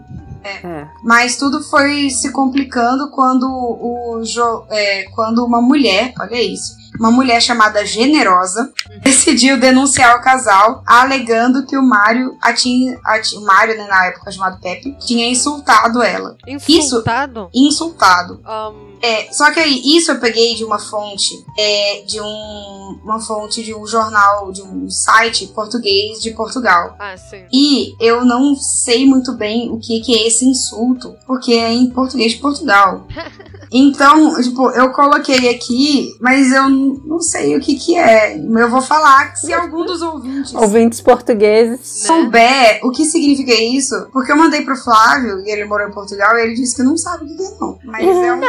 É. 0.43 0.87
Mas 1.03 1.37
tudo 1.37 1.63
foi 1.63 2.09
se 2.11 2.31
complicando 2.31 3.09
quando 3.09 3.45
o 3.49 4.21
Jo- 4.23 4.65
é, 4.69 5.05
quando 5.15 5.43
uma 5.43 5.59
mulher, 5.59 6.13
olha 6.19 6.39
isso, 6.39 6.75
uma 6.99 7.11
mulher 7.11 7.41
chamada 7.41 7.85
Generosa 7.85 8.71
decidiu 9.01 9.59
denunciar 9.59 10.15
o 10.17 10.21
casal, 10.21 10.83
alegando 10.85 11.65
que 11.65 11.77
o 11.77 11.83
Mário, 11.83 12.37
a 12.41 12.53
tinha, 12.53 12.99
a 13.03 13.19
ti- 13.19 13.35
o 13.37 13.41
Mário, 13.41 13.77
né, 13.77 13.85
na 13.87 14.05
época 14.07 14.31
chamado 14.31 14.59
Pepe, 14.61 14.95
tinha 14.99 15.27
insultado 15.29 16.01
ela. 16.01 16.37
Insultado? 16.47 17.49
Insultado. 17.53 18.41
Um, 18.45 18.95
É, 19.01 19.31
só 19.31 19.51
que 19.51 19.59
aí, 19.59 19.81
isso 19.97 20.09
eu 20.11 20.19
peguei 20.19 20.55
de 20.55 20.63
uma 20.63 20.79
fonte, 20.79 21.31
é, 21.59 22.01
de 22.07 22.19
um, 22.19 22.99
uma 23.03 23.19
fonte 23.19 23.61
de 23.63 23.75
um 23.75 23.85
jornal, 23.85 24.51
de 24.51 24.61
um 24.63 24.89
site 24.89 25.47
português 25.47 26.19
de 26.19 26.31
Portugal. 26.31 26.95
ah, 26.97 27.15
sim. 27.17 27.43
E 27.53 27.93
eu 27.99 28.25
não 28.25 28.55
sei 28.55 29.05
muito 29.05 29.33
bem 29.33 29.69
o 29.69 29.77
que, 29.79 29.99
que 29.99 30.15
é 30.17 30.27
esse 30.27 30.45
insulto, 30.45 31.13
porque 31.27 31.53
é 31.53 31.71
em 31.71 31.89
português 31.91 32.31
de 32.31 32.39
Portugal. 32.39 33.05
Então, 33.77 34.41
tipo, 34.41 34.69
eu 34.71 34.89
coloquei 34.93 35.49
aqui, 35.49 36.15
mas 36.21 36.49
eu 36.49 36.69
não 36.69 37.19
sei 37.19 37.57
o 37.57 37.59
que 37.59 37.75
que 37.75 37.97
é. 37.97 38.37
Eu 38.37 38.69
vou 38.69 38.81
falar 38.81 39.35
se 39.35 39.51
algum 39.51 39.85
dos 39.85 40.01
ouvintes 40.01 40.55
Ouvintes 40.55 41.01
portugueses. 41.01 41.81
souber 41.85 42.79
o 42.83 42.91
que 42.91 43.03
significa 43.03 43.53
isso, 43.53 44.07
porque 44.13 44.31
eu 44.31 44.37
mandei 44.37 44.61
pro 44.61 44.77
Flávio, 44.77 45.41
e 45.45 45.51
ele 45.51 45.65
morou 45.65 45.89
em 45.89 45.91
Portugal, 45.91 46.37
e 46.37 46.43
ele 46.43 46.53
disse 46.53 46.77
que 46.77 46.83
não 46.83 46.95
sabe 46.95 47.25
o 47.25 47.27
que 47.27 47.35
que 47.35 47.43
é 47.43 47.57
não. 47.59 47.77
Mas 47.83 48.05
é 48.05 48.33
um 48.33 48.39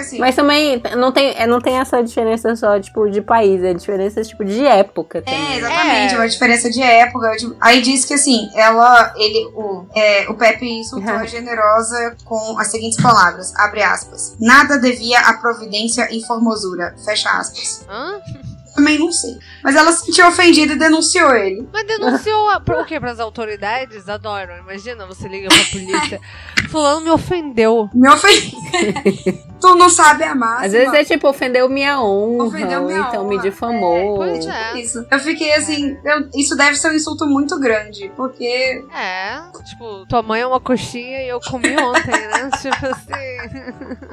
assim... 0.00 0.18
Mas 0.18 0.34
também 0.34 0.82
não 0.96 1.12
tem, 1.12 1.34
é, 1.36 1.46
não 1.46 1.60
tem 1.60 1.78
essa 1.78 2.02
diferença 2.02 2.54
só, 2.56 2.78
tipo, 2.80 3.08
de 3.10 3.20
país, 3.20 3.62
é 3.62 3.72
diferença, 3.74 4.22
tipo, 4.22 4.44
de 4.44 4.64
época 4.64 5.22
também. 5.22 5.52
É, 5.54 5.58
exatamente, 5.58 6.14
É. 6.14 6.16
uma 6.18 6.28
diferença 6.28 6.70
de 6.70 6.82
época. 6.82 7.30
aí 7.60 7.80
diz 7.82 8.04
que 8.04 8.14
assim, 8.14 8.50
ela, 8.54 9.12
ele, 9.16 9.46
o, 9.54 9.86
é, 9.94 10.28
o 10.28 10.34
Pepe 10.34 10.66
insultou 10.66 11.14
a 11.14 11.26
generosa 11.26 12.16
com 12.24 12.58
as 12.58 12.68
seguintes 12.68 13.00
palavras, 13.00 13.54
abre 13.56 13.82
aspas. 13.82 14.36
Nada 14.40 14.78
devia 14.78 15.18
a 15.20 15.34
providência 15.34 16.08
e 16.10 16.24
formosura, 16.26 16.94
fecha 17.04 17.30
aspas. 17.30 17.84
Hã? 17.88 18.20
Também 18.74 18.98
não 18.98 19.10
sei. 19.12 19.36
Mas 19.62 19.74
ela 19.76 19.92
se 19.92 20.06
sentiu 20.06 20.26
ofendida 20.28 20.72
e 20.74 20.78
denunciou 20.78 21.34
ele. 21.34 21.68
Mas 21.72 21.86
denunciou 21.86 22.48
a, 22.50 22.60
pro 22.60 22.84
quê? 22.84 22.98
Pras 23.00 23.18
autoridades? 23.20 24.08
Adoram. 24.08 24.56
Imagina, 24.58 25.06
você 25.06 25.28
liga 25.28 25.48
pra 25.48 25.64
polícia. 25.72 26.20
Fulano 26.70 27.00
me 27.02 27.10
ofendeu. 27.10 27.90
Me 27.92 28.08
ofendi. 28.08 28.56
tu 29.60 29.74
não 29.74 29.88
sabe 29.90 30.24
amar. 30.24 30.64
Às 30.64 30.72
vezes 30.72 30.94
é 30.94 31.04
tipo, 31.04 31.28
ofendeu 31.28 31.68
minha 31.68 32.00
honra, 32.00 32.44
Ofendeu 32.44 32.84
minha 32.84 33.00
então 33.00 33.26
me 33.26 33.34
honra, 33.34 33.42
difamou. 33.42 34.16
Pois 34.16 34.46
é. 34.46 34.78
Isso. 34.80 35.04
Eu 35.10 35.18
fiquei 35.18 35.52
assim, 35.54 35.96
eu- 36.04 36.28
isso 36.34 36.56
deve 36.56 36.76
ser 36.76 36.90
um 36.90 36.94
insulto 36.94 37.26
muito 37.26 37.58
grande, 37.58 38.10
porque 38.16 38.84
É, 38.94 39.40
tipo, 39.68 40.06
tua 40.06 40.22
mãe 40.22 40.40
é 40.42 40.46
uma 40.46 40.60
coxinha 40.60 41.22
e 41.22 41.28
eu 41.28 41.40
comi 41.40 41.76
ontem, 41.76 42.10
né? 42.10 42.50
tipo 42.62 42.86
assim. 42.86 44.10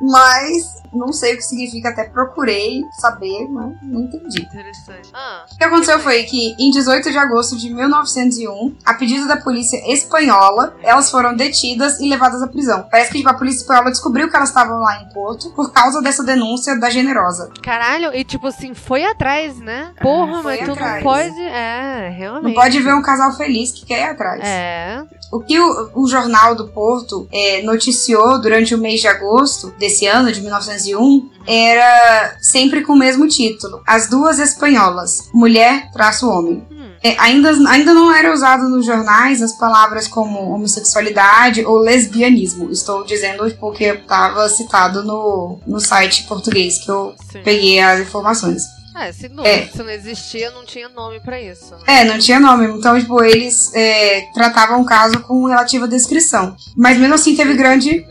Mas 0.00 0.82
não 0.96 1.12
sei 1.12 1.34
o 1.34 1.36
que 1.36 1.42
significa, 1.42 1.90
até 1.90 2.04
procurei 2.04 2.82
saber, 2.98 3.46
mas 3.48 3.74
não 3.82 4.02
entendi. 4.02 4.42
Interessante. 4.42 5.10
Ah, 5.14 5.44
O 5.52 5.56
que 5.58 5.64
aconteceu 5.64 5.98
foi 6.00 6.22
que, 6.24 6.54
em 6.58 6.70
18 6.70 7.10
de 7.10 7.18
agosto 7.18 7.56
de 7.56 7.72
1901, 7.72 8.76
a 8.84 8.94
pedido 8.94 9.26
da 9.28 9.36
polícia 9.36 9.76
espanhola, 9.92 10.74
elas 10.82 11.10
foram 11.10 11.34
detidas 11.34 12.00
e 12.00 12.08
levadas 12.08 12.42
à 12.42 12.46
prisão. 12.48 12.86
Parece 12.90 13.10
que 13.12 13.18
tipo, 13.18 13.28
a 13.30 13.34
polícia 13.34 13.60
espanhola 13.62 13.90
descobriu 13.90 14.28
que 14.30 14.36
elas 14.36 14.48
estavam 14.48 14.78
lá 14.80 15.02
em 15.02 15.08
Porto 15.12 15.50
por 15.50 15.72
causa 15.72 16.00
dessa 16.02 16.22
denúncia 16.24 16.78
da 16.78 16.90
Generosa. 16.90 17.50
caralho, 17.62 18.14
e 18.14 18.24
tipo 18.24 18.46
assim, 18.46 18.74
foi 18.74 19.04
atrás, 19.04 19.58
né? 19.60 19.92
Porra, 20.00 20.42
Foi 20.42 20.56
mas 20.56 20.64
tu 20.66 20.72
atrás. 20.72 20.96
não 20.96 21.02
pode. 21.02 21.40
É, 21.42 22.08
Não 22.10 22.16
realmente. 22.16 22.54
pode 22.54 22.80
ver 22.80 22.94
um 22.94 23.02
casal 23.02 23.32
feliz 23.36 23.72
que 23.72 23.84
quer 23.86 24.00
ir 24.00 24.10
atrás. 24.10 24.40
É. 24.44 25.02
O 25.32 25.40
que 25.40 25.58
o, 25.58 25.90
o 25.94 26.08
jornal 26.08 26.54
do 26.54 26.68
Porto 26.68 27.28
é, 27.32 27.62
noticiou 27.62 28.40
durante 28.40 28.74
o 28.74 28.78
mês 28.78 29.00
de 29.00 29.08
agosto 29.08 29.72
desse 29.78 30.06
ano, 30.06 30.32
de 30.32 30.40
1901, 30.40 31.30
era 31.46 32.36
sempre 32.40 32.82
com 32.82 32.92
o 32.92 32.98
mesmo 32.98 33.26
título: 33.28 33.82
As 33.86 34.08
Duas 34.08 34.38
Espanholas, 34.38 35.28
Mulher 35.32 35.90
traço 35.92 36.28
Homem. 36.28 36.64
Hum. 36.70 36.86
É, 37.02 37.14
ainda, 37.20 37.50
ainda 37.68 37.92
não 37.94 38.12
era 38.12 38.32
usado 38.32 38.68
nos 38.68 38.84
jornais 38.84 39.42
as 39.42 39.52
palavras 39.52 40.08
como 40.08 40.50
homossexualidade 40.50 41.64
ou 41.64 41.78
lesbianismo. 41.78 42.70
Estou 42.70 43.04
dizendo 43.04 43.48
porque 43.60 43.84
estava 43.84 44.48
citado 44.48 45.04
no, 45.04 45.60
no 45.66 45.78
site 45.78 46.24
português 46.24 46.78
que 46.78 46.90
eu 46.90 47.14
Sim. 47.30 47.42
peguei 47.42 47.80
as 47.80 48.00
informações. 48.00 48.75
É, 48.98 49.12
se 49.12 49.28
não, 49.28 49.44
É. 49.44 49.66
se 49.66 49.78
não 49.78 49.90
existia, 49.90 50.50
não 50.50 50.64
tinha 50.64 50.88
nome 50.88 51.20
pra 51.20 51.40
isso. 51.40 51.72
né? 51.72 52.00
É, 52.00 52.04
não 52.04 52.18
tinha 52.18 52.40
nome. 52.40 52.66
Então, 52.78 52.98
tipo, 52.98 53.22
eles 53.22 53.70
é, 53.74 54.22
tratavam 54.32 54.80
o 54.80 54.84
caso 54.84 55.20
com 55.20 55.44
relativa 55.46 55.86
descrição. 55.86 56.56
Mas 56.76 56.96
mesmo 56.98 57.14
assim 57.14 57.36
teve 57.36 57.54
grande. 57.54 58.04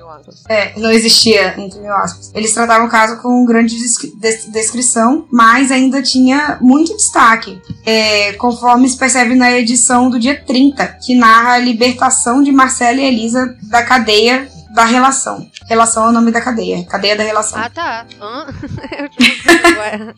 É, 0.49 0.79
não 0.79 0.91
existia, 0.91 1.53
entre 1.59 1.79
mil 1.79 1.93
aspas. 1.93 2.31
Eles 2.33 2.53
tratavam 2.53 2.87
o 2.87 2.89
caso 2.89 3.17
com 3.21 3.45
grande 3.45 3.77
descri- 3.77 4.13
des- 4.15 4.45
descrição, 4.45 5.27
mas 5.31 5.71
ainda 5.71 6.01
tinha 6.01 6.57
muito 6.61 6.95
destaque. 6.95 7.59
É, 7.85 8.33
conforme 8.33 8.87
se 8.87 8.97
percebe 8.97 9.35
na 9.35 9.51
edição 9.51 10.09
do 10.09 10.19
dia 10.19 10.39
30, 10.45 10.87
que 11.05 11.13
narra 11.15 11.53
a 11.53 11.57
libertação 11.59 12.41
de 12.41 12.51
Marcela 12.51 12.99
e 12.99 13.05
Elisa 13.05 13.55
da 13.63 13.83
cadeia 13.83 14.47
da 14.75 14.83
relação. 14.83 15.49
Relação 15.67 16.05
é 16.05 16.09
o 16.09 16.11
nome 16.11 16.31
da 16.31 16.41
cadeia. 16.41 16.85
Cadeia 16.85 17.15
da 17.15 17.23
relação. 17.23 17.57
Ah, 17.57 17.69
tá. 17.69 18.05
Hã? 18.21 18.45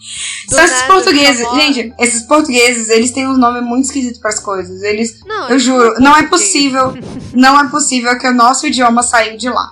São 0.50 0.60
esses 0.66 0.82
portugueses. 0.84 1.48
Gente, 1.54 1.94
esses 2.00 2.24
portugueses, 2.24 2.90
eles 2.90 3.12
têm 3.12 3.28
um 3.28 3.38
nome 3.38 3.62
muito 3.62 3.86
esquisito 3.86 4.20
para 4.20 4.32
as 4.32 4.40
coisas. 4.40 4.82
Eles 4.82 5.24
Não, 5.26 5.50
Eu 5.50 5.60
juro, 5.60 5.94
não 6.00 6.18
é 6.18 6.24
possível, 6.24 6.96
não 7.34 7.60
é 7.60 7.70
possível 7.70 8.18
que 8.18 8.28
o 8.28 8.34
nosso 8.34 8.66
idioma 8.66 9.04
saiu 9.04 9.38
de 9.38 9.48
lá. 9.48 9.70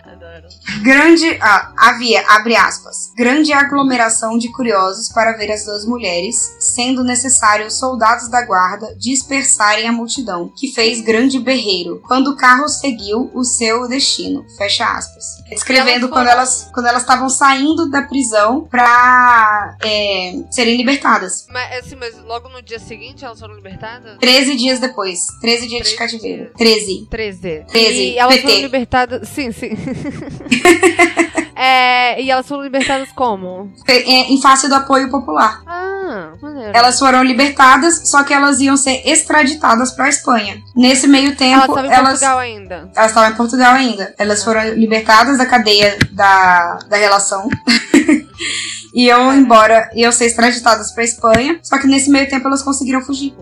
Grande. 0.82 1.38
Ah, 1.40 1.72
havia, 1.76 2.24
abre 2.28 2.56
aspas, 2.56 3.12
grande 3.16 3.52
aglomeração 3.52 4.38
de 4.38 4.50
curiosos 4.52 5.08
para 5.08 5.36
ver 5.36 5.50
as 5.50 5.64
duas 5.64 5.84
mulheres, 5.84 6.36
sendo 6.74 7.02
necessário 7.04 7.66
os 7.66 7.78
soldados 7.78 8.28
da 8.28 8.44
guarda 8.44 8.94
dispersarem 8.96 9.88
a 9.88 9.92
multidão, 9.92 10.52
que 10.56 10.72
fez 10.72 11.00
grande 11.00 11.38
berreiro, 11.38 12.00
quando 12.06 12.28
o 12.28 12.36
carro 12.36 12.68
seguiu 12.68 13.30
o 13.34 13.44
seu 13.44 13.88
destino. 13.88 14.44
Fecha 14.56 14.84
aspas. 14.84 15.24
Descrevendo 15.48 16.06
Elas 16.06 16.10
quando 16.10 16.28
elas 16.28 16.70
quando 16.72 16.86
elas 16.86 17.02
estavam 17.02 17.28
saindo 17.28 17.90
da 17.90 18.02
prisão 18.02 18.66
pra 18.70 19.76
é, 19.82 20.34
serem 20.50 20.76
libertadas. 20.76 21.46
Mas, 21.50 21.78
assim, 21.84 21.96
mas 21.96 22.16
logo 22.24 22.48
no 22.48 22.62
dia 22.62 22.78
seguinte 22.78 23.24
elas 23.24 23.38
foram 23.40 23.54
libertadas? 23.54 24.16
13 24.18 24.56
dias 24.56 24.78
depois. 24.78 25.26
13 25.40 25.66
dias 25.66 25.88
de 25.88 25.96
13 25.96 25.96
cativeiro. 25.96 26.42
dias. 26.44 26.56
13. 26.56 27.06
13. 27.10 27.64
13, 27.68 27.94
E 28.00 28.18
elas 28.18 28.36
PT. 28.36 28.48
foram 28.48 28.60
libertadas. 28.62 29.28
Sim, 29.28 29.52
sim. 29.52 29.70
É, 31.62 32.22
e 32.22 32.30
elas 32.30 32.48
foram 32.48 32.62
libertadas 32.62 33.10
como? 33.14 33.70
É, 33.86 34.32
em 34.32 34.40
face 34.40 34.66
do 34.66 34.74
apoio 34.74 35.10
popular. 35.10 35.60
Ah, 35.66 36.32
maneiro. 36.40 36.72
Elas 36.74 36.98
foram 36.98 37.22
libertadas, 37.22 38.08
só 38.08 38.24
que 38.24 38.32
elas 38.32 38.60
iam 38.60 38.78
ser 38.78 39.06
extraditadas 39.06 39.92
pra 39.92 40.08
Espanha. 40.08 40.56
Nesse 40.74 41.06
meio 41.06 41.26
Elas 41.26 41.38
tempo, 41.38 41.60
estavam 41.60 41.84
em 41.84 41.92
elas 41.92 42.08
Portugal 42.08 42.38
ainda. 42.38 42.90
elas 42.96 43.10
estavam 43.10 43.30
em 43.30 43.34
Portugal 43.36 43.74
ainda. 43.74 44.14
Elas 44.16 44.42
foram 44.42 44.70
libertadas 44.70 45.36
da 45.36 45.44
cadeia 45.44 45.98
da, 46.12 46.78
da 46.88 46.96
relação. 46.96 47.46
e 48.94 49.04
iam 49.08 49.34
embora, 49.34 49.90
iam 49.94 50.10
ser 50.10 50.28
extraditadas 50.28 50.92
pra 50.92 51.04
Espanha. 51.04 51.60
Só 51.62 51.78
que 51.78 51.86
nesse 51.86 52.08
meio 52.10 52.26
tempo 52.26 52.48
elas 52.48 52.62
conseguiram 52.62 53.02
fugir. 53.02 53.34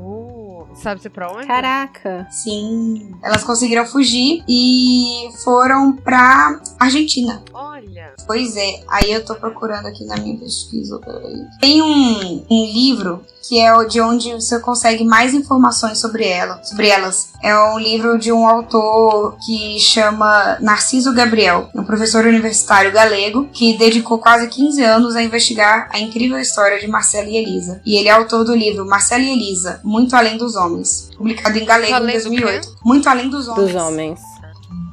Sabe-se 0.82 1.10
pra 1.10 1.30
onde? 1.30 1.46
Caraca. 1.46 2.26
Sim. 2.30 3.14
Elas 3.22 3.44
conseguiram 3.44 3.86
fugir 3.86 4.42
e 4.48 5.28
foram 5.42 5.92
pra 5.92 6.60
Argentina. 6.78 7.42
Olha. 7.52 8.12
Pois 8.26 8.56
é, 8.56 8.82
aí 8.88 9.10
eu 9.10 9.24
tô 9.24 9.34
procurando 9.34 9.86
aqui 9.86 10.04
na 10.04 10.16
minha 10.16 10.36
pesquisa. 10.36 10.98
peraí. 10.98 11.46
Tem 11.60 11.82
um, 11.82 12.44
um 12.50 12.64
livro 12.66 13.24
que 13.48 13.58
é 13.58 13.74
o 13.74 13.84
de 13.84 13.98
onde 13.98 14.34
você 14.34 14.60
consegue 14.60 15.04
mais 15.04 15.32
informações 15.32 15.98
sobre 15.98 16.26
ela, 16.26 16.62
sobre 16.62 16.88
elas. 16.88 17.30
É 17.42 17.58
um 17.58 17.78
livro 17.78 18.18
de 18.18 18.30
um 18.30 18.46
autor 18.46 19.38
que 19.44 19.80
chama 19.80 20.58
Narciso 20.60 21.14
Gabriel, 21.14 21.70
um 21.74 21.82
professor 21.82 22.26
universitário 22.26 22.92
galego 22.92 23.48
que 23.50 23.78
dedicou 23.78 24.18
quase 24.18 24.48
15 24.48 24.82
anos 24.82 25.16
a 25.16 25.22
investigar 25.22 25.88
a 25.90 25.98
incrível 25.98 26.38
história 26.38 26.78
de 26.78 26.86
Marcela 26.86 27.26
e 27.26 27.36
Elisa. 27.36 27.80
E 27.86 27.96
ele 27.96 28.08
é 28.08 28.12
autor 28.12 28.44
do 28.44 28.54
livro 28.54 28.86
Marcela 28.86 29.22
e 29.22 29.30
Elisa, 29.30 29.80
Muito 29.82 30.14
Além 30.14 30.36
dos 30.36 30.54
Homens, 30.54 30.67
publicado 31.16 31.58
em 31.58 31.64
galego 31.64 31.96
em 31.96 32.00
do 32.00 32.06
2008. 32.06 32.76
Muito 32.84 33.08
Além 33.08 33.28
dos 33.28 33.48
Homens. 33.48 33.72
Dos 33.72 33.82
homens. 33.82 34.20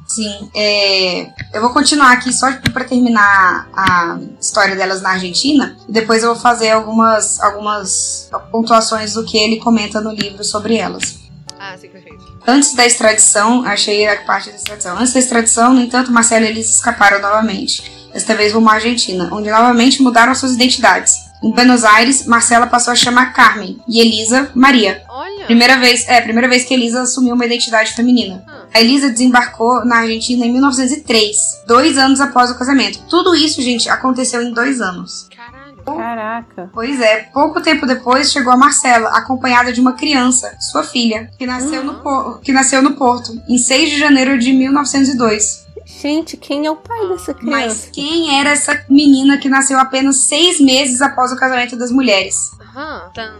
Sim, 0.06 0.50
é, 0.54 1.32
eu 1.52 1.60
vou 1.60 1.70
continuar 1.70 2.12
aqui 2.12 2.32
só 2.32 2.50
para 2.72 2.84
terminar 2.84 3.68
a 3.72 4.18
história 4.40 4.76
delas 4.76 5.02
na 5.02 5.10
Argentina 5.10 5.76
e 5.88 5.92
depois 5.92 6.22
eu 6.22 6.32
vou 6.32 6.40
fazer 6.40 6.70
algumas, 6.70 7.40
algumas 7.40 8.30
pontuações 8.52 9.14
do 9.14 9.24
que 9.24 9.36
ele 9.36 9.56
comenta 9.56 10.00
no 10.00 10.12
livro 10.12 10.44
sobre 10.44 10.76
elas. 10.76 11.18
Ah, 11.58 11.76
sim, 11.76 11.88
perfeito. 11.88 12.24
Antes 12.46 12.74
da 12.74 12.86
extradição, 12.86 13.64
achei 13.64 14.06
a 14.06 14.22
parte 14.22 14.50
da 14.50 14.56
extradição. 14.56 14.96
Antes 14.96 15.12
da 15.12 15.18
extradição, 15.18 15.74
no 15.74 15.80
entanto, 15.80 16.12
Marcelo 16.12 16.44
e 16.44 16.48
Elisa 16.48 16.70
escaparam 16.70 17.20
novamente. 17.20 17.82
Desta 18.12 18.34
vez 18.34 18.52
rumo 18.52 18.70
à 18.70 18.74
Argentina, 18.74 19.28
onde 19.32 19.50
novamente 19.50 20.00
mudaram 20.00 20.34
suas 20.34 20.52
identidades. 20.52 21.25
Em 21.42 21.50
Buenos 21.52 21.84
Aires, 21.84 22.26
Marcela 22.26 22.66
passou 22.66 22.92
a 22.92 22.96
chamar 22.96 23.32
Carmen 23.32 23.78
e 23.88 24.00
Elisa 24.00 24.50
Maria. 24.54 25.02
Olha. 25.08 25.44
Primeira 25.46 25.76
vez, 25.78 26.08
é, 26.08 26.20
primeira 26.20 26.48
vez 26.48 26.64
que 26.64 26.74
Elisa 26.74 27.02
assumiu 27.02 27.34
uma 27.34 27.44
identidade 27.46 27.92
feminina. 27.92 28.44
A 28.74 28.80
Elisa 28.80 29.10
desembarcou 29.10 29.84
na 29.84 29.98
Argentina 29.98 30.44
em 30.44 30.52
1903, 30.52 31.36
dois 31.66 31.96
anos 31.98 32.20
após 32.20 32.50
o 32.50 32.58
casamento. 32.58 32.98
Tudo 33.08 33.34
isso, 33.34 33.60
gente, 33.62 33.88
aconteceu 33.88 34.42
em 34.42 34.52
dois 34.52 34.80
anos. 34.80 35.28
Caralho. 35.34 35.66
Caraca. 35.84 36.70
Pois 36.72 37.00
é, 37.00 37.28
pouco 37.32 37.60
tempo 37.60 37.86
depois 37.86 38.32
chegou 38.32 38.52
a 38.52 38.56
Marcela, 38.56 39.10
acompanhada 39.10 39.72
de 39.72 39.80
uma 39.80 39.92
criança, 39.92 40.52
sua 40.58 40.82
filha, 40.82 41.30
que 41.38 41.46
nasceu, 41.46 41.84
no, 41.84 41.94
Por- 42.02 42.40
que 42.40 42.52
nasceu 42.52 42.82
no 42.82 42.94
Porto, 42.96 43.40
em 43.48 43.56
6 43.56 43.90
de 43.90 43.98
janeiro 43.98 44.36
de 44.36 44.52
1902. 44.52 45.65
Gente, 45.86 46.36
quem 46.36 46.66
é 46.66 46.70
o 46.70 46.74
pai 46.74 47.08
dessa 47.08 47.32
criança? 47.32 47.66
Mas 47.66 47.90
quem 47.92 48.40
era 48.40 48.50
essa 48.50 48.84
menina 48.90 49.38
que 49.38 49.48
nasceu 49.48 49.78
apenas 49.78 50.24
seis 50.24 50.60
meses 50.60 51.00
após 51.00 51.30
o 51.30 51.36
casamento 51.36 51.76
das 51.76 51.92
mulheres? 51.92 52.50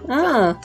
Aham. 0.09 0.57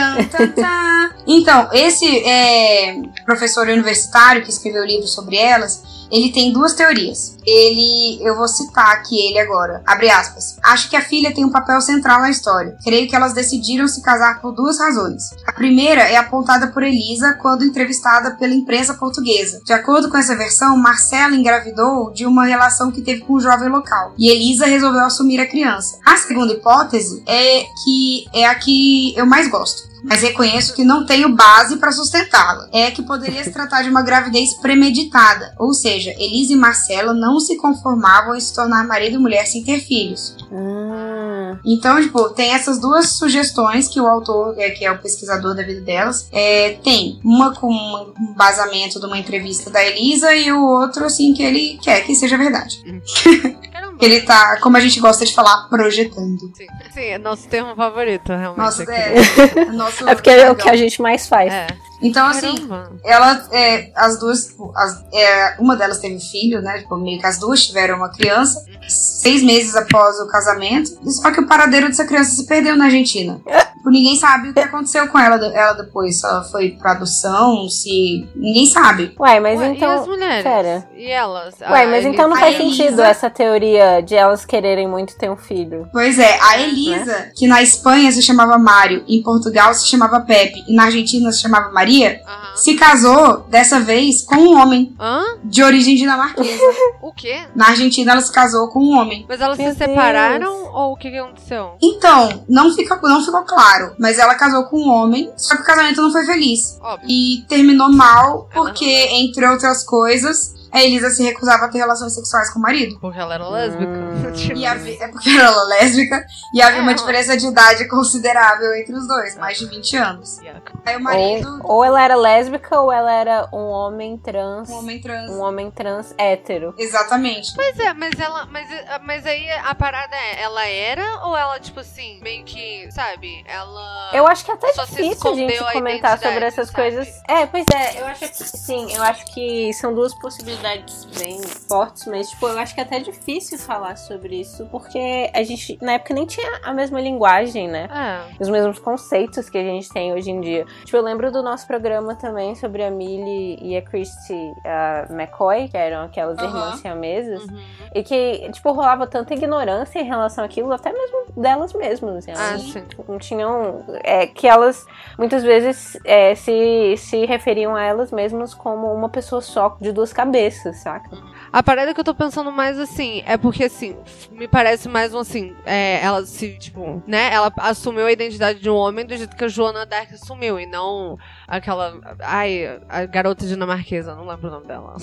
Ah. 0.00 1.10
Então, 1.26 1.68
esse 1.72 2.06
é, 2.26 2.94
professor 3.26 3.68
universitário 3.68 4.42
que 4.42 4.48
escreveu 4.48 4.82
o 4.82 4.86
livro 4.86 5.06
sobre 5.06 5.36
elas, 5.36 5.82
ele 6.10 6.32
tem 6.32 6.52
duas 6.52 6.74
teorias. 6.74 7.36
Ele, 7.46 8.18
eu 8.22 8.36
vou 8.36 8.48
citar 8.48 8.92
aqui 8.92 9.18
ele 9.18 9.38
agora. 9.38 9.82
Abre 9.86 10.10
aspas. 10.10 10.56
Acho 10.62 10.90
que 10.90 10.96
a 10.96 11.02
filha 11.02 11.34
tem 11.34 11.44
um 11.44 11.50
papel 11.50 11.80
central 11.80 12.20
na 12.20 12.30
história. 12.30 12.76
Creio 12.84 13.08
que 13.08 13.16
elas 13.16 13.32
decidiram 13.32 13.88
se 13.88 14.02
casar 14.02 14.40
por 14.40 14.52
duas 14.52 14.78
razões. 14.78 15.30
A 15.46 15.52
primeira 15.52 16.02
é 16.02 16.16
apontada 16.16 16.68
por 16.68 16.82
Elisa 16.82 17.34
quando 17.34 17.64
entrevistada 17.64 18.32
pela 18.32 18.54
imprensa 18.54 18.94
portuguesa. 18.94 19.60
De 19.64 19.72
acordo 19.72 20.10
com 20.10 20.16
essa 20.16 20.36
versão, 20.36 20.76
Marcela 20.76 21.34
engravidou 21.34 22.12
de 22.12 22.26
uma 22.26 22.44
relação 22.44 22.90
que 22.90 23.02
teve 23.02 23.22
com 23.22 23.34
um 23.34 23.40
jovem 23.40 23.68
local. 23.68 24.12
E 24.18 24.30
Elisa 24.30 24.66
resolveu 24.66 25.04
assumir 25.04 25.40
a 25.40 25.46
criança. 25.46 25.98
A 26.04 26.16
segunda 26.16 26.52
hipótese 26.52 27.22
é 27.26 27.64
que 27.84 28.26
é 28.34 28.46
a 28.46 28.54
que 28.54 29.16
eu 29.16 29.26
mais 29.26 29.48
gosto 29.48 29.87
mas 30.04 30.22
reconheço 30.22 30.74
que 30.74 30.84
não 30.84 31.04
tenho 31.04 31.34
base 31.34 31.76
para 31.76 31.92
sustentá-la. 31.92 32.68
É 32.72 32.90
que 32.90 33.02
poderia 33.02 33.42
se 33.42 33.52
tratar 33.52 33.82
de 33.82 33.90
uma 33.90 34.02
gravidez 34.02 34.54
premeditada, 34.54 35.54
ou 35.58 35.72
seja, 35.72 36.10
Elisa 36.18 36.52
e 36.52 36.56
Marcela 36.56 37.12
não 37.12 37.40
se 37.40 37.56
conformavam 37.56 38.34
em 38.34 38.40
se 38.40 38.54
tornar 38.54 38.86
marido 38.86 39.14
e 39.14 39.18
mulher 39.18 39.46
sem 39.46 39.64
ter 39.64 39.80
filhos. 39.80 40.36
Ah. 40.52 41.58
Então, 41.64 42.00
tipo, 42.00 42.30
tem 42.30 42.52
essas 42.52 42.80
duas 42.80 43.10
sugestões 43.10 43.88
que 43.88 44.00
o 44.00 44.06
autor, 44.06 44.54
é, 44.58 44.70
que 44.70 44.84
é 44.84 44.90
o 44.90 44.98
pesquisador 44.98 45.54
da 45.54 45.62
vida 45.62 45.80
delas, 45.80 46.28
é, 46.32 46.78
tem. 46.82 47.20
Uma 47.24 47.54
com 47.54 47.72
um 47.72 48.34
basamento 48.34 49.00
de 49.00 49.06
uma 49.06 49.18
entrevista 49.18 49.70
da 49.70 49.84
Elisa 49.84 50.34
e 50.34 50.52
o 50.52 50.64
outro, 50.64 51.04
assim, 51.04 51.32
que 51.32 51.42
ele 51.42 51.78
quer 51.82 52.04
que 52.04 52.14
seja 52.14 52.36
verdade. 52.36 52.78
Ele 54.00 54.20
tá, 54.22 54.58
como 54.60 54.76
a 54.76 54.80
gente 54.80 55.00
gosta 55.00 55.24
de 55.24 55.34
falar, 55.34 55.68
projetando. 55.68 56.50
Sim, 56.54 56.66
sim, 56.92 57.04
é 57.04 57.18
nosso 57.18 57.48
termo 57.48 57.74
favorito, 57.74 58.28
realmente. 58.28 58.58
Nossa, 58.58 58.82
aqui. 58.82 58.92
é, 58.92 59.64
nosso 59.72 60.08
É 60.08 60.14
porque 60.14 60.30
é 60.30 60.50
o 60.50 60.56
que 60.56 60.68
a 60.68 60.76
gente 60.76 61.00
mais 61.02 61.26
faz. 61.28 61.52
É. 61.52 61.66
Então, 62.00 62.26
assim, 62.26 62.54
Caramba. 62.54 62.92
ela, 63.04 63.46
é, 63.52 63.90
as 63.96 64.18
duas, 64.18 64.54
as- 64.76 65.04
é, 65.12 65.56
uma 65.58 65.76
delas 65.76 65.98
teve 65.98 66.18
filho, 66.20 66.60
né? 66.62 66.78
Tipo, 66.78 66.96
meio 66.96 67.18
que 67.18 67.26
as 67.26 67.38
duas 67.38 67.66
tiveram 67.66 67.96
uma 67.96 68.08
criança, 68.08 68.64
seis 68.88 69.42
meses 69.42 69.74
após 69.74 70.18
o 70.20 70.28
casamento. 70.28 70.90
Só 71.10 71.30
que 71.32 71.40
o 71.40 71.46
paradeiro 71.46 71.88
dessa 71.88 72.04
criança 72.06 72.30
se 72.36 72.46
perdeu 72.46 72.76
na 72.76 72.84
Argentina. 72.86 73.40
Tipo, 73.78 73.90
ninguém 73.90 74.16
sabe 74.16 74.48
o 74.48 74.52
que 74.52 74.58
aconteceu 74.58 75.06
com 75.06 75.16
ela, 75.16 75.36
ela 75.54 75.72
depois. 75.74 76.18
Se 76.18 76.26
ela 76.26 76.42
foi 76.42 76.70
pra 76.70 76.90
adoção, 76.92 77.68
se. 77.68 78.28
Ninguém 78.34 78.66
sabe. 78.66 79.14
Ué, 79.20 79.38
mas 79.38 79.60
Ué, 79.60 79.68
então. 79.68 79.88
e 79.88 79.94
as 80.00 80.06
mulheres? 80.08 80.42
Pera. 80.42 80.88
E 80.96 81.06
elas? 81.08 81.54
Ué, 81.60 81.84
Ah, 81.84 81.86
mas 81.86 82.04
então 82.04 82.28
não 82.28 82.36
faz 82.36 82.56
Elisa- 82.58 82.76
sentido 82.76 83.00
essa 83.02 83.30
teoria 83.30 84.00
de 84.00 84.16
elas 84.16 84.44
quererem 84.44 84.88
muito 84.88 85.16
ter 85.16 85.30
um 85.30 85.36
filho. 85.36 85.88
Pois 85.92 86.18
é, 86.18 86.38
a 86.42 86.58
Elisa, 86.58 87.30
que 87.36 87.46
na 87.46 87.62
Espanha 87.62 88.10
se 88.10 88.20
chamava 88.20 88.58
Mário, 88.58 89.04
em 89.06 89.22
Portugal 89.22 89.72
se 89.72 89.86
chamava 89.86 90.20
Pepe 90.22 90.64
e 90.66 90.74
na 90.74 90.86
Argentina 90.86 91.30
se 91.30 91.40
chamava 91.40 91.70
Maria, 91.70 91.87
Aham. 91.96 92.56
se 92.56 92.74
casou 92.74 93.40
dessa 93.48 93.80
vez 93.80 94.22
com 94.22 94.36
um 94.36 94.56
homem 94.60 94.94
Hã? 95.00 95.22
de 95.44 95.62
origem 95.62 95.96
dinamarquesa. 95.96 96.48
O 97.00 97.12
quê? 97.12 97.46
na 97.54 97.68
Argentina 97.68 98.12
ela 98.12 98.20
se 98.20 98.30
casou 98.32 98.68
com 98.68 98.80
um 98.80 98.98
homem. 98.98 99.24
Mas 99.28 99.40
elas 99.40 99.56
Meu 99.58 99.72
se 99.72 99.78
separaram 99.78 100.66
ou 100.74 100.92
o 100.92 100.96
que, 100.96 101.10
que 101.10 101.16
aconteceu? 101.16 101.72
Então, 101.82 102.44
não, 102.48 102.72
fica, 102.74 102.98
não 103.02 103.24
ficou 103.24 103.42
claro, 103.44 103.94
mas 103.98 104.18
ela 104.18 104.34
casou 104.34 104.64
com 104.64 104.78
um 104.78 104.90
homem, 104.90 105.32
só 105.36 105.56
que 105.56 105.62
o 105.62 105.64
casamento 105.64 106.02
não 106.02 106.12
foi 106.12 106.24
feliz. 106.26 106.78
Óbvio. 106.82 107.08
E 107.08 107.44
terminou 107.48 107.90
mal 107.90 108.48
porque, 108.52 108.84
entre 109.12 109.46
outras 109.46 109.84
coisas, 109.84 110.54
a 110.72 110.82
Elisa 110.82 111.10
se 111.10 111.22
recusava 111.22 111.66
a 111.66 111.68
ter 111.68 111.78
relações 111.78 112.14
sexuais 112.14 112.50
com 112.52 112.58
o 112.58 112.62
marido. 112.62 112.98
Porque 113.00 113.18
ela 113.18 113.34
era 113.34 113.48
lésbica. 113.48 113.90
Hum. 113.90 114.54
E 114.56 114.66
havia, 114.66 115.04
é 115.04 115.08
porque 115.08 115.30
ela 115.30 115.48
era 115.50 115.62
lésbica 115.64 116.24
e 116.54 116.60
havia 116.62 116.78
É, 116.80 116.82
uma 116.82 116.94
diferença 116.94 117.36
de 117.36 117.46
idade 117.46 117.86
considerável 117.88 118.74
entre 118.74 118.94
os 118.94 119.06
dois, 119.06 119.36
mais 119.36 119.58
de 119.58 119.66
20 119.66 119.96
anos. 119.96 120.38
Aí 120.84 120.96
o 120.96 121.00
marido, 121.00 121.60
Ou, 121.64 121.76
ou 121.76 121.84
ela 121.84 122.02
era 122.02 122.14
lésbica 122.16 122.78
ou 122.80 122.92
ela 122.92 123.12
era 123.12 123.48
um 123.52 123.66
homem 123.66 124.16
trans. 124.18 124.68
um 124.68 124.78
homem 124.78 125.00
trans. 125.00 125.30
Um 125.30 125.40
homem 125.40 125.70
trans 125.70 126.14
hétero. 126.18 126.74
Exatamente. 126.78 127.54
Pois 127.54 127.78
é, 127.78 127.92
mas 127.94 128.18
ela. 128.18 128.46
Mas, 128.46 128.68
mas 129.04 129.26
aí 129.26 129.50
a 129.50 129.74
parada 129.74 130.14
é, 130.14 130.42
ela 130.42 130.66
era 130.66 131.24
ou 131.26 131.36
ela, 131.36 131.58
tipo 131.60 131.80
assim, 131.80 132.20
meio 132.22 132.44
que, 132.44 132.90
sabe? 132.92 133.44
Ela. 133.46 134.10
Eu 134.12 134.26
acho 134.26 134.44
que 134.44 134.50
é 134.50 134.54
até 134.54 134.72
Só 134.72 134.84
difícil 134.84 135.30
a 135.30 135.34
gente 135.34 135.58
a 135.58 135.72
comentar 135.72 136.18
sobre 136.18 136.44
essas 136.44 136.68
sabe? 136.68 136.76
coisas. 136.76 137.08
É, 137.28 137.46
pois 137.46 137.64
é, 137.74 138.00
eu 138.00 138.06
acho 138.06 138.20
que 138.20 138.44
sim, 138.44 138.92
eu 138.94 139.02
acho 139.02 139.24
que 139.32 139.72
são 139.74 139.94
duas 139.94 140.14
possibilidades 140.14 140.57
identidades 140.58 141.04
bem 141.18 141.40
fortes, 141.42 142.06
mas, 142.06 142.30
tipo, 142.30 142.46
eu 142.46 142.58
acho 142.58 142.74
que 142.74 142.80
é 142.80 142.84
até 142.84 142.98
difícil 143.00 143.58
falar 143.58 143.96
sobre 143.96 144.40
isso, 144.40 144.66
porque 144.70 145.30
a 145.34 145.42
gente, 145.42 145.78
na 145.80 145.92
época, 145.92 146.14
nem 146.14 146.26
tinha 146.26 146.60
a 146.64 146.72
mesma 146.72 147.00
linguagem, 147.00 147.68
né? 147.68 147.88
É. 147.92 148.42
Os 148.42 148.48
mesmos 148.48 148.78
conceitos 148.78 149.48
que 149.48 149.58
a 149.58 149.62
gente 149.62 149.88
tem 149.88 150.12
hoje 150.12 150.30
em 150.30 150.40
dia. 150.40 150.64
Tipo, 150.84 150.96
eu 150.96 151.02
lembro 151.02 151.30
do 151.30 151.42
nosso 151.42 151.66
programa 151.66 152.14
também 152.14 152.54
sobre 152.54 152.82
a 152.84 152.90
Millie 152.90 153.58
e 153.62 153.76
a 153.76 153.82
Christy 153.82 154.52
a 154.64 155.06
McCoy, 155.10 155.68
que 155.68 155.76
eram 155.76 156.02
aquelas 156.04 156.38
Uhum. 156.38 156.44
irmãs 156.44 156.80
siamesas, 156.80 157.42
Uhum. 157.44 157.58
e 157.94 158.02
que, 158.02 158.50
tipo, 158.52 158.72
rolava 158.72 159.06
tanta 159.06 159.34
ignorância 159.34 159.98
em 160.00 160.04
relação 160.04 160.44
àquilo, 160.44 160.72
até 160.72 160.92
mesmo 160.92 161.26
delas 161.36 161.72
mesmas. 161.72 162.26
Elas 162.26 162.40
Ah, 162.40 162.58
sim. 162.58 162.84
não 163.08 163.18
tinham. 163.18 163.84
É, 164.02 164.26
que 164.26 164.46
elas 164.46 164.84
muitas 165.18 165.42
vezes 165.42 165.98
é, 166.04 166.34
se, 166.34 166.94
se 166.96 167.24
referiam 167.26 167.74
a 167.76 167.82
elas 167.82 168.10
mesmas 168.12 168.54
como 168.54 168.92
uma 168.92 169.08
pessoa 169.08 169.40
só 169.40 169.76
de 169.80 169.92
duas 169.92 170.12
cabeças, 170.12 170.47
saca? 170.72 171.16
A 171.52 171.62
parada 171.62 171.94
que 171.94 172.00
eu 172.00 172.04
tô 172.04 172.14
pensando 172.14 172.52
mais 172.52 172.78
assim 172.78 173.22
é 173.26 173.36
porque 173.36 173.64
assim, 173.64 173.96
me 174.30 174.46
parece 174.46 174.88
mais 174.88 175.14
um 175.14 175.18
assim, 175.18 175.54
é, 175.64 175.98
ela 176.02 176.24
se, 176.26 176.58
tipo, 176.58 177.02
né? 177.06 177.32
Ela 177.32 177.52
assumiu 177.58 178.06
a 178.06 178.12
identidade 178.12 178.60
de 178.60 178.68
um 178.68 178.74
homem 178.74 179.06
do 179.06 179.16
jeito 179.16 179.34
que 179.36 179.44
a 179.44 179.48
Joana 179.48 179.86
Dark 179.86 180.12
assumiu, 180.12 180.60
e 180.60 180.66
não 180.66 181.16
aquela. 181.46 181.98
Ai, 182.20 182.80
a 182.88 183.06
garota 183.06 183.46
dinamarquesa, 183.46 184.14
não 184.14 184.26
lembro 184.26 184.48
o 184.48 184.50
nome 184.50 184.66
dela. 184.66 184.96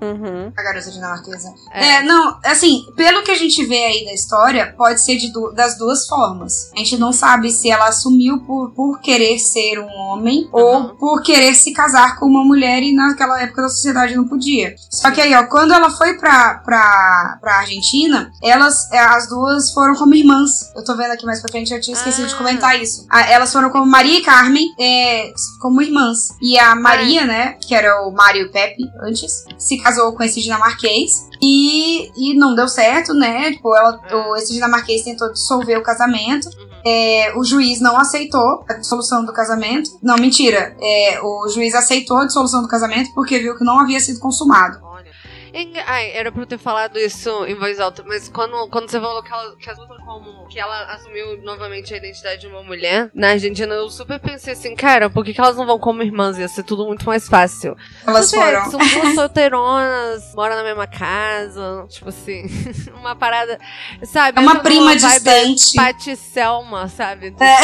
Uhum. 0.00 0.52
A 0.56 0.62
garota 0.62 0.90
dinamarquesa. 0.90 1.52
É. 1.72 1.88
É. 1.96 2.02
não, 2.02 2.38
assim, 2.44 2.84
pelo 2.96 3.22
que 3.22 3.30
a 3.32 3.34
gente 3.36 3.64
vê 3.66 3.84
aí 3.84 4.04
da 4.04 4.12
história, 4.12 4.72
pode 4.76 5.00
ser 5.00 5.16
de 5.16 5.32
du- 5.32 5.52
das 5.52 5.76
duas 5.76 6.06
formas. 6.06 6.70
A 6.74 6.78
gente 6.78 6.96
não 6.96 7.12
sabe 7.12 7.50
se 7.50 7.70
ela 7.70 7.88
assumiu 7.88 8.40
por, 8.46 8.70
por 8.70 9.00
querer 9.00 9.38
ser 9.38 9.78
um 9.80 9.88
homem 9.90 10.44
Uhum. 10.44 10.50
ou 10.52 10.88
por 10.96 11.22
querer 11.22 11.54
se 11.54 11.72
casar 11.72 12.16
com 12.18 12.26
uma 12.26 12.44
mulher 12.44 12.82
e 12.82 12.94
naquela 12.94 13.42
época 13.42 13.62
da 13.62 13.68
sociedade 13.68 14.14
não 14.14 14.28
podia. 14.28 14.74
Só 14.90 15.10
que 15.10 15.20
aí, 15.20 15.34
ó, 15.34 15.44
quando 15.46 15.72
ela 15.74 15.87
foi 15.90 16.14
pra, 16.18 16.54
pra, 16.64 17.38
pra 17.40 17.58
Argentina, 17.60 18.30
elas, 18.42 18.90
é, 18.92 18.98
as 18.98 19.28
duas 19.28 19.72
foram 19.72 19.94
como 19.94 20.14
irmãs. 20.14 20.72
Eu 20.74 20.84
tô 20.84 20.96
vendo 20.96 21.12
aqui 21.12 21.24
mais 21.26 21.40
pra 21.40 21.50
frente, 21.50 21.72
eu 21.72 21.80
tinha 21.80 21.96
esquecido 21.96 22.26
de 22.28 22.34
Ah. 22.34 22.38
comentar 22.38 22.80
isso. 22.80 23.06
Ah, 23.10 23.22
elas 23.30 23.52
foram 23.52 23.70
como 23.70 23.86
Maria 23.86 24.18
e 24.18 24.22
Carmen, 24.22 24.66
é, 24.78 25.32
como 25.60 25.82
irmãs. 25.82 26.28
E 26.40 26.58
a 26.58 26.74
Maria, 26.74 27.24
né, 27.24 27.52
que 27.60 27.74
era 27.74 28.02
o 28.06 28.12
Mário 28.12 28.42
e 28.42 28.44
o 28.46 28.52
Pepe 28.52 28.82
antes, 29.02 29.44
se 29.58 29.78
casou 29.78 30.12
com 30.12 30.22
esse 30.22 30.40
dinamarquês. 30.40 31.28
E, 31.40 32.10
e 32.16 32.34
não 32.36 32.54
deu 32.54 32.66
certo, 32.66 33.14
né? 33.14 33.52
Tipo, 33.52 33.74
ela, 33.76 34.00
o, 34.12 34.36
esse 34.36 34.52
dinamarquês 34.52 35.02
tentou 35.02 35.32
dissolver 35.32 35.78
o 35.78 35.82
casamento. 35.84 36.48
É, 36.84 37.32
o 37.36 37.44
juiz 37.44 37.80
não 37.80 37.96
aceitou 37.96 38.64
a 38.68 38.74
dissolução 38.74 39.24
do 39.24 39.32
casamento. 39.32 39.90
Não, 40.02 40.16
mentira. 40.16 40.76
É, 40.80 41.20
o 41.22 41.48
juiz 41.48 41.74
aceitou 41.74 42.18
a 42.18 42.24
dissolução 42.26 42.62
do 42.62 42.68
casamento 42.68 43.12
porque 43.14 43.38
viu 43.38 43.56
que 43.56 43.64
não 43.64 43.78
havia 43.78 44.00
sido 44.00 44.18
consumado. 44.18 44.80
Ai, 45.86 46.12
era 46.12 46.30
pra 46.30 46.42
eu 46.42 46.46
ter 46.46 46.58
falado 46.58 46.98
isso 46.98 47.44
em 47.46 47.54
voz 47.54 47.80
alta, 47.80 48.04
mas 48.06 48.28
quando, 48.28 48.68
quando 48.68 48.88
você 48.88 49.00
falou 49.00 49.22
que, 49.22 49.32
ela, 49.32 49.56
que, 49.56 49.68
as 49.68 49.76
como, 49.76 50.46
que 50.46 50.58
ela 50.58 50.84
assumiu 50.92 51.42
novamente 51.42 51.92
a 51.92 51.96
identidade 51.96 52.42
de 52.42 52.46
uma 52.46 52.62
mulher, 52.62 53.10
na 53.12 53.30
Argentina 53.30 53.74
eu 53.74 53.90
super 53.90 54.20
pensei 54.20 54.52
assim, 54.52 54.76
cara, 54.76 55.10
por 55.10 55.24
que, 55.24 55.34
que 55.34 55.40
elas 55.40 55.56
não 55.56 55.66
vão 55.66 55.78
como 55.78 56.02
irmãs? 56.02 56.38
Ia 56.38 56.46
ser 56.46 56.62
tudo 56.62 56.86
muito 56.86 57.04
mais 57.06 57.28
fácil. 57.28 57.76
Elas 58.06 58.26
Você 58.26 58.36
vê, 58.36 58.44
foram. 58.44 58.70
São 58.70 58.78
duas 58.78 59.14
solteironas, 59.14 60.32
moram 60.36 60.54
na 60.54 60.62
mesma 60.62 60.86
casa, 60.86 61.86
tipo 61.88 62.08
assim, 62.08 62.46
uma 62.94 63.16
parada, 63.16 63.58
sabe? 64.04 64.38
É 64.38 64.40
uma 64.40 64.60
prima 64.60 64.94
distante. 64.94 65.74
Paty 65.74 66.16
Selma, 66.16 66.88
sabe? 66.88 67.30
Do 67.30 67.42
É. 67.42 67.58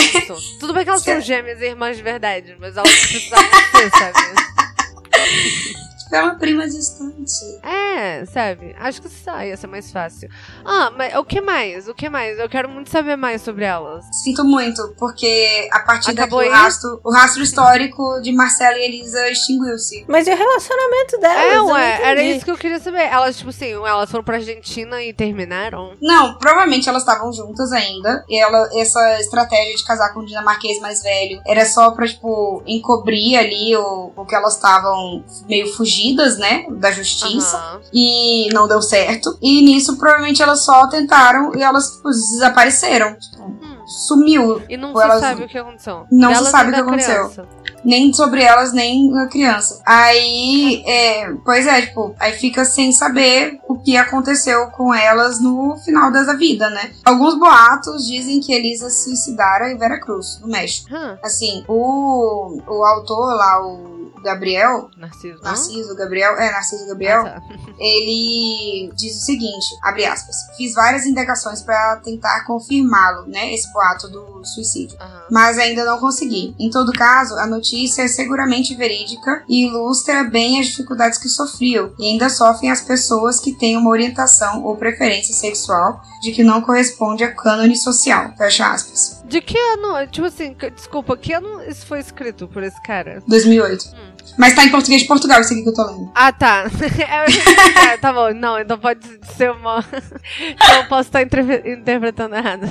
Tudo 0.58 0.74
bem 0.74 0.82
que 0.82 0.90
elas 0.90 1.02
são 1.02 1.20
gêmeas 1.20 1.60
e 1.60 1.66
irmãs 1.66 1.96
de 1.96 2.02
verdade, 2.02 2.56
mas 2.58 2.76
elas 2.76 2.90
não 2.90 3.08
precisavam 3.08 3.50
ser, 3.70 3.90
sabe? 3.90 5.74
É 6.12 6.22
uma 6.22 6.34
prima 6.36 6.66
distante. 6.66 7.60
É, 7.62 8.24
sabe? 8.26 8.74
Acho 8.78 9.02
que 9.02 9.08
só 9.08 9.42
ia 9.42 9.56
ser 9.56 9.66
mais 9.66 9.90
fácil. 9.90 10.28
Ah, 10.64 10.90
mas 10.96 11.14
o 11.16 11.24
que 11.24 11.40
mais? 11.40 11.88
O 11.88 11.94
que 11.94 12.08
mais? 12.08 12.38
Eu 12.38 12.48
quero 12.48 12.68
muito 12.68 12.90
saber 12.90 13.16
mais 13.16 13.42
sobre 13.42 13.64
elas. 13.64 14.04
Sinto 14.22 14.44
muito, 14.44 14.94
porque 14.98 15.68
a 15.72 15.80
partir 15.80 16.10
Acabou 16.12 16.40
daqui 16.40 16.50
o 16.50 16.54
rastro, 16.54 17.00
o 17.04 17.12
rastro 17.12 17.42
histórico 17.42 18.20
de 18.22 18.32
Marcela 18.32 18.76
e 18.78 18.84
Elisa 18.84 19.28
extinguiu-se. 19.28 20.04
Mas 20.08 20.26
e 20.26 20.32
o 20.32 20.36
relacionamento 20.36 21.18
delas? 21.18 21.36
É, 21.38 21.56
Eu 21.56 21.64
não 21.64 21.72
ué, 21.72 22.02
era 22.02 22.22
isso 22.22 22.44
que 22.44 22.50
eu 22.50 22.56
queria 22.58 22.78
saber. 22.78 23.02
Elas, 23.02 23.36
tipo 23.36 23.50
assim, 23.50 23.72
elas 23.72 24.10
foram 24.10 24.24
pra 24.24 24.36
Argentina 24.36 25.02
e 25.02 25.12
terminaram? 25.12 25.94
Não, 26.00 26.38
provavelmente 26.38 26.88
elas 26.88 27.02
estavam 27.02 27.32
juntas 27.32 27.72
ainda. 27.72 28.24
E 28.28 28.38
ela, 28.38 28.68
essa 28.74 29.20
estratégia 29.20 29.74
de 29.74 29.84
casar 29.84 30.12
com 30.12 30.20
o 30.20 30.26
dinamarquês 30.26 30.80
mais 30.80 31.02
velho 31.02 31.40
era 31.46 31.64
só 31.66 31.90
pra, 31.92 32.06
tipo, 32.06 32.62
encobrir 32.66 33.36
ali 33.36 33.76
o, 33.76 34.12
o 34.16 34.24
que 34.24 34.34
elas 34.34 34.54
estavam 34.54 35.24
meio 35.48 35.66
fugidas, 36.04 36.38
né? 36.38 36.66
Da 36.70 36.90
justiça. 36.90 37.56
Aham. 37.56 37.80
E 37.92 38.48
não 38.52 38.68
deu 38.68 38.82
certo. 38.82 39.36
E 39.40 39.62
nisso, 39.62 39.96
provavelmente, 39.96 40.42
elas 40.42 40.60
só 40.60 40.86
tentaram 40.88 41.54
e 41.56 41.62
elas 41.62 41.90
tipo, 41.96 42.08
desapareceram. 42.10 43.14
Tipo, 43.18 43.44
Hum. 43.44 43.86
sumiu. 43.86 44.62
E 44.68 44.76
não 44.76 44.90
Ou 44.90 44.96
se 44.98 45.02
elas- 45.04 45.20
sabe 45.20 45.44
o 45.44 45.48
que 45.48 45.58
aconteceu. 45.58 46.06
Não 46.10 46.34
se 46.34 46.50
sabe 46.50 46.70
o 46.70 46.74
que 46.74 46.80
aconteceu. 46.80 47.14
criança. 47.28 47.48
Nem 47.84 48.14
sobre 48.14 48.42
elas, 48.42 48.72
nem 48.72 49.14
a 49.18 49.26
criança. 49.26 49.82
Aí, 49.84 50.82
é, 50.86 51.30
pois 51.44 51.66
é, 51.66 51.82
tipo, 51.82 52.14
aí 52.18 52.32
fica 52.32 52.64
sem 52.64 52.92
saber 52.92 53.58
o 53.68 53.78
que 53.78 53.94
aconteceu 53.94 54.68
com 54.70 54.94
elas 54.94 55.38
no 55.38 55.76
final 55.84 56.10
dessa 56.10 56.34
vida, 56.34 56.70
né? 56.70 56.92
Alguns 57.04 57.38
boatos 57.38 58.06
dizem 58.06 58.40
que 58.40 58.54
Elisa 58.54 58.88
se 58.88 59.04
suicidara 59.04 59.70
em 59.70 59.76
Veracruz, 59.76 60.40
no 60.40 60.48
México. 60.48 60.88
Assim, 61.22 61.62
o, 61.68 62.56
o 62.66 62.84
autor 62.84 63.34
lá, 63.36 63.62
o 63.66 63.93
Gabriel, 64.24 64.90
Narciso. 64.96 65.40
Narciso 65.42 65.94
Gabriel, 65.94 66.32
é, 66.38 66.50
Narciso 66.50 66.86
Gabriel, 66.88 67.20
Ah, 67.20 67.40
tá. 67.40 67.42
ele 67.78 68.90
diz 68.96 69.16
o 69.16 69.24
seguinte, 69.24 69.66
abre 69.82 70.04
aspas, 70.06 70.34
fiz 70.56 70.74
várias 70.74 71.06
indagações 71.06 71.62
pra 71.62 71.96
tentar 72.02 72.44
confirmá-lo, 72.46 73.26
né, 73.28 73.54
esse 73.54 73.72
boato 73.72 74.08
do 74.08 74.44
suicídio 74.44 74.96
Aham. 75.00 75.22
mas 75.30 75.58
ainda 75.58 75.84
não 75.84 75.98
consegui. 75.98 76.54
Em 76.58 76.70
todo 76.70 76.92
caso, 76.92 77.34
a 77.36 77.46
notícia 77.46 78.02
é 78.02 78.08
seguramente 78.08 78.74
verídica 78.74 79.44
e 79.48 79.66
ilustra 79.66 80.24
bem 80.24 80.58
as 80.60 80.66
dificuldades 80.66 81.18
que 81.18 81.28
sofriam 81.28 81.92
e 81.98 82.08
ainda 82.08 82.28
sofrem 82.28 82.70
as 82.70 82.80
pessoas 82.80 83.38
que 83.40 83.52
têm 83.52 83.76
uma 83.76 83.90
orientação 83.90 84.64
ou 84.64 84.76
preferência 84.76 85.34
sexual 85.34 86.00
de 86.22 86.32
que 86.32 86.42
não 86.42 86.60
corresponde 86.62 87.22
a 87.22 87.34
cânone 87.34 87.76
social. 87.76 88.32
Fecha 88.36 88.66
aspas. 88.72 89.22
De 89.26 89.40
que 89.40 89.58
ano? 89.58 90.06
Tipo 90.06 90.26
assim, 90.26 90.56
desculpa, 90.74 91.16
que 91.16 91.32
ano 91.32 91.62
isso 91.62 91.86
foi 91.86 92.00
escrito 92.00 92.48
por 92.48 92.62
esse 92.62 92.80
cara? 92.82 93.22
2008. 93.26 93.84
Hum. 93.94 94.13
Mas 94.38 94.54
tá 94.54 94.64
em 94.64 94.70
português 94.70 95.02
de 95.02 95.08
Portugal, 95.08 95.40
isso 95.40 95.52
aqui 95.52 95.62
que 95.62 95.68
eu 95.68 95.74
tô 95.74 95.84
lendo. 95.86 96.10
Ah, 96.14 96.32
tá. 96.32 96.64
É, 96.98 97.92
é, 97.92 97.96
tá 97.98 98.12
bom, 98.12 98.32
não, 98.34 98.58
então 98.58 98.78
pode 98.78 99.00
ser 99.36 99.50
uma. 99.50 99.84
então 100.40 100.76
eu 100.76 100.84
posso 100.88 101.08
estar 101.08 101.22
interpre- 101.22 101.62
interpretando 101.72 102.34
errado. 102.34 102.66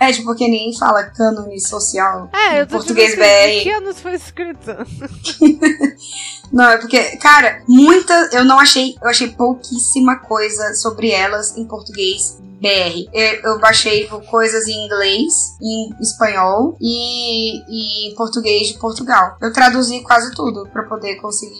É, 0.00 0.10
tipo, 0.12 0.24
porque 0.24 0.44
ninguém 0.48 0.76
fala 0.76 1.04
cânone 1.04 1.60
social 1.60 2.28
É, 2.32 2.56
em 2.56 2.58
eu 2.60 2.66
tô 2.66 2.76
português 2.76 3.14
que 3.14 3.70
BR. 3.70 3.76
ano 3.76 3.90
isso 3.90 4.00
foi 4.00 4.14
escrito? 4.14 4.70
Não, 6.52 6.64
é 6.70 6.78
porque, 6.78 7.16
cara, 7.16 7.62
muita. 7.68 8.12
Eu 8.32 8.44
não 8.44 8.58
achei. 8.60 8.94
Eu 9.02 9.08
achei 9.08 9.28
pouquíssima 9.28 10.16
coisa 10.18 10.74
sobre 10.74 11.10
elas 11.10 11.56
em 11.56 11.64
português 11.66 12.38
BR. 12.62 13.08
Eu, 13.12 13.52
eu 13.52 13.60
baixei 13.60 14.06
coisas 14.30 14.66
em 14.68 14.86
inglês, 14.86 15.56
em 15.60 15.90
espanhol 16.00 16.76
e, 16.80 17.58
e 17.68 18.10
em 18.10 18.14
português 18.14 18.68
de 18.68 18.78
Portugal. 18.78 19.36
Eu 19.42 19.52
traduzi 19.52 20.00
quase 20.02 20.32
tudo 20.34 20.68
pra 20.72 20.84
poder 20.84 21.16
conseguir 21.16 21.56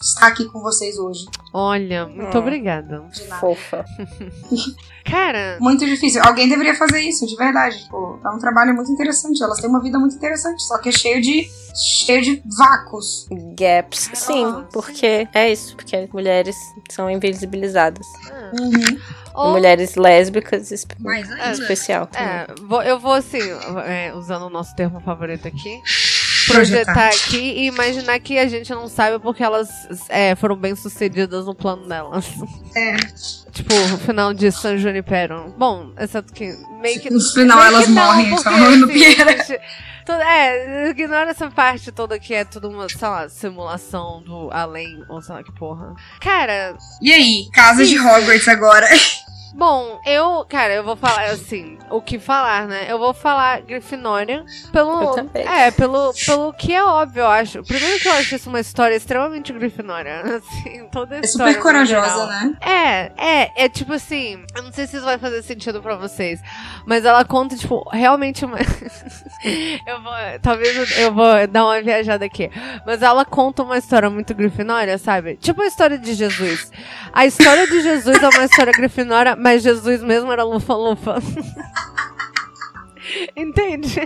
estar 0.00 0.28
aqui 0.28 0.46
com 0.46 0.60
vocês 0.60 0.98
hoje. 0.98 1.26
Olha, 1.52 2.06
muito 2.06 2.36
Hum. 2.36 2.40
obrigada. 2.40 3.04
De 3.12 3.24
nada. 3.28 3.40
Fofa. 3.40 3.84
Cara, 5.04 5.58
Muito 5.60 5.84
difícil. 5.86 6.22
Alguém 6.24 6.48
deveria 6.48 6.74
fazer 6.74 7.00
isso, 7.00 7.26
de 7.26 7.34
verdade. 7.34 7.82
Tipo, 7.82 8.20
é 8.24 8.28
um 8.30 8.38
trabalho 8.38 8.74
muito 8.74 8.92
interessante. 8.92 9.42
Elas 9.42 9.58
têm 9.60 9.68
uma 9.68 9.82
vida 9.82 9.98
muito 9.98 10.14
interessante, 10.14 10.62
só 10.62 10.78
que 10.78 10.88
é 10.90 10.92
cheio 10.92 11.20
de. 11.20 11.48
cheio 12.04 12.22
de 12.22 12.42
vácuos. 12.56 13.26
Gaps. 13.56 14.10
Sim, 14.14 14.64
porque 14.72 15.26
é 15.34 15.50
isso, 15.52 15.74
porque 15.74 15.96
as 15.96 16.08
mulheres 16.10 16.54
são 16.90 17.10
invisibilizadas. 17.10 18.06
ah, 18.30 18.50
Uhum. 18.60 18.98
Ou- 19.40 19.50
mulheres 19.52 19.94
lésbicas 19.96 20.70
espe- 20.70 20.94
Mais 20.98 21.28
em 21.28 21.32
ainda. 21.34 21.52
especial. 21.52 22.06
também. 22.06 22.26
É, 22.28 22.46
vou- 22.62 22.82
eu 22.82 22.98
vou 22.98 23.12
assim, 23.12 23.40
é, 23.86 24.12
usando 24.14 24.42
o 24.46 24.50
nosso 24.50 24.74
termo 24.76 25.00
favorito 25.00 25.46
aqui, 25.48 25.80
Projetar. 26.52 26.92
projetar 26.92 27.08
aqui 27.26 27.38
e 27.38 27.66
imaginar 27.66 28.18
que 28.20 28.38
a 28.38 28.46
gente 28.48 28.70
não 28.72 28.88
sabe 28.88 29.18
porque 29.18 29.42
elas 29.42 29.68
é, 30.08 30.34
foram 30.34 30.56
bem 30.56 30.74
sucedidas 30.76 31.46
no 31.46 31.54
plano 31.54 31.86
delas. 31.88 32.26
É. 32.74 32.96
Tipo, 33.52 33.74
o 33.74 33.98
final 33.98 34.32
de 34.32 34.50
San 34.52 34.78
Junipero. 34.78 35.54
Bom, 35.58 35.92
exceto 35.98 36.32
que 36.32 36.54
meio 36.80 37.00
que. 37.00 37.10
No 37.10 37.20
final 37.20 37.62
elas 37.62 37.84
que 37.86 37.90
não, 37.90 38.04
morrem, 38.06 38.38
só 38.38 38.50
no 38.50 38.84
assim, 38.84 38.86
Piera. 38.88 39.30
gente, 39.36 39.60
tudo- 40.06 40.22
é, 40.22 40.88
ignora 40.90 41.30
essa 41.30 41.50
parte 41.50 41.90
toda 41.90 42.18
que 42.18 42.32
é 42.32 42.44
tudo 42.44 42.68
uma, 42.68 42.88
sei 42.88 43.08
lá, 43.08 43.28
simulação 43.28 44.22
do 44.22 44.48
além, 44.52 45.02
ou 45.08 45.20
sei 45.20 45.34
lá 45.34 45.42
que 45.42 45.52
porra. 45.52 45.94
Cara, 46.20 46.76
E 47.02 47.12
aí, 47.12 47.48
Casa 47.52 47.84
de 47.84 47.98
Hogwarts 47.98 48.46
agora. 48.48 48.86
Bom, 49.54 50.00
eu, 50.06 50.44
cara, 50.48 50.72
eu 50.74 50.84
vou 50.84 50.96
falar 50.96 51.24
assim. 51.24 51.78
o 51.90 52.00
que 52.00 52.18
falar, 52.18 52.66
né? 52.66 52.86
Eu 52.88 52.98
vou 52.98 53.12
falar 53.12 53.62
Grifinória 53.62 54.44
pelo. 54.72 55.16
É, 55.34 55.70
pelo, 55.70 56.12
pelo 56.26 56.52
que 56.52 56.72
é 56.72 56.82
óbvio, 56.84 57.20
eu 57.20 57.26
acho. 57.26 57.62
Primeiro 57.64 57.98
que 58.00 58.08
eu 58.08 58.12
acho 58.12 58.34
isso 58.36 58.48
uma 58.48 58.60
história 58.60 58.94
extremamente 58.94 59.52
Grifinória. 59.52 60.20
Assim, 60.40 60.86
toda 60.90 61.16
a 61.16 61.18
É 61.18 61.20
história. 61.22 61.52
super 61.54 61.56
no 61.58 61.62
corajosa, 61.62 62.26
né? 62.26 62.56
É, 62.60 63.12
é, 63.16 63.64
é 63.64 63.68
tipo 63.68 63.92
assim, 63.92 64.44
eu 64.54 64.62
não 64.62 64.72
sei 64.72 64.86
se 64.86 64.96
isso 64.96 65.04
vai 65.04 65.18
fazer 65.18 65.42
sentido 65.42 65.82
pra 65.82 65.96
vocês, 65.96 66.40
mas 66.86 67.04
ela 67.04 67.24
conta, 67.24 67.56
tipo, 67.56 67.88
realmente 67.90 68.44
uma. 68.44 68.58
eu 69.86 70.02
vou. 70.02 70.12
Talvez 70.42 70.76
eu, 70.76 71.04
eu 71.04 71.14
vou 71.14 71.46
dar 71.48 71.64
uma 71.64 71.80
viajada 71.82 72.24
aqui. 72.24 72.50
Mas 72.86 73.02
ela 73.02 73.24
conta 73.24 73.62
uma 73.62 73.78
história 73.78 74.08
muito 74.10 74.34
grifinória, 74.34 74.96
sabe? 74.98 75.36
Tipo 75.36 75.62
a 75.62 75.66
história 75.66 75.98
de 75.98 76.14
Jesus. 76.14 76.70
A 77.12 77.26
história 77.26 77.66
de 77.66 77.80
Jesus 77.82 78.22
é 78.22 78.28
uma 78.28 78.44
história 78.44 78.72
grifinória, 78.72 79.36
mas 79.40 79.62
Jesus 79.62 80.02
mesmo 80.02 80.30
era 80.30 80.44
lufa-lufa. 80.44 81.16
Entende? 83.36 84.00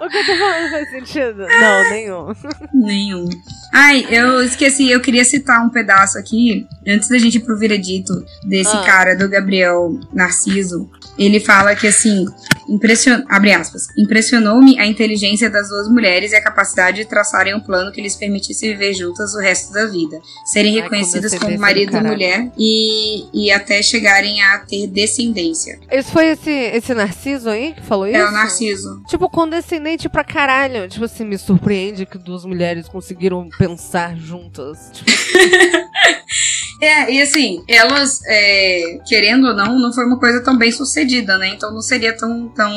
O 0.00 0.08
que 0.08 0.16
eu 0.16 0.26
tô 0.26 0.36
falando 0.36 0.70
faz 0.70 0.90
sentido? 0.90 1.46
Não, 1.46 1.90
nenhum. 1.90 2.26
Nenhum. 2.74 3.28
Ai, 3.72 4.06
eu 4.10 4.42
esqueci, 4.42 4.90
eu 4.90 5.00
queria 5.00 5.24
citar 5.24 5.64
um 5.64 5.70
pedaço 5.70 6.18
aqui, 6.18 6.66
antes 6.86 7.08
da 7.08 7.18
gente 7.18 7.36
ir 7.38 7.40
pro 7.40 7.58
veredito, 7.58 8.12
desse 8.46 8.76
Ah. 8.76 8.84
cara, 8.84 9.14
do 9.16 9.28
Gabriel 9.28 9.98
Narciso. 10.12 10.90
Ele 11.18 11.38
fala 11.40 11.74
que, 11.76 11.86
assim, 11.86 12.24
impression... 12.68 13.22
abre 13.28 13.52
aspas, 13.52 13.86
impressionou-me 13.96 14.78
a 14.78 14.86
inteligência 14.86 15.48
das 15.48 15.68
duas 15.68 15.88
mulheres 15.88 16.32
e 16.32 16.36
a 16.36 16.42
capacidade 16.42 16.98
de 16.98 17.04
traçarem 17.04 17.54
um 17.54 17.60
plano 17.60 17.92
que 17.92 18.00
lhes 18.00 18.16
permitisse 18.16 18.68
viver 18.68 18.94
juntas 18.94 19.34
o 19.34 19.38
resto 19.38 19.72
da 19.72 19.86
vida. 19.86 20.20
Serem 20.44 20.76
Ai, 20.76 20.82
reconhecidas 20.82 21.32
como 21.34 21.44
como 21.44 21.58
marido 21.60 21.92
do 21.92 21.98
e 21.98 22.02
mulher 22.02 22.52
e, 22.58 23.46
e 23.46 23.50
até 23.50 23.82
chegarem 23.82 24.42
a 24.42 24.58
ter 24.58 24.86
descendência. 24.86 25.78
Esse 25.90 26.10
foi 26.10 26.26
esse, 26.28 26.50
esse 26.50 26.94
Narciso 26.94 27.48
aí 27.48 27.74
que 27.74 27.82
falou 27.82 28.03
isso? 28.06 28.16
É 28.18 28.28
o 28.28 28.32
Narciso. 28.32 29.02
Tipo, 29.06 29.28
condescendente 29.28 30.08
pra 30.08 30.24
caralho. 30.24 30.88
Tipo 30.88 31.04
assim, 31.04 31.24
me 31.24 31.38
surpreende 31.38 32.06
que 32.06 32.18
duas 32.18 32.44
mulheres 32.44 32.88
conseguiram 32.88 33.48
pensar 33.58 34.16
juntas. 34.16 34.90
Tipo, 34.92 35.10
É, 36.84 37.10
e 37.10 37.22
assim, 37.22 37.64
elas, 37.66 38.20
é, 38.26 38.98
querendo 39.06 39.48
ou 39.48 39.54
não, 39.54 39.78
não 39.78 39.92
foi 39.92 40.04
uma 40.04 40.18
coisa 40.18 40.42
tão 40.42 40.56
bem 40.56 40.70
sucedida, 40.70 41.38
né? 41.38 41.48
Então 41.48 41.72
não 41.72 41.80
seria 41.80 42.14
tão, 42.14 42.48
tão 42.48 42.70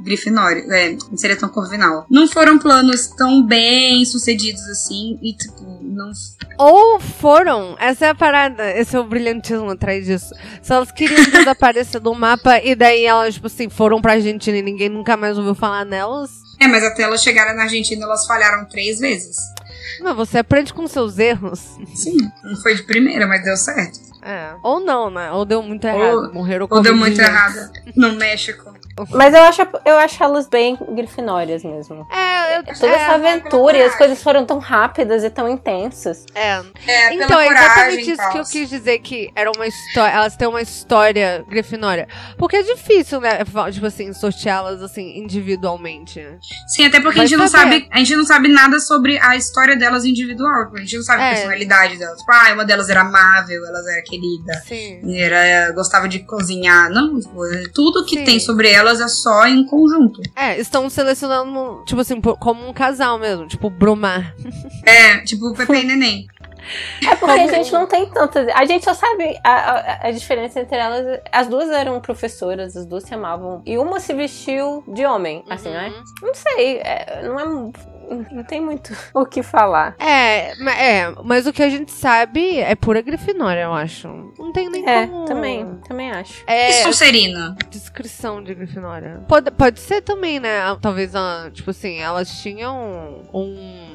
grifinório, 0.00 0.70
é, 0.72 0.96
não 1.08 1.16
seria 1.16 1.36
tão 1.36 1.48
corvinal. 1.48 2.04
Não 2.10 2.26
foram 2.26 2.58
planos 2.58 3.06
tão 3.16 3.46
bem 3.46 4.04
sucedidos 4.04 4.62
assim, 4.68 5.18
e 5.22 5.32
tipo, 5.34 5.62
não. 5.82 6.10
ou 6.58 6.98
foram, 6.98 7.76
essa 7.78 8.06
é 8.06 8.08
a 8.10 8.14
parada, 8.14 8.70
esse 8.76 8.96
é 8.96 8.98
o 8.98 9.04
brilhantismo 9.04 9.70
atrás 9.70 10.04
disso. 10.04 10.34
Se 10.60 10.72
elas 10.72 10.90
queriam 10.90 11.22
desaparecer 11.30 12.00
do 12.00 12.12
mapa 12.14 12.60
e 12.62 12.74
daí 12.74 13.04
elas, 13.04 13.34
tipo 13.34 13.46
assim, 13.46 13.68
foram 13.68 14.00
pra 14.00 14.14
Argentina 14.14 14.58
e 14.58 14.62
ninguém 14.62 14.88
nunca 14.88 15.16
mais 15.16 15.38
ouviu 15.38 15.54
falar 15.54 15.84
nelas. 15.84 16.30
É, 16.60 16.66
mas 16.66 16.82
até 16.82 17.04
elas 17.04 17.22
chegarem 17.22 17.54
na 17.54 17.62
Argentina, 17.62 18.04
elas 18.04 18.26
falharam 18.26 18.66
três 18.66 18.98
vezes. 18.98 19.36
Mas 20.00 20.16
você 20.16 20.38
aprende 20.38 20.72
com 20.72 20.86
seus 20.86 21.18
erros. 21.18 21.76
Sim, 21.94 22.16
não 22.42 22.56
foi 22.56 22.74
de 22.74 22.82
primeira, 22.82 23.26
mas 23.26 23.42
deu 23.42 23.56
certo. 23.56 24.00
É. 24.22 24.54
Ou 24.62 24.80
não, 24.80 25.10
né? 25.10 25.30
Ou 25.32 25.44
deu 25.44 25.62
muito 25.62 25.86
errado. 25.86 26.32
Morreram 26.32 26.66
Ou 26.68 26.82
deu 26.82 26.96
muito 26.96 27.20
errado 27.20 27.70
no 27.96 28.12
México. 28.14 28.74
Mas 29.10 29.34
eu 29.34 29.42
acho, 29.42 29.62
eu 29.84 29.98
acho 29.98 30.22
elas 30.22 30.48
bem 30.48 30.78
grifinórias 30.90 31.62
mesmo. 31.64 32.06
É, 32.10 32.58
eu, 32.58 32.64
Toda 32.64 32.92
essa 32.92 33.12
aventura 33.14 33.76
e 33.76 33.82
as 33.82 33.94
coisas 33.96 34.22
foram 34.22 34.44
tão 34.44 34.58
rápidas 34.58 35.24
e 35.24 35.30
tão 35.30 35.48
intensas. 35.48 36.24
É. 36.34 36.60
É, 36.86 37.14
Então, 37.14 37.40
é 37.40 37.46
exatamente 37.48 38.08
e 38.08 38.12
isso 38.12 38.30
que 38.30 38.38
eu 38.38 38.44
quis 38.44 38.68
dizer, 38.68 38.98
que 39.00 39.30
era 39.34 39.50
uma 39.54 39.66
história. 39.66 40.12
Elas 40.14 40.36
têm 40.36 40.48
uma 40.48 40.62
história 40.62 41.44
grifinória. 41.48 42.08
Porque 42.36 42.56
é 42.56 42.62
difícil, 42.62 43.20
né? 43.20 43.38
Tipo 43.72 43.86
assim, 43.86 44.12
sorteá-las 44.12 44.82
assim, 44.82 45.18
individualmente. 45.18 46.24
Sim, 46.68 46.86
até 46.86 47.00
porque 47.00 47.20
a 47.20 47.26
gente 47.26 47.38
não 47.38 47.48
sabe, 47.48 47.88
a 47.90 47.98
gente 47.98 48.16
não 48.16 48.24
sabe 48.24 48.48
nada 48.48 48.80
sobre 48.80 49.18
a 49.18 49.36
história 49.36 49.76
delas 49.76 50.04
individual. 50.04 50.70
A 50.74 50.78
gente 50.80 50.96
não 50.96 51.02
sabe 51.02 51.22
a 51.22 51.26
É. 51.26 51.34
personalidade 51.34 51.96
delas. 51.98 52.18
Tipo, 52.18 52.32
ah, 52.32 52.52
uma 52.54 52.64
delas 52.64 52.88
era 52.88 53.00
amável, 53.02 53.64
elas 53.66 53.86
era 53.86 54.02
querida. 54.02 54.54
Sim. 54.66 55.00
Era, 55.20 55.72
gostava 55.72 56.08
de 56.08 56.20
cozinhar. 56.20 56.90
Não, 56.90 57.18
tipo, 57.20 57.40
tudo 57.74 58.04
que 58.04 58.18
Sim. 58.18 58.24
tem 58.24 58.40
sobre 58.40 58.70
elas 58.70 58.87
é 59.00 59.08
só 59.08 59.46
em 59.46 59.64
conjunto. 59.66 60.20
É, 60.34 60.58
estão 60.58 60.88
selecionando, 60.88 61.82
tipo 61.84 62.00
assim, 62.00 62.20
como 62.20 62.68
um 62.68 62.72
casal 62.72 63.18
mesmo. 63.18 63.46
Tipo, 63.46 63.70
Brumar. 63.70 64.34
É, 64.84 65.18
tipo 65.18 65.52
Pepe 65.54 65.74
e 65.74 65.84
Neném. 65.84 66.26
É 67.06 67.16
porque 67.16 67.32
a 67.32 67.46
gente 67.48 67.72
não 67.72 67.86
tem 67.86 68.10
tantas. 68.10 68.48
A 68.48 68.64
gente 68.64 68.84
só 68.84 68.94
sabe 68.94 69.38
a, 69.44 69.52
a, 69.52 70.08
a 70.08 70.10
diferença 70.10 70.60
entre 70.60 70.76
elas. 70.76 71.20
As 71.32 71.46
duas 71.46 71.70
eram 71.70 72.00
professoras, 72.00 72.76
as 72.76 72.86
duas 72.86 73.04
se 73.04 73.14
amavam. 73.14 73.62
E 73.64 73.78
uma 73.78 74.00
se 74.00 74.12
vestiu 74.12 74.82
de 74.86 75.04
homem, 75.06 75.44
assim, 75.48 75.70
né? 75.70 75.92
Não 76.20 76.34
sei, 76.34 76.78
é, 76.78 77.22
não 77.24 77.40
é. 77.40 77.72
Não 78.30 78.42
tem 78.44 78.60
muito 78.60 78.92
o 79.14 79.24
que 79.26 79.42
falar. 79.42 79.94
É, 79.98 80.52
é, 80.70 81.14
mas 81.24 81.46
o 81.46 81.52
que 81.52 81.62
a 81.62 81.68
gente 81.68 81.90
sabe 81.92 82.58
é 82.58 82.74
pura 82.74 83.00
grifinória, 83.02 83.62
eu 83.62 83.74
acho. 83.74 84.08
Não 84.38 84.52
tem 84.52 84.68
nem 84.70 84.88
É, 84.88 85.06
como... 85.06 85.24
também, 85.24 85.78
também 85.86 86.10
acho. 86.10 86.42
É, 86.46 86.70
E 86.70 86.72
Sonserina? 86.84 87.56
descrição 87.70 88.42
de 88.42 88.54
Grifinória. 88.54 89.22
Pode, 89.28 89.50
pode 89.50 89.80
ser 89.80 90.02
também, 90.02 90.40
né? 90.40 90.60
Talvez, 90.80 91.14
ah, 91.14 91.50
tipo 91.52 91.70
assim, 91.70 91.98
elas 91.98 92.30
tinham 92.40 93.22
um. 93.32 93.87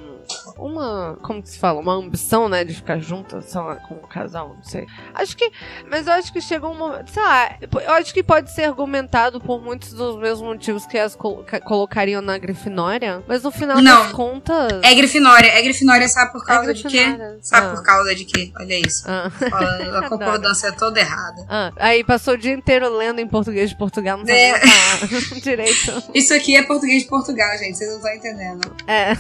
Uma. 0.58 1.18
Como 1.22 1.42
que 1.42 1.50
se 1.50 1.60
fala? 1.60 1.80
Uma 1.80 1.94
ambição, 1.96 2.48
né? 2.50 2.64
De 2.64 2.74
ficar 2.74 3.00
juntas, 3.00 3.46
sei 3.46 3.62
lá, 3.62 3.76
com 3.76 3.96
o 3.96 4.08
casal, 4.08 4.56
não 4.56 4.64
sei. 4.64 4.86
Acho 5.14 5.36
que. 5.36 5.52
Mas 5.90 6.08
eu 6.08 6.14
acho 6.14 6.32
que 6.32 6.42
chegou 6.42 6.72
um 6.72 6.78
momento. 6.78 7.10
Sei 7.12 7.22
lá, 7.24 7.56
eu 7.62 7.92
acho 7.94 8.14
que 8.14 8.24
pode 8.24 8.52
ser 8.52 8.64
argumentado 8.66 9.40
por 9.40 9.62
muitos 9.62 9.94
dos 9.94 10.18
mesmos 10.18 10.42
motivos 10.42 10.86
que 10.86 10.98
as 10.98 11.16
ca- 11.16 11.60
colocariam 11.62 12.22
na 12.22 12.38
Grifinória. 12.38 13.24
Mas 13.28 13.44
no 13.44 13.52
final 13.52 13.82
Não. 13.82 14.04
das 14.04 14.12
contas. 14.12 14.80
É 14.84 14.94
Grifinória. 14.94 15.48
É 15.48 15.62
Grifinória, 15.62 16.08
sabe 16.08 16.32
por 16.32 16.42
É 16.44 16.46
causa 16.46 16.74
de 16.74 16.84
quê? 16.84 17.06
Sabe 17.42 17.68
Ah. 17.68 17.70
por 17.72 17.84
causa 17.84 18.16
de 18.16 18.26
quê? 18.26 18.52
Olha 18.60 18.80
isso. 18.80 19.04
Ah. 19.08 19.32
A, 19.52 20.00
a 20.00 20.02
concordância 20.10 20.68
é 20.68 20.72
toda 20.72 21.00
errada. 21.00 21.46
Ah, 21.50 21.72
aí 21.78 22.04
passou 22.04 22.34
o 22.36 22.38
dia 22.38 22.54
inteiro 22.54 22.90
lendo 22.96 23.20
em 23.20 23.28
português 23.28 23.70
de 23.70 23.78
Portugal, 23.78 24.18
não 24.18 24.26
É. 24.34 24.54
direito. 25.42 26.04
Isso 26.14 26.34
aqui 26.34 26.56
é 26.56 26.64
português 26.64 27.04
de 27.04 27.10
Portugal, 27.10 27.58
gente. 27.58 27.78
Vocês 27.78 27.90
não 27.90 27.98
estão 27.98 28.14
entendendo. 28.14 28.76
É. 28.88 29.14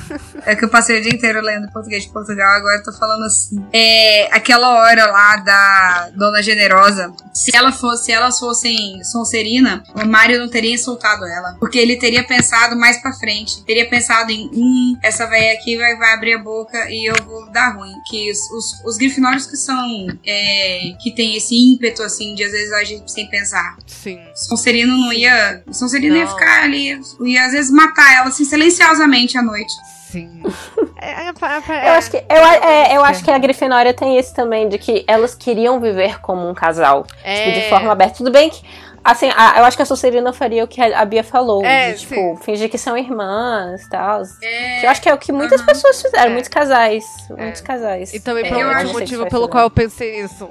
É 0.46 0.56
que 0.56 0.66
eu 0.66 0.70
passei 0.70 1.02
dia 1.04 1.14
inteiro 1.14 1.42
lendo 1.42 1.72
português 1.72 2.04
de 2.04 2.10
Portugal, 2.10 2.52
agora 2.54 2.78
eu 2.78 2.84
tô 2.84 2.92
falando 2.94 3.24
assim. 3.26 3.64
É, 3.72 4.28
aquela 4.36 4.70
hora 4.70 5.06
lá 5.06 5.36
da 5.38 6.12
Dona 6.16 6.42
Generosa, 6.42 7.14
se 7.34 7.56
ela 7.56 7.72
fosse, 7.72 8.06
se 8.06 8.12
elas 8.12 8.40
fossem 8.40 9.04
Sonserina, 9.04 9.84
o 9.96 10.06
Mário 10.06 10.40
não 10.40 10.50
teria 10.50 10.74
insultado 10.74 11.26
ela. 11.26 11.56
Porque 11.60 11.78
ele 11.78 11.98
teria 11.98 12.24
pensado 12.24 12.76
mais 12.76 13.02
pra 13.02 13.14
frente. 13.14 13.64
Teria 13.66 13.90
pensado 13.90 14.32
em, 14.32 14.50
hum, 14.54 14.98
essa 15.04 15.26
velha 15.28 15.54
aqui 15.54 15.78
vai, 15.78 15.96
vai 15.98 16.14
abrir 16.14 16.34
a 16.34 16.40
boca 16.40 16.90
e 16.90 17.10
eu 17.10 17.16
vou 17.26 17.52
dar 17.52 17.76
ruim. 17.76 17.94
Que 18.10 18.32
os, 18.32 18.40
os, 18.52 18.86
os 18.86 18.98
grifinórios 18.98 19.46
que 19.46 19.58
são, 19.58 20.08
é, 20.26 20.94
que 21.02 21.14
tem 21.14 21.36
esse 21.36 21.56
ímpeto, 21.56 22.04
assim, 22.04 22.36
de 22.36 22.44
às 22.44 22.52
vezes 22.52 22.72
agir 22.74 23.04
sem 23.08 23.30
pensar. 23.30 23.78
Sim. 23.88 24.20
Sonserino 24.36 24.96
não 24.98 25.14
ia. 25.14 25.64
Sonserino 25.72 26.16
ia 26.16 26.26
Não. 26.26 26.32
ficar 26.32 26.64
ali, 26.64 27.00
ia 27.26 27.46
às 27.46 27.52
vezes 27.52 27.72
matar 27.72 28.14
ela, 28.16 28.28
assim, 28.28 28.46
silenciosamente 28.46 29.38
à 29.38 29.42
noite. 29.42 29.74
Sim. 30.14 30.42
É, 31.06 31.26
é, 31.26 31.86
é, 31.86 31.90
Eu 31.90 31.94
acho 31.96 32.10
que, 32.12 32.16
eu, 32.18 32.24
é, 32.70 32.96
eu 32.96 33.04
acho 33.04 33.24
que 33.26 33.30
a 33.30 33.38
Grifinória 33.38 33.94
tem 33.94 34.18
isso 34.18 34.34
também, 34.34 34.70
de 34.70 34.78
que 34.78 35.04
elas 35.06 35.36
queriam 35.36 35.78
viver 35.82 36.22
como 36.22 36.48
um 36.50 36.54
casal. 36.54 37.06
é, 37.26 37.44
Tipo, 37.52 37.60
de 37.60 37.70
forma 37.70 37.92
aberta. 37.92 38.16
Tudo 38.20 38.32
bem 38.32 38.50
que. 38.50 38.62
Assim, 39.04 39.30
a- 39.36 39.56
eu 39.58 39.66
acho 39.66 39.76
que 39.76 39.84
a 39.84 39.86
Sonserina 39.86 40.32
faria 40.32 40.64
o 40.64 40.68
que 40.68 40.82
a 40.82 41.02
a 41.02 41.04
Bia 41.04 41.26
falou. 41.26 41.62
É, 41.66 41.92
de, 41.92 42.00
tipo, 42.00 42.38
fingir 42.38 42.70
que 42.70 42.78
são 42.78 42.98
irmãs 42.98 43.82
e 43.84 43.90
tal. 43.90 44.22
É, 44.42 44.86
Eu 44.86 44.90
acho 44.90 45.02
que 45.02 45.10
é 45.10 45.14
o 45.14 45.18
que 45.18 45.34
muitas 45.34 45.62
pessoas 45.62 46.02
fizeram, 46.02 46.28
É. 46.28 46.30
muitos 46.30 46.48
casais. 46.48 47.04
É. 47.38 47.42
Muitos 47.44 47.60
casais. 47.60 48.14
E 48.14 48.22
também 48.22 48.46
É, 48.46 48.48
eu 48.48 48.52
provavelmente 48.54 48.86
acho 48.88 48.96
o 48.96 49.00
motivo 49.02 49.28
pelo 49.30 49.50
qual 49.50 49.64
eu 49.66 49.70
pensei 49.70 50.22
nisso. 50.22 50.50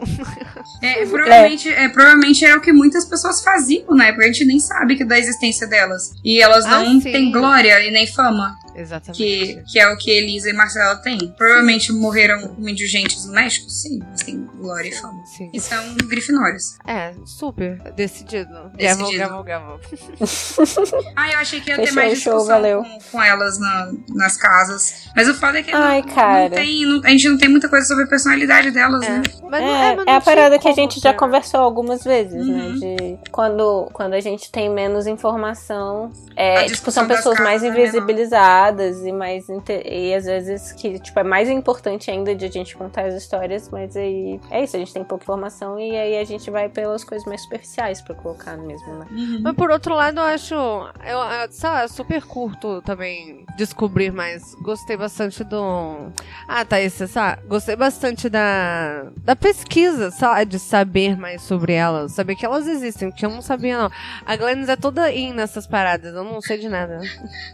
É, 0.83 1.07
provavelmente, 1.09 1.73
é, 1.73 1.89
provavelmente 1.89 2.45
era 2.45 2.59
o 2.59 2.61
que 2.61 2.73
muitas 2.75 3.07
pessoas 3.07 3.43
faziam, 3.43 3.95
né? 3.95 4.13
Porque 4.13 4.25
a 4.29 4.31
gente 4.31 4.45
nem 4.45 4.59
sabe 4.59 4.97
que 4.97 5.05
da 5.07 5.19
existência 5.19 5.67
delas. 5.67 6.13
E 6.23 6.43
elas 6.43 6.67
Ah, 6.67 6.81
não 6.81 7.01
sim. 7.01 7.11
têm 7.11 7.33
glória 7.33 7.81
e 7.81 7.91
nem 7.91 8.07
fama, 8.07 8.55
Exatamente. 8.75 9.17
que, 9.19 9.63
que 9.71 9.79
é 9.79 9.89
o 9.89 9.97
que 9.97 10.11
Elisa 10.11 10.51
e 10.51 10.53
Marcela 10.53 10.97
têm. 10.97 11.19
Provavelmente 11.37 11.93
morreram 11.93 12.49
como 12.49 12.69
indigentes 12.69 13.25
no 13.27 13.33
México, 13.33 13.69
sim, 13.71 13.99
mas 14.11 14.23
têm 14.23 14.45
glória 14.57 14.89
e 14.89 14.93
fama. 14.93 15.25
Sim. 15.27 15.51
E 15.53 15.61
são 15.61 15.95
grifinórios. 16.07 16.77
É, 16.87 17.13
super. 17.25 17.79
Decidido. 17.95 18.71
Decidido. 18.75 19.19
Gavel, 19.19 19.43
gavel, 19.45 19.45
gavel. 19.45 19.81
Ah, 21.17 21.31
eu 21.33 21.39
achei 21.39 21.61
que 21.61 21.71
ia 21.71 21.77
ter 21.77 21.83
Fechou, 21.87 21.95
mais 22.03 22.19
show, 22.19 22.33
discussão 22.35 22.47
valeu. 22.63 22.83
com, 22.83 22.99
com 23.13 23.23
elas 23.23 23.59
na- 23.59 23.93
nas 24.11 24.37
casas. 24.37 25.09
Mas 25.15 25.29
o 25.29 25.35
foda 25.35 25.59
é 25.59 25.63
que 25.63 25.73
Ai, 25.73 26.01
não, 26.03 26.09
cara. 26.09 26.49
não 26.49 26.57
tem, 26.57 26.87
não- 26.87 27.01
a 27.05 27.09
gente 27.11 27.29
não 27.29 27.39
tem 27.39 27.49
muita 27.49 27.69
coisa 27.69 27.87
sobre 27.87 28.05
a 28.05 28.07
personalidade 28.07 28.71
delas, 28.71 29.01
né? 29.01 29.23
Mas 29.51 29.63
É, 29.63 29.67
não, 29.67 29.75
é, 29.77 29.97
mas 29.97 30.07
não 30.07 30.15
a 30.15 30.21
parada 30.21 30.59
que 30.59 30.69
a 30.69 30.73
gente 30.73 31.01
já 31.01 31.13
conversou 31.13 31.61
algumas 31.61 32.03
vezes, 32.05 32.35
Uhum. 32.47 32.73
né? 32.79 32.79
De 32.79 33.31
quando, 33.31 33.89
quando 33.93 34.15
a 34.15 34.21
gente 34.21 34.51
tem 34.51 34.71
menos 34.71 35.07
informação, 35.07 36.11
é, 36.37 36.55
A 36.57 36.59
tipo, 36.61 36.71
discussão 36.73 37.07
são 37.07 37.17
pessoas 37.17 37.39
mais 37.41 37.63
é 37.63 37.69
invisibilizadas 37.69 38.62
estruturadas 38.63 39.05
e 39.05 39.13
mais 39.13 39.47
e 39.49 40.15
às 40.15 40.25
vezes 40.25 40.73
que 40.73 40.99
tipo 40.99 41.19
é 41.19 41.25
mais 41.25 41.49
importante 41.49 42.11
ainda 42.11 42.35
de 42.35 42.45
a 42.45 42.51
gente 42.51 42.77
contar 42.77 43.07
as 43.07 43.15
histórias, 43.15 43.69
mas 43.71 43.97
aí 43.97 44.41
é 44.51 44.63
isso, 44.63 44.77
a 44.77 44.79
gente 44.79 44.93
tem 44.93 45.05
pouca 45.05 45.25
informação 45.25 45.79
e 45.79 45.97
aí 45.97 46.19
a 46.19 46.25
gente 46.25 46.51
vai 46.51 46.69
pelas 46.69 47.03
coisas 47.03 47.27
mais 47.27 47.43
superficiais 47.43 48.01
para 48.01 48.15
colocar 48.15 48.57
mesmo, 48.57 48.95
né? 48.95 49.07
Uhum. 49.11 49.41
Mas 49.43 49.55
por 49.55 49.71
outro 49.71 49.95
lado, 49.95 50.19
eu 50.19 50.25
acho, 50.25 50.55
eu, 50.55 51.19
eu 51.19 51.51
sei 51.51 51.71
lá, 51.71 51.89
super 51.89 52.23
curto 52.25 52.83
também 52.83 53.45
descobrir 53.57 54.13
mais. 54.13 54.55
Gostei 54.63 54.97
bastante 54.97 55.43
do 55.45 56.13
Ah, 56.47 56.65
tá, 56.65 56.81
esse, 56.81 57.07
sabe? 57.09 57.43
Gostei 57.47 57.77
bastante 57.77 58.29
da 58.29 59.07
da 59.17 59.35
pesquisa, 59.35 60.11
sabe, 60.11 60.45
de 60.47 60.59
saber 60.59 61.17
mais 61.17 61.43
sobre 61.43 61.73
elas, 61.73 62.13
saber 62.13 62.37
que 62.37 62.45
elas 62.45 62.67
existem, 62.67 63.11
que 63.11 63.25
eu 63.25 63.31
não 63.31 63.43
sabia 63.43 63.79
não. 63.79 63.91
A 64.25 64.37
Glennis 64.37 64.69
é 64.69 64.77
toda 64.77 65.11
in 65.13 65.33
nessas 65.33 65.67
paradas, 65.67 66.15
eu 66.15 66.25
não 66.25 66.41
sei 66.41 66.59
de 66.59 66.69
nada. 66.69 67.01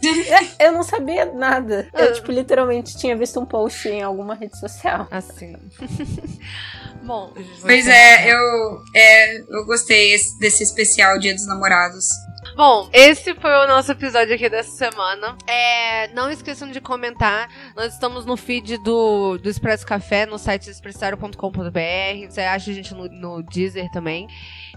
eu 0.58 0.72
não 0.72 0.82
sabia 0.82 0.97
nada. 1.34 1.88
Eu, 1.92 2.12
tipo, 2.12 2.32
literalmente 2.32 2.96
tinha 2.96 3.16
visto 3.16 3.38
um 3.40 3.46
post 3.46 3.88
em 3.88 4.02
alguma 4.02 4.34
rede 4.34 4.58
social. 4.58 5.06
Assim. 5.10 5.56
Bom, 7.02 7.32
pois 7.62 7.88
é, 7.88 8.30
eu, 8.30 8.82
é, 8.94 9.38
eu 9.38 9.64
gostei 9.64 10.14
desse 10.40 10.62
especial 10.62 11.18
Dia 11.18 11.34
dos 11.34 11.46
Namorados. 11.46 12.06
Bom, 12.54 12.88
esse 12.92 13.34
foi 13.36 13.50
o 13.50 13.66
nosso 13.66 13.92
episódio 13.92 14.34
aqui 14.34 14.48
dessa 14.48 14.72
semana. 14.72 15.36
É, 15.46 16.08
não 16.08 16.30
esqueçam 16.30 16.70
de 16.70 16.80
comentar. 16.80 17.48
Nós 17.76 17.94
estamos 17.94 18.26
no 18.26 18.36
feed 18.36 18.78
do, 18.78 19.38
do 19.38 19.48
Expresso 19.48 19.86
Café, 19.86 20.26
no 20.26 20.38
site 20.38 20.68
expressario.com.br. 20.68 22.28
Você 22.28 22.40
acha 22.40 22.70
a 22.70 22.74
gente 22.74 22.92
no, 22.94 23.08
no 23.08 23.42
Deezer 23.42 23.88
também. 23.90 24.26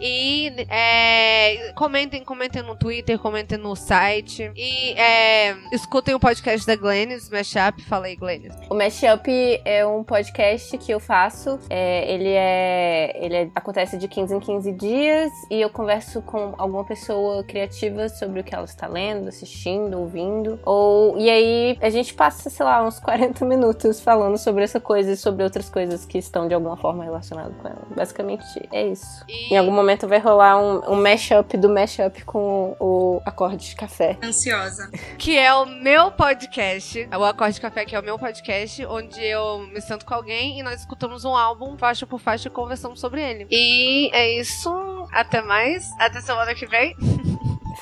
E 0.02 0.52
é, 0.68 1.72
comentem, 1.74 2.24
comentem 2.24 2.64
no 2.64 2.76
Twitter, 2.76 3.20
comentem 3.20 3.56
no 3.56 3.76
site. 3.76 4.52
E 4.56 4.94
é, 4.94 5.56
escutem 5.72 6.16
o 6.16 6.20
podcast 6.20 6.66
da 6.66 6.76
Glennis, 6.76 7.30
Mashup. 7.30 7.84
Fala 7.84 8.08
aí, 8.08 8.16
Glennis. 8.16 8.56
O 8.68 8.74
Mashup 8.74 9.30
é 9.64 9.86
um 9.86 10.04
podcast 10.04 10.76
que 10.80 10.92
eu 10.92 11.00
faço. 11.00 11.60
É, 11.70 12.12
ele 12.12 12.30
é. 12.30 13.12
Ele 13.22 13.36
é, 13.36 13.50
acontece 13.54 13.96
de 13.96 14.08
15 14.08 14.36
em 14.36 14.40
15 14.40 14.72
dias 14.72 15.32
e 15.52 15.62
eu 15.62 15.70
converso 15.70 16.24
com 16.24 16.56
alguma 16.58 16.84
pessoa 16.84 17.44
criativa 17.44 18.10
sobre 18.10 18.40
o 18.40 18.44
que 18.44 18.56
ela 18.56 18.66
está 18.66 18.88
lendo, 18.88 19.28
assistindo, 19.28 20.00
ouvindo. 20.00 20.60
Ou, 20.66 21.16
e 21.20 21.30
aí 21.30 21.78
a 21.80 21.92
gente 21.92 22.16
passa, 22.16 22.50
sei 22.50 22.66
lá, 22.66 22.84
uns 22.84 23.00
40 23.00 23.46
minutos 23.46 24.02
falando 24.02 24.38
sobre 24.40 24.64
essa 24.64 24.80
coisa 24.80 25.12
e 25.12 25.18
sobre 25.18 25.44
outras 25.44 25.70
coisas 25.70 26.06
que 26.06 26.18
estão 26.18 26.48
de 26.48 26.56
alguma 26.56 26.76
forma 26.76 27.04
relacionadas 27.04 27.56
com 27.62 27.68
ela. 27.68 27.88
Basicamente 27.96 28.44
é 28.72 28.88
isso. 28.88 29.24
E... 29.28 29.54
Em 29.54 29.58
algum 29.58 29.72
momento 29.72 29.91
momento 29.92 30.08
vai 30.08 30.20
rolar 30.20 30.58
um, 30.58 30.94
um 30.94 31.02
mashup 31.02 31.58
do 31.58 31.68
mashup 31.68 32.24
com 32.24 32.76
o 32.80 33.22
Acorde 33.26 33.70
de 33.70 33.76
Café. 33.76 34.18
Ansiosa. 34.24 34.90
Que 35.18 35.38
é 35.38 35.54
o 35.54 35.66
meu 35.66 36.12
podcast. 36.12 37.10
O 37.18 37.24
Acorde 37.24 37.56
de 37.56 37.62
Café, 37.62 37.86
que 37.86 37.96
é 37.96 38.00
o 38.00 38.04
meu 38.04 38.18
podcast, 38.18 38.86
onde 38.86 39.22
eu 39.22 39.60
me 39.68 39.82
sento 39.82 40.06
com 40.06 40.14
alguém 40.14 40.60
e 40.60 40.64
nós 40.64 40.80
escutamos 40.80 41.26
um 41.26 41.36
álbum 41.36 41.78
faixa 41.78 42.08
por 42.08 42.20
faixa 42.20 42.48
e 42.48 42.52
conversamos 42.52 43.00
sobre 43.00 43.22
ele. 43.22 43.48
E 43.52 44.10
é 44.14 44.40
isso. 44.40 44.70
Até 45.12 45.42
mais. 45.42 45.90
Até 46.00 46.22
semana 46.22 46.56
que 46.56 46.66
vem. 46.66 46.96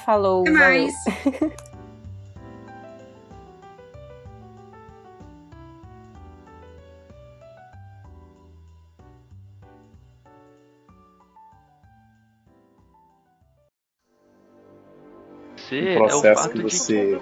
Falou. 0.06 0.42
Até 0.42 0.52
mais. 0.52 0.94
você, 15.70 15.96
o 15.96 15.98
processo 15.98 16.28
é 16.28 16.32
o 16.32 16.36
fato 16.36 16.54
que 16.54 16.64
você. 16.64 17.16
De... 17.16 17.22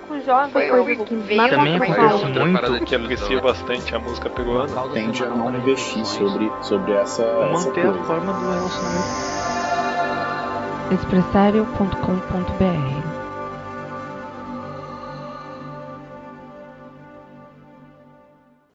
Também 1.50 1.76
acontece 1.76 2.26
muito. 2.26 2.86
que 2.86 2.96
aprecia 2.96 3.42
bastante 3.42 3.94
a 3.96 4.00
música 4.00 4.30
peruana. 4.30 4.88
Tende 4.94 5.24
a 5.24 5.28
não 5.28 5.54
investir 5.56 6.06
sobre, 6.06 6.50
sobre 6.62 6.94
essa. 6.94 7.24
Manter 7.52 7.86
essa 7.86 8.00
a 8.00 8.04
forma 8.04 8.34
do 8.34 8.50
relacionamento. 8.50 9.38
Expressário.com.br 10.94 12.97